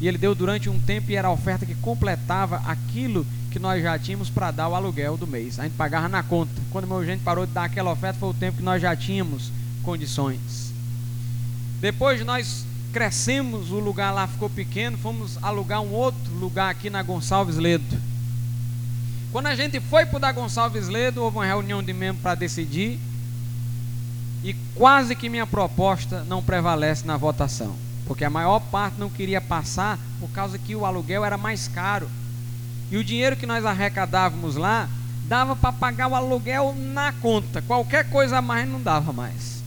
E 0.00 0.08
ele 0.08 0.16
deu 0.16 0.34
durante 0.34 0.70
um 0.70 0.78
tempo 0.78 1.10
e 1.10 1.16
era 1.16 1.28
a 1.28 1.32
oferta 1.32 1.66
que 1.66 1.74
completava 1.74 2.56
aquilo 2.64 3.26
que 3.50 3.58
nós 3.58 3.82
já 3.82 3.98
tínhamos 3.98 4.30
para 4.30 4.50
dar 4.50 4.68
o 4.68 4.74
aluguel 4.74 5.16
do 5.16 5.26
mês. 5.26 5.58
A 5.58 5.64
gente 5.64 5.74
pagava 5.74 6.08
na 6.08 6.22
conta. 6.22 6.52
Quando 6.70 6.84
o 6.84 6.88
meu 6.88 7.04
gente 7.04 7.22
parou 7.22 7.44
de 7.44 7.52
dar 7.52 7.64
aquela 7.64 7.90
oferta, 7.90 8.18
foi 8.18 8.30
o 8.30 8.34
tempo 8.34 8.58
que 8.58 8.62
nós 8.62 8.80
já 8.80 8.96
tínhamos 8.96 9.52
condições. 9.82 10.72
Depois 11.80 12.24
nós 12.24 12.64
crescemos, 12.92 13.70
o 13.70 13.78
lugar 13.78 14.12
lá 14.12 14.26
ficou 14.26 14.50
pequeno, 14.50 14.98
fomos 14.98 15.38
alugar 15.42 15.80
um 15.80 15.92
outro 15.92 16.32
lugar 16.34 16.70
aqui 16.70 16.90
na 16.90 17.02
Gonçalves 17.02 17.56
Ledo. 17.56 18.00
Quando 19.32 19.46
a 19.46 19.54
gente 19.54 19.80
foi 19.80 20.04
para 20.04 20.16
o 20.16 20.20
da 20.20 20.32
Gonçalves 20.32 20.88
Ledo, 20.88 21.22
houve 21.22 21.38
uma 21.38 21.46
reunião 21.46 21.82
de 21.82 21.92
membros 21.92 22.22
para 22.22 22.34
decidir, 22.34 22.98
e 24.42 24.54
quase 24.74 25.14
que 25.14 25.28
minha 25.28 25.46
proposta 25.46 26.24
não 26.24 26.42
prevalece 26.42 27.06
na 27.06 27.16
votação, 27.16 27.74
porque 28.06 28.24
a 28.24 28.30
maior 28.30 28.58
parte 28.58 28.98
não 28.98 29.10
queria 29.10 29.40
passar 29.40 29.98
por 30.18 30.28
causa 30.30 30.58
que 30.58 30.74
o 30.74 30.84
aluguel 30.84 31.24
era 31.24 31.36
mais 31.36 31.68
caro. 31.68 32.08
E 32.90 32.96
o 32.96 33.04
dinheiro 33.04 33.36
que 33.36 33.46
nós 33.46 33.64
arrecadávamos 33.64 34.56
lá 34.56 34.88
dava 35.28 35.54
para 35.54 35.72
pagar 35.72 36.08
o 36.08 36.14
aluguel 36.14 36.74
na 36.76 37.12
conta, 37.12 37.62
qualquer 37.62 38.10
coisa 38.10 38.38
a 38.38 38.42
mais 38.42 38.68
não 38.68 38.82
dava 38.82 39.12
mais. 39.12 39.59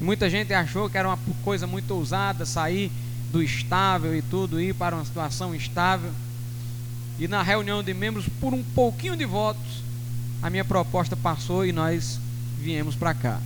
Muita 0.00 0.28
gente 0.28 0.52
achou 0.52 0.90
que 0.90 0.98
era 0.98 1.08
uma 1.08 1.18
coisa 1.42 1.66
muito 1.66 1.90
ousada 1.94 2.44
sair 2.44 2.92
do 3.32 3.42
estável 3.42 4.14
e 4.14 4.20
tudo, 4.20 4.60
ir 4.60 4.74
para 4.74 4.94
uma 4.94 5.04
situação 5.04 5.54
estável. 5.54 6.12
E 7.18 7.26
na 7.26 7.42
reunião 7.42 7.82
de 7.82 7.94
membros, 7.94 8.28
por 8.40 8.52
um 8.52 8.62
pouquinho 8.62 9.16
de 9.16 9.24
votos, 9.24 9.82
a 10.42 10.50
minha 10.50 10.64
proposta 10.64 11.16
passou 11.16 11.64
e 11.64 11.72
nós 11.72 12.20
viemos 12.58 12.94
para 12.94 13.14
cá. 13.14 13.40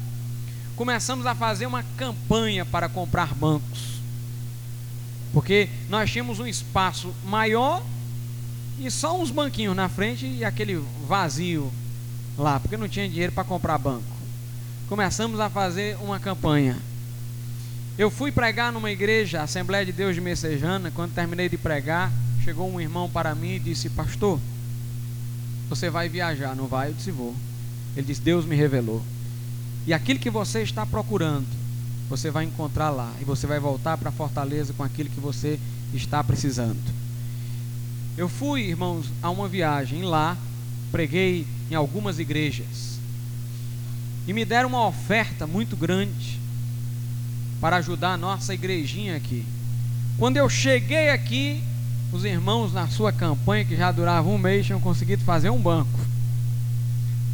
Começamos 0.75 1.25
a 1.25 1.35
fazer 1.35 1.67
uma 1.67 1.85
campanha 1.97 2.67
para 2.67 2.89
comprar 2.89 3.33
bancos. 3.35 4.01
Porque 5.33 5.69
nós 5.89 6.11
tínhamos 6.11 6.41
um 6.41 6.47
espaço 6.47 7.15
maior 7.25 7.81
e 8.77 8.91
só 8.91 9.21
uns 9.21 9.31
banquinhos 9.31 9.77
na 9.77 9.89
frente 9.89 10.27
e 10.27 10.45
aquele 10.45 10.83
vazio 11.07 11.71
lá, 12.37 12.59
porque 12.59 12.77
não 12.77 12.89
tinha 12.89 13.09
dinheiro 13.09 13.31
para 13.31 13.45
comprar 13.45 13.79
banco 13.79 14.20
começamos 14.91 15.39
a 15.39 15.49
fazer 15.49 15.97
uma 16.01 16.19
campanha. 16.19 16.77
Eu 17.97 18.11
fui 18.11 18.33
pregar 18.33 18.73
numa 18.73 18.91
igreja, 18.91 19.41
Assembleia 19.41 19.87
de 19.87 19.93
Deus 19.93 20.17
de 20.17 20.21
Messejana. 20.21 20.91
Quando 20.91 21.15
terminei 21.15 21.49
de 21.49 21.57
pregar, 21.57 22.11
chegou 22.43 22.69
um 22.69 22.81
irmão 22.81 23.09
para 23.09 23.33
mim 23.33 23.53
e 23.53 23.59
disse: 23.61 23.89
Pastor, 23.89 24.41
você 25.69 25.89
vai 25.89 26.09
viajar, 26.09 26.57
não 26.57 26.67
vai? 26.67 26.89
Eu 26.89 26.95
disse: 26.95 27.13
Vou. 27.13 27.37
Ele 27.97 28.05
disse: 28.05 28.21
Deus 28.21 28.45
me 28.45 28.57
revelou. 28.57 29.01
E 29.87 29.95
aquilo 29.95 30.19
que 30.19 30.29
você 30.29 30.61
está 30.63 30.85
procurando, 30.85 31.47
você 32.09 32.29
vai 32.29 32.45
encontrar 32.45 32.91
lá. 32.91 33.13
E 33.21 33.25
você 33.25 33.47
vai 33.47 33.61
voltar 33.61 33.97
para 33.97 34.11
Fortaleza 34.11 34.73
com 34.73 34.83
aquilo 34.83 35.09
que 35.09 35.21
você 35.21 35.61
está 35.95 36.25
precisando. 36.25 36.83
Eu 38.19 38.29
fui, 38.29 38.63
irmãos, 38.63 39.07
a 39.23 39.31
uma 39.31 39.47
viagem 39.47 40.03
lá, 40.03 40.37
preguei 40.91 41.47
em 41.71 41.77
algumas 41.77 42.19
igrejas 42.19 42.91
e 44.27 44.33
me 44.33 44.45
deram 44.45 44.69
uma 44.69 44.87
oferta 44.87 45.47
muito 45.47 45.77
grande 45.77 46.39
para 47.61 47.77
ajudar 47.77 48.15
a 48.15 48.17
nossa 48.17 48.55
igrejinha 48.55 49.17
aqui. 49.17 49.45
Quando 50.19 50.37
eu 50.37 50.49
cheguei 50.49 51.11
aqui, 51.11 51.63
os 52.13 52.25
irmãos 52.25 52.73
na 52.73 52.89
sua 52.89 53.13
campanha, 53.13 53.65
que 53.65 53.77
já 53.77 53.93
durava 53.93 54.29
um 54.29 54.39
mês, 54.39 54.67
tinham 54.67 54.81
conseguido 54.81 55.25
fazer 55.25 55.51
um 55.51 55.61
banco. 55.61 55.99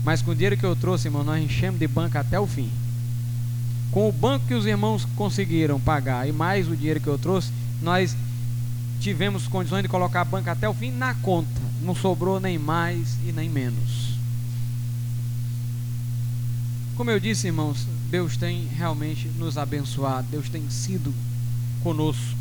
Mas 0.05 0.22
com 0.22 0.30
o 0.30 0.34
dinheiro 0.34 0.57
que 0.57 0.64
eu 0.64 0.76
trouxe, 0.76 1.09
irmão, 1.09 1.24
nós 1.24 1.43
enchemos 1.43 1.80
de 1.80 1.89
banco 1.89 2.18
até 2.18 2.39
o 2.39 2.47
fim. 2.47 2.70
Com 3.91 4.09
o 4.09 4.12
banco 4.12 4.47
que 4.47 4.55
os 4.55 4.66
irmãos 4.66 5.05
conseguiram 5.16 5.80
pagar 5.80 6.28
e 6.28 6.32
mais 6.32 6.68
o 6.68 6.76
dinheiro 6.76 7.01
que 7.01 7.09
eu 7.09 7.18
trouxe, 7.18 7.51
nós 7.82 8.16
tivemos 9.01 9.49
condições 9.49 9.82
de 9.82 9.89
colocar 9.89 10.20
a 10.20 10.24
banca 10.24 10.53
até 10.53 10.68
o 10.68 10.74
fim 10.74 10.91
na 10.91 11.14
conta. 11.14 11.49
Não 11.82 11.95
sobrou 11.95 12.39
nem 12.39 12.59
mais 12.59 13.16
e 13.26 13.32
nem 13.32 13.49
menos. 13.49 14.05
Como 16.97 17.11
eu 17.11 17.20
disse, 17.20 17.47
irmãos, 17.47 17.86
Deus 18.11 18.38
tem 18.38 18.66
realmente 18.68 19.28
nos 19.36 19.59
abençoado, 19.59 20.28
Deus 20.30 20.49
tem 20.49 20.68
sido 20.70 21.12
conosco. 21.82 22.34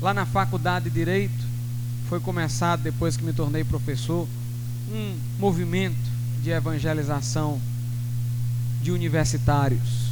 Lá 0.00 0.14
na 0.14 0.24
faculdade 0.24 0.84
de 0.84 0.94
Direito, 0.94 1.48
foi 2.08 2.20
começado, 2.20 2.82
depois 2.82 3.16
que 3.16 3.24
me 3.24 3.32
tornei 3.32 3.64
professor, 3.64 4.26
um 4.92 5.18
movimento 5.38 5.98
de 6.42 6.50
evangelização 6.50 7.60
de 8.80 8.92
universitários. 8.92 10.08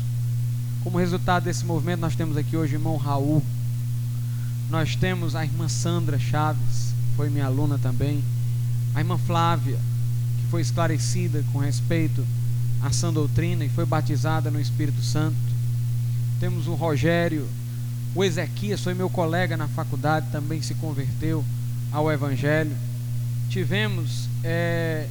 Como 0.83 0.99
resultado 0.99 1.45
desse 1.45 1.65
movimento, 1.65 2.01
nós 2.01 2.17
temos 2.17 2.37
aqui 2.37 2.57
hoje 2.57 2.75
o 2.75 2.79
irmão 2.79 2.97
Raul, 2.97 3.43
nós 4.69 4.97
temos 4.97 5.37
a 5.37 5.45
irmã 5.45 5.69
Sandra 5.69 6.19
Chaves, 6.19 6.93
foi 7.17 7.31
minha 7.31 7.47
aluna 7.47 7.79
também, 7.79 8.23
a 8.95 8.99
irmã 8.99 9.17
Flávia, 9.17 9.79
foi 10.51 10.61
esclarecida 10.63 11.45
com 11.53 11.59
respeito 11.59 12.25
à 12.83 12.91
sã 12.91 13.13
doutrina 13.13 13.65
e 13.65 13.69
foi 13.69 13.85
batizada 13.85 14.51
no 14.51 14.61
Espírito 14.61 15.03
Santo. 15.03 15.37
Temos 16.39 16.67
o 16.67 16.75
Rogério, 16.75 17.47
o 18.15 18.25
Ezequias 18.25 18.81
foi 18.81 18.95
meu 18.95 19.11
colega 19.11 19.57
na 19.57 19.69
faculdade, 19.69 20.27
também 20.31 20.63
se 20.63 20.75
converteu 20.75 21.45
ao 21.93 22.11
Evangelho. 22.11 22.77
Tivemos 23.49 24.29
é, 24.43 25.09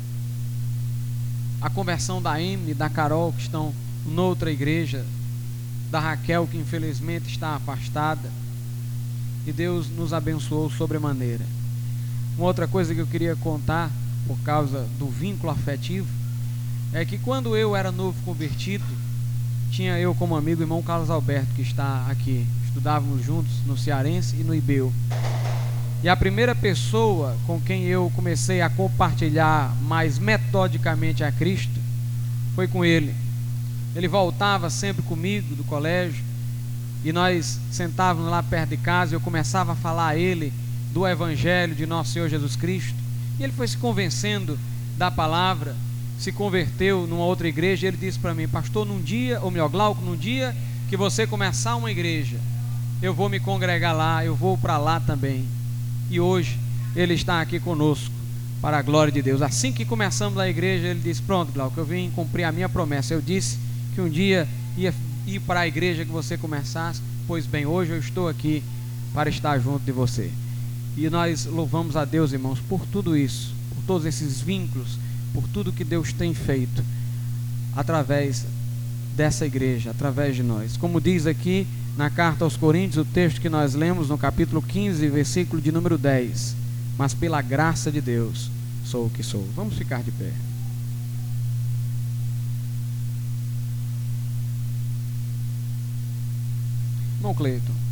a 1.61 1.69
conversão 1.69 2.21
da 2.21 2.33
Amy, 2.33 2.73
da 2.73 2.89
Carol, 2.89 3.31
que 3.33 3.41
estão 3.41 3.73
noutra 4.05 4.51
igreja, 4.51 5.05
da 5.89 5.99
Raquel, 5.99 6.47
que 6.47 6.57
infelizmente 6.57 7.29
está 7.29 7.55
afastada. 7.55 8.29
E 9.45 9.51
Deus 9.51 9.89
nos 9.89 10.13
abençoou 10.13 10.69
sobremaneira. 10.69 11.45
Uma 12.37 12.47
outra 12.47 12.67
coisa 12.67 12.93
que 12.93 13.01
eu 13.01 13.07
queria 13.07 13.35
contar 13.35 13.91
por 14.27 14.37
causa 14.39 14.87
do 14.97 15.07
vínculo 15.07 15.51
afetivo, 15.51 16.07
é 16.93 17.03
que 17.03 17.17
quando 17.17 17.55
eu 17.55 17.75
era 17.75 17.91
novo 17.91 18.17
convertido, 18.23 18.85
tinha 19.71 19.99
eu 19.99 20.15
como 20.15 20.35
amigo 20.35 20.61
o 20.61 20.63
irmão 20.63 20.81
Carlos 20.81 21.09
Alberto, 21.09 21.53
que 21.55 21.61
está 21.61 22.05
aqui. 22.09 22.45
Estudávamos 22.65 23.23
juntos 23.25 23.51
no 23.65 23.77
Cearense 23.77 24.35
e 24.37 24.43
no 24.43 24.55
Ibeu. 24.55 24.91
E 26.03 26.09
a 26.09 26.15
primeira 26.15 26.53
pessoa 26.53 27.35
com 27.47 27.59
quem 27.59 27.83
eu 27.83 28.11
comecei 28.15 28.61
a 28.61 28.69
compartilhar 28.69 29.75
mais 29.81 30.19
metodicamente 30.19 31.23
a 31.23 31.31
Cristo 31.31 31.79
foi 32.55 32.67
com 32.67 32.85
ele. 32.85 33.13
Ele 33.95 34.07
voltava 34.07 34.69
sempre 34.69 35.01
comigo 35.03 35.55
do 35.55 35.63
colégio 35.63 36.23
e 37.03 37.11
nós 37.11 37.59
sentávamos 37.71 38.29
lá 38.29 38.41
perto 38.43 38.69
de 38.69 38.77
casa 38.77 39.13
e 39.13 39.15
eu 39.15 39.21
começava 39.21 39.73
a 39.73 39.75
falar 39.75 40.09
a 40.09 40.17
ele 40.17 40.53
do 40.93 41.07
Evangelho 41.07 41.75
de 41.75 41.85
nosso 41.85 42.13
Senhor 42.13 42.29
Jesus 42.29 42.55
Cristo. 42.55 43.04
E 43.39 43.43
ele 43.43 43.53
foi 43.53 43.67
se 43.67 43.77
convencendo 43.77 44.57
da 44.97 45.11
palavra, 45.11 45.75
se 46.17 46.31
converteu 46.31 47.05
numa 47.07 47.25
outra 47.25 47.47
igreja. 47.47 47.85
E 47.85 47.87
ele 47.89 47.97
disse 47.97 48.19
para 48.19 48.33
mim, 48.33 48.47
pastor, 48.47 48.85
num 48.85 49.01
dia, 49.01 49.39
ou 49.41 49.51
melhor, 49.51 49.69
Glauco, 49.69 50.03
num 50.03 50.15
dia 50.15 50.55
que 50.89 50.95
você 50.95 51.25
começar 51.27 51.75
uma 51.75 51.91
igreja, 51.91 52.37
eu 53.01 53.13
vou 53.13 53.27
me 53.27 53.39
congregar 53.39 53.95
lá, 53.95 54.23
eu 54.23 54.35
vou 54.35 54.57
para 54.57 54.77
lá 54.77 54.99
também. 54.99 55.45
E 56.09 56.19
hoje 56.19 56.57
ele 56.95 57.13
está 57.13 57.41
aqui 57.41 57.59
conosco, 57.59 58.13
para 58.61 58.77
a 58.77 58.81
glória 58.81 59.11
de 59.11 59.21
Deus. 59.21 59.41
Assim 59.41 59.71
que 59.71 59.85
começamos 59.85 60.39
a 60.39 60.49
igreja, 60.49 60.87
ele 60.87 60.99
disse: 60.99 61.21
Pronto, 61.21 61.51
Glauco, 61.51 61.79
eu 61.79 61.85
vim 61.85 62.09
cumprir 62.11 62.45
a 62.45 62.51
minha 62.51 62.69
promessa. 62.69 63.13
Eu 63.13 63.21
disse 63.21 63.59
que 63.93 64.01
um 64.01 64.09
dia 64.09 64.47
ia 64.77 64.93
ir 65.27 65.39
para 65.41 65.61
a 65.61 65.67
igreja 65.67 66.05
que 66.05 66.11
você 66.11 66.37
começasse. 66.37 67.01
Pois 67.27 67.45
bem, 67.45 67.65
hoje 67.65 67.91
eu 67.91 67.99
estou 67.99 68.27
aqui 68.27 68.63
para 69.13 69.29
estar 69.29 69.59
junto 69.59 69.83
de 69.83 69.91
você. 69.91 70.31
E 70.97 71.09
nós 71.09 71.45
louvamos 71.45 71.95
a 71.95 72.05
Deus, 72.05 72.31
irmãos, 72.31 72.59
por 72.59 72.85
tudo 72.85 73.17
isso, 73.17 73.53
todos 73.85 74.05
esses 74.05 74.41
vínculos, 74.41 74.97
por 75.33 75.47
tudo 75.49 75.71
que 75.71 75.83
Deus 75.83 76.13
tem 76.13 76.33
feito 76.33 76.83
através 77.75 78.45
dessa 79.15 79.45
igreja, 79.45 79.91
através 79.91 80.35
de 80.35 80.43
nós. 80.43 80.77
Como 80.77 81.01
diz 81.01 81.27
aqui 81.27 81.67
na 81.97 82.09
carta 82.09 82.43
aos 82.43 82.57
Coríntios, 82.57 83.05
o 83.05 83.09
texto 83.09 83.41
que 83.41 83.49
nós 83.49 83.73
lemos 83.73 84.09
no 84.09 84.17
capítulo 84.17 84.61
15, 84.61 85.07
versículo 85.09 85.61
de 85.61 85.71
número 85.71 85.97
10. 85.97 86.55
Mas 86.97 87.13
pela 87.13 87.41
graça 87.41 87.91
de 87.91 88.01
Deus 88.01 88.49
sou 88.85 89.07
o 89.07 89.09
que 89.09 89.23
sou. 89.23 89.45
Vamos 89.55 89.75
ficar 89.75 90.01
de 90.01 90.11
pé. 90.11 90.31
Irmão 97.17 97.33
Cleiton. 97.33 97.84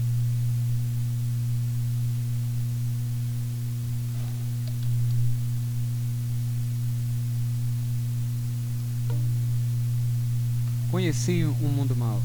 Conheci 10.94 11.44
um 11.44 11.70
mundo 11.70 11.96
mau. 11.96 12.22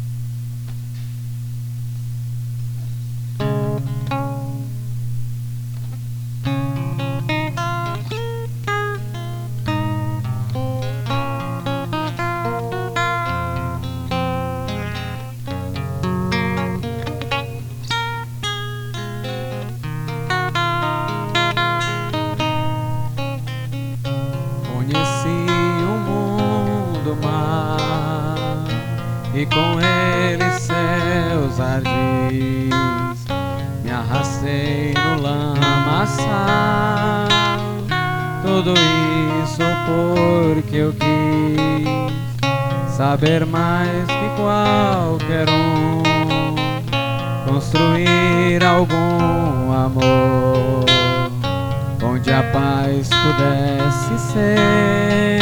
A 52.38 52.42
paz 52.52 53.08
pudesse 53.08 54.32
ser 54.32 55.40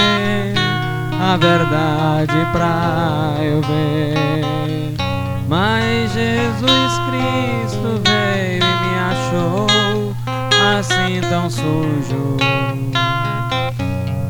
a 1.21 1.37
verdade 1.37 2.47
pra 2.53 3.35
eu 3.43 3.61
ver. 3.61 4.95
Mas 5.47 6.13
Jesus 6.13 6.99
Cristo 7.07 8.01
veio 8.03 8.63
e 8.63 8.81
me 8.81 8.95
achou 9.11 9.67
assim 10.79 11.21
tão 11.29 11.51
sujo. 11.51 12.39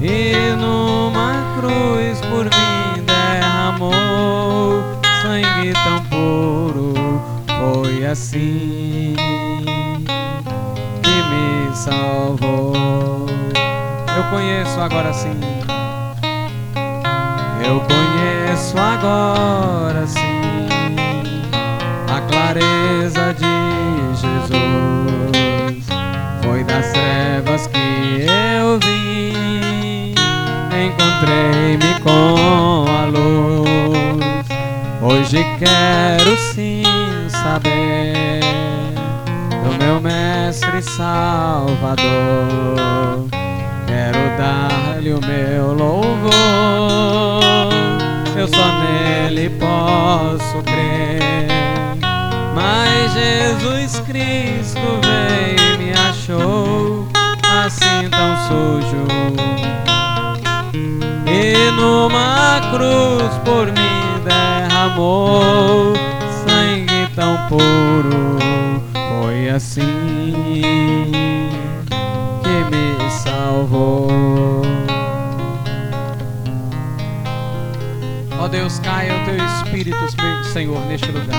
E 0.02 0.56
numa 0.56 1.34
cruz 1.56 2.20
por 2.22 2.46
mim 2.46 3.04
derramou 3.06 4.82
sangue 5.22 5.72
tão 5.84 6.02
puro. 6.06 6.94
Foi 7.46 8.04
assim 8.06 9.35
salvou. 11.86 13.26
Eu 14.16 14.24
conheço 14.30 14.80
agora 14.80 15.12
sim. 15.12 15.38
Eu 17.64 17.80
conheço 17.80 18.76
agora 18.76 20.04
sim 20.06 20.68
a 22.08 22.20
clareza 22.22 23.34
de 23.34 24.16
Jesus. 24.20 25.86
Foi 26.42 26.64
das 26.64 26.90
trevas 26.90 27.68
que 27.68 28.26
eu 28.58 28.80
vim, 28.80 30.14
encontrei-me 30.86 32.00
com 32.00 32.84
a 32.90 33.06
luz. 33.06 34.46
Hoje 35.02 35.44
quero 35.60 36.36
sim 36.36 36.82
saber 37.28 38.06
meu 39.96 40.00
Mestre 40.00 40.82
Salvador. 40.82 41.96
Quero 43.86 44.36
dar-lhe 44.36 45.12
o 45.12 45.20
meu 45.20 45.72
louvor. 45.72 46.32
Eu 48.36 48.48
só 48.48 48.66
nele 48.80 49.50
posso 49.50 50.62
crer. 50.64 51.46
Mas 52.54 53.12
Jesus 53.12 54.00
Cristo 54.00 54.80
veio 55.02 55.74
e 55.74 55.78
me 55.78 55.92
achou 55.92 57.06
assim 57.64 58.08
tão 58.10 58.36
sujo 58.48 59.06
e 61.26 61.70
numa 61.72 62.60
cruz 62.70 63.34
por 63.44 63.66
mim 63.66 64.22
derramou 64.24 65.94
sangue 66.46 67.08
tão 67.14 67.36
puro. 67.48 68.55
Assim 69.54 69.80
que 72.42 72.64
me 72.70 73.10
salvou. 73.10 74.08
Ó 78.38 78.44
oh 78.44 78.48
Deus, 78.48 78.78
caia 78.80 79.14
o 79.14 79.24
teu 79.24 79.36
Espírito, 79.36 79.98
Senhor, 80.52 80.80
neste 80.86 81.10
lugar. 81.10 81.36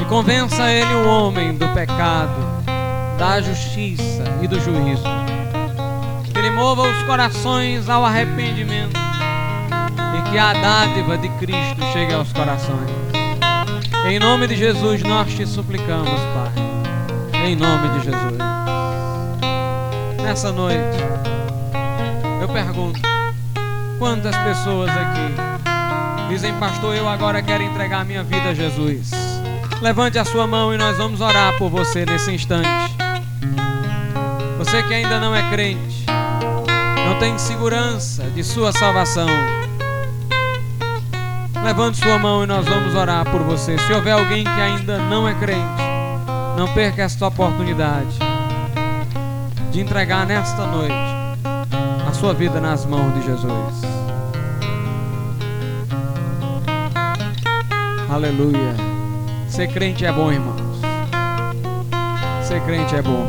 E 0.00 0.04
convença 0.06 0.70
ele, 0.70 0.94
o 0.94 1.08
homem, 1.08 1.56
do 1.56 1.68
pecado, 1.68 2.64
da 3.18 3.40
justiça 3.40 4.24
e 4.42 4.48
do 4.48 4.60
juízo 4.60 5.04
ele 6.38 6.50
mova 6.50 6.82
os 6.82 7.02
corações 7.04 7.88
ao 7.88 8.04
arrependimento 8.04 8.96
e 10.18 10.30
que 10.30 10.38
a 10.38 10.52
dádiva 10.52 11.16
de 11.16 11.28
Cristo 11.30 11.82
chegue 11.92 12.12
aos 12.12 12.32
corações. 12.32 13.05
Em 14.08 14.20
nome 14.20 14.46
de 14.46 14.54
Jesus 14.54 15.02
nós 15.02 15.34
te 15.34 15.44
suplicamos, 15.44 16.08
Pai. 16.08 17.44
Em 17.44 17.56
nome 17.56 17.88
de 17.98 18.04
Jesus. 18.04 18.38
Nessa 20.22 20.52
noite, 20.52 20.96
eu 22.40 22.48
pergunto: 22.48 23.00
quantas 23.98 24.36
pessoas 24.36 24.90
aqui 24.90 26.28
dizem, 26.28 26.54
Pastor, 26.54 26.94
eu 26.94 27.08
agora 27.08 27.42
quero 27.42 27.64
entregar 27.64 28.04
minha 28.04 28.22
vida 28.22 28.50
a 28.50 28.54
Jesus? 28.54 29.10
Levante 29.82 30.20
a 30.20 30.24
sua 30.24 30.46
mão 30.46 30.72
e 30.72 30.78
nós 30.78 30.96
vamos 30.96 31.20
orar 31.20 31.58
por 31.58 31.68
você 31.68 32.06
nesse 32.06 32.30
instante. 32.30 32.68
Você 34.56 34.84
que 34.84 34.94
ainda 34.94 35.18
não 35.18 35.34
é 35.34 35.50
crente, 35.50 36.06
não 37.04 37.18
tem 37.18 37.36
segurança 37.38 38.22
de 38.30 38.44
sua 38.44 38.70
salvação, 38.72 39.28
levante 41.66 41.98
sua 41.98 42.16
mão 42.16 42.44
e 42.44 42.46
nós 42.46 42.64
vamos 42.64 42.94
orar 42.94 43.28
por 43.28 43.42
você. 43.42 43.76
Se 43.76 43.92
houver 43.92 44.12
alguém 44.12 44.44
que 44.44 44.60
ainda 44.60 44.98
não 44.98 45.26
é 45.26 45.34
crente, 45.34 45.82
não 46.56 46.72
perca 46.72 47.02
esta 47.02 47.26
oportunidade 47.26 48.16
de 49.72 49.80
entregar 49.80 50.24
nesta 50.24 50.64
noite 50.64 50.94
a 52.08 52.12
sua 52.12 52.32
vida 52.32 52.60
nas 52.60 52.86
mãos 52.86 53.12
de 53.14 53.26
Jesus. 53.26 53.82
Aleluia. 58.08 58.76
Ser 59.48 59.66
crente 59.66 60.06
é 60.06 60.12
bom, 60.12 60.30
irmãos. 60.30 60.80
Ser 62.44 62.60
crente 62.62 62.94
é 62.94 63.02
bom. 63.02 63.26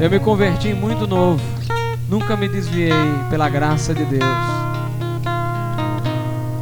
Eu 0.00 0.10
me 0.10 0.18
converti 0.18 0.74
muito 0.74 1.06
novo. 1.06 1.40
Nunca 2.08 2.36
me 2.36 2.48
desviei 2.48 2.90
pela 3.30 3.48
graça 3.48 3.94
de 3.94 4.04
Deus. 4.04 4.65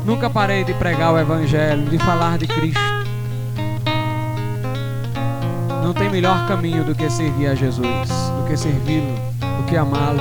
Nunca 0.04 0.28
parei 0.28 0.64
de 0.64 0.74
pregar 0.74 1.12
o 1.14 1.18
Evangelho, 1.18 1.86
de 1.86 1.98
falar 1.98 2.36
de 2.36 2.46
Cristo. 2.46 2.80
Não 5.82 5.94
tem 5.94 6.10
melhor 6.10 6.46
caminho 6.46 6.84
do 6.84 6.94
que 6.94 7.08
servir 7.08 7.46
a 7.46 7.54
Jesus, 7.54 7.86
do 8.38 8.46
que 8.46 8.56
servi-lo, 8.56 9.14
do 9.58 9.64
que 9.64 9.76
amá-lo, 9.76 10.20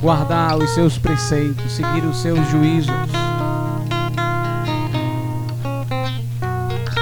guardar 0.00 0.58
os 0.58 0.70
seus 0.74 0.98
preceitos, 0.98 1.72
seguir 1.72 2.04
os 2.04 2.20
seus 2.20 2.46
juízos. 2.48 2.92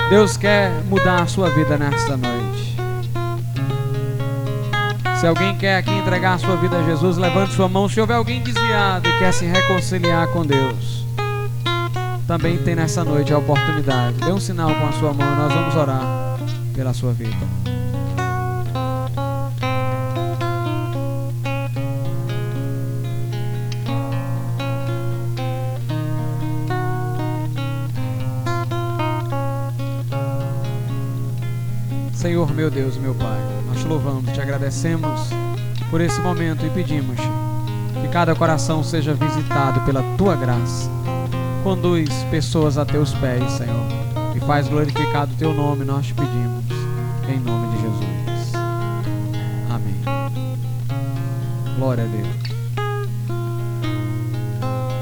Deus 0.08 0.36
quer 0.36 0.70
mudar 0.84 1.22
a 1.22 1.26
sua 1.26 1.50
vida 1.50 1.76
nesta 1.76 2.16
noite. 2.16 2.76
Se 5.20 5.26
alguém 5.26 5.56
quer 5.56 5.76
aqui 5.76 5.92
entregar 5.92 6.34
a 6.34 6.38
sua 6.38 6.56
vida 6.56 6.78
a 6.78 6.82
Jesus, 6.82 7.16
levante 7.16 7.52
sua 7.52 7.68
mão. 7.68 7.88
Se 7.88 8.00
houver 8.00 8.16
alguém 8.16 8.40
desviado 8.42 9.08
e 9.08 9.18
quer 9.18 9.32
se 9.32 9.44
reconciliar 9.44 10.28
com 10.28 10.44
Deus, 10.46 10.99
também 12.30 12.56
tem 12.58 12.76
nessa 12.76 13.02
noite 13.02 13.34
a 13.34 13.38
oportunidade. 13.38 14.18
Dê 14.18 14.30
um 14.30 14.38
sinal 14.38 14.72
com 14.72 14.86
a 14.86 14.92
sua 14.92 15.12
mão, 15.12 15.34
nós 15.34 15.52
vamos 15.52 15.74
orar 15.74 16.38
pela 16.72 16.94
sua 16.94 17.12
vida. 17.12 17.34
Senhor, 32.12 32.54
meu 32.54 32.70
Deus, 32.70 32.96
meu 32.96 33.12
Pai, 33.16 33.40
nós 33.66 33.80
te 33.80 33.88
louvamos, 33.88 34.30
te 34.32 34.40
agradecemos 34.40 35.30
por 35.90 36.00
esse 36.00 36.20
momento 36.20 36.64
e 36.64 36.70
pedimos 36.70 37.18
que 38.00 38.08
cada 38.12 38.36
coração 38.36 38.84
seja 38.84 39.14
visitado 39.14 39.80
pela 39.80 40.04
tua 40.16 40.36
graça 40.36 40.99
Conduz 41.62 42.10
pessoas 42.30 42.78
a 42.78 42.86
teus 42.86 43.12
pés, 43.14 43.52
Senhor, 43.52 43.86
e 44.34 44.40
faz 44.40 44.66
glorificado 44.66 45.32
o 45.32 45.36
teu 45.36 45.52
nome, 45.52 45.84
nós 45.84 46.06
te 46.06 46.14
pedimos, 46.14 46.64
em 47.28 47.38
nome 47.38 47.76
de 47.76 47.82
Jesus. 47.82 48.52
Amém. 49.68 50.00
Glória 51.76 52.04
a 52.04 52.06
Deus. 52.06 52.40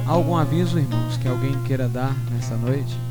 Algum 0.07 0.37
aviso, 0.37 0.79
irmãos, 0.79 1.17
que 1.17 1.29
alguém 1.29 1.57
queira 1.63 1.89
dar 1.89 2.13
nessa 2.31 2.57
noite? 2.57 3.08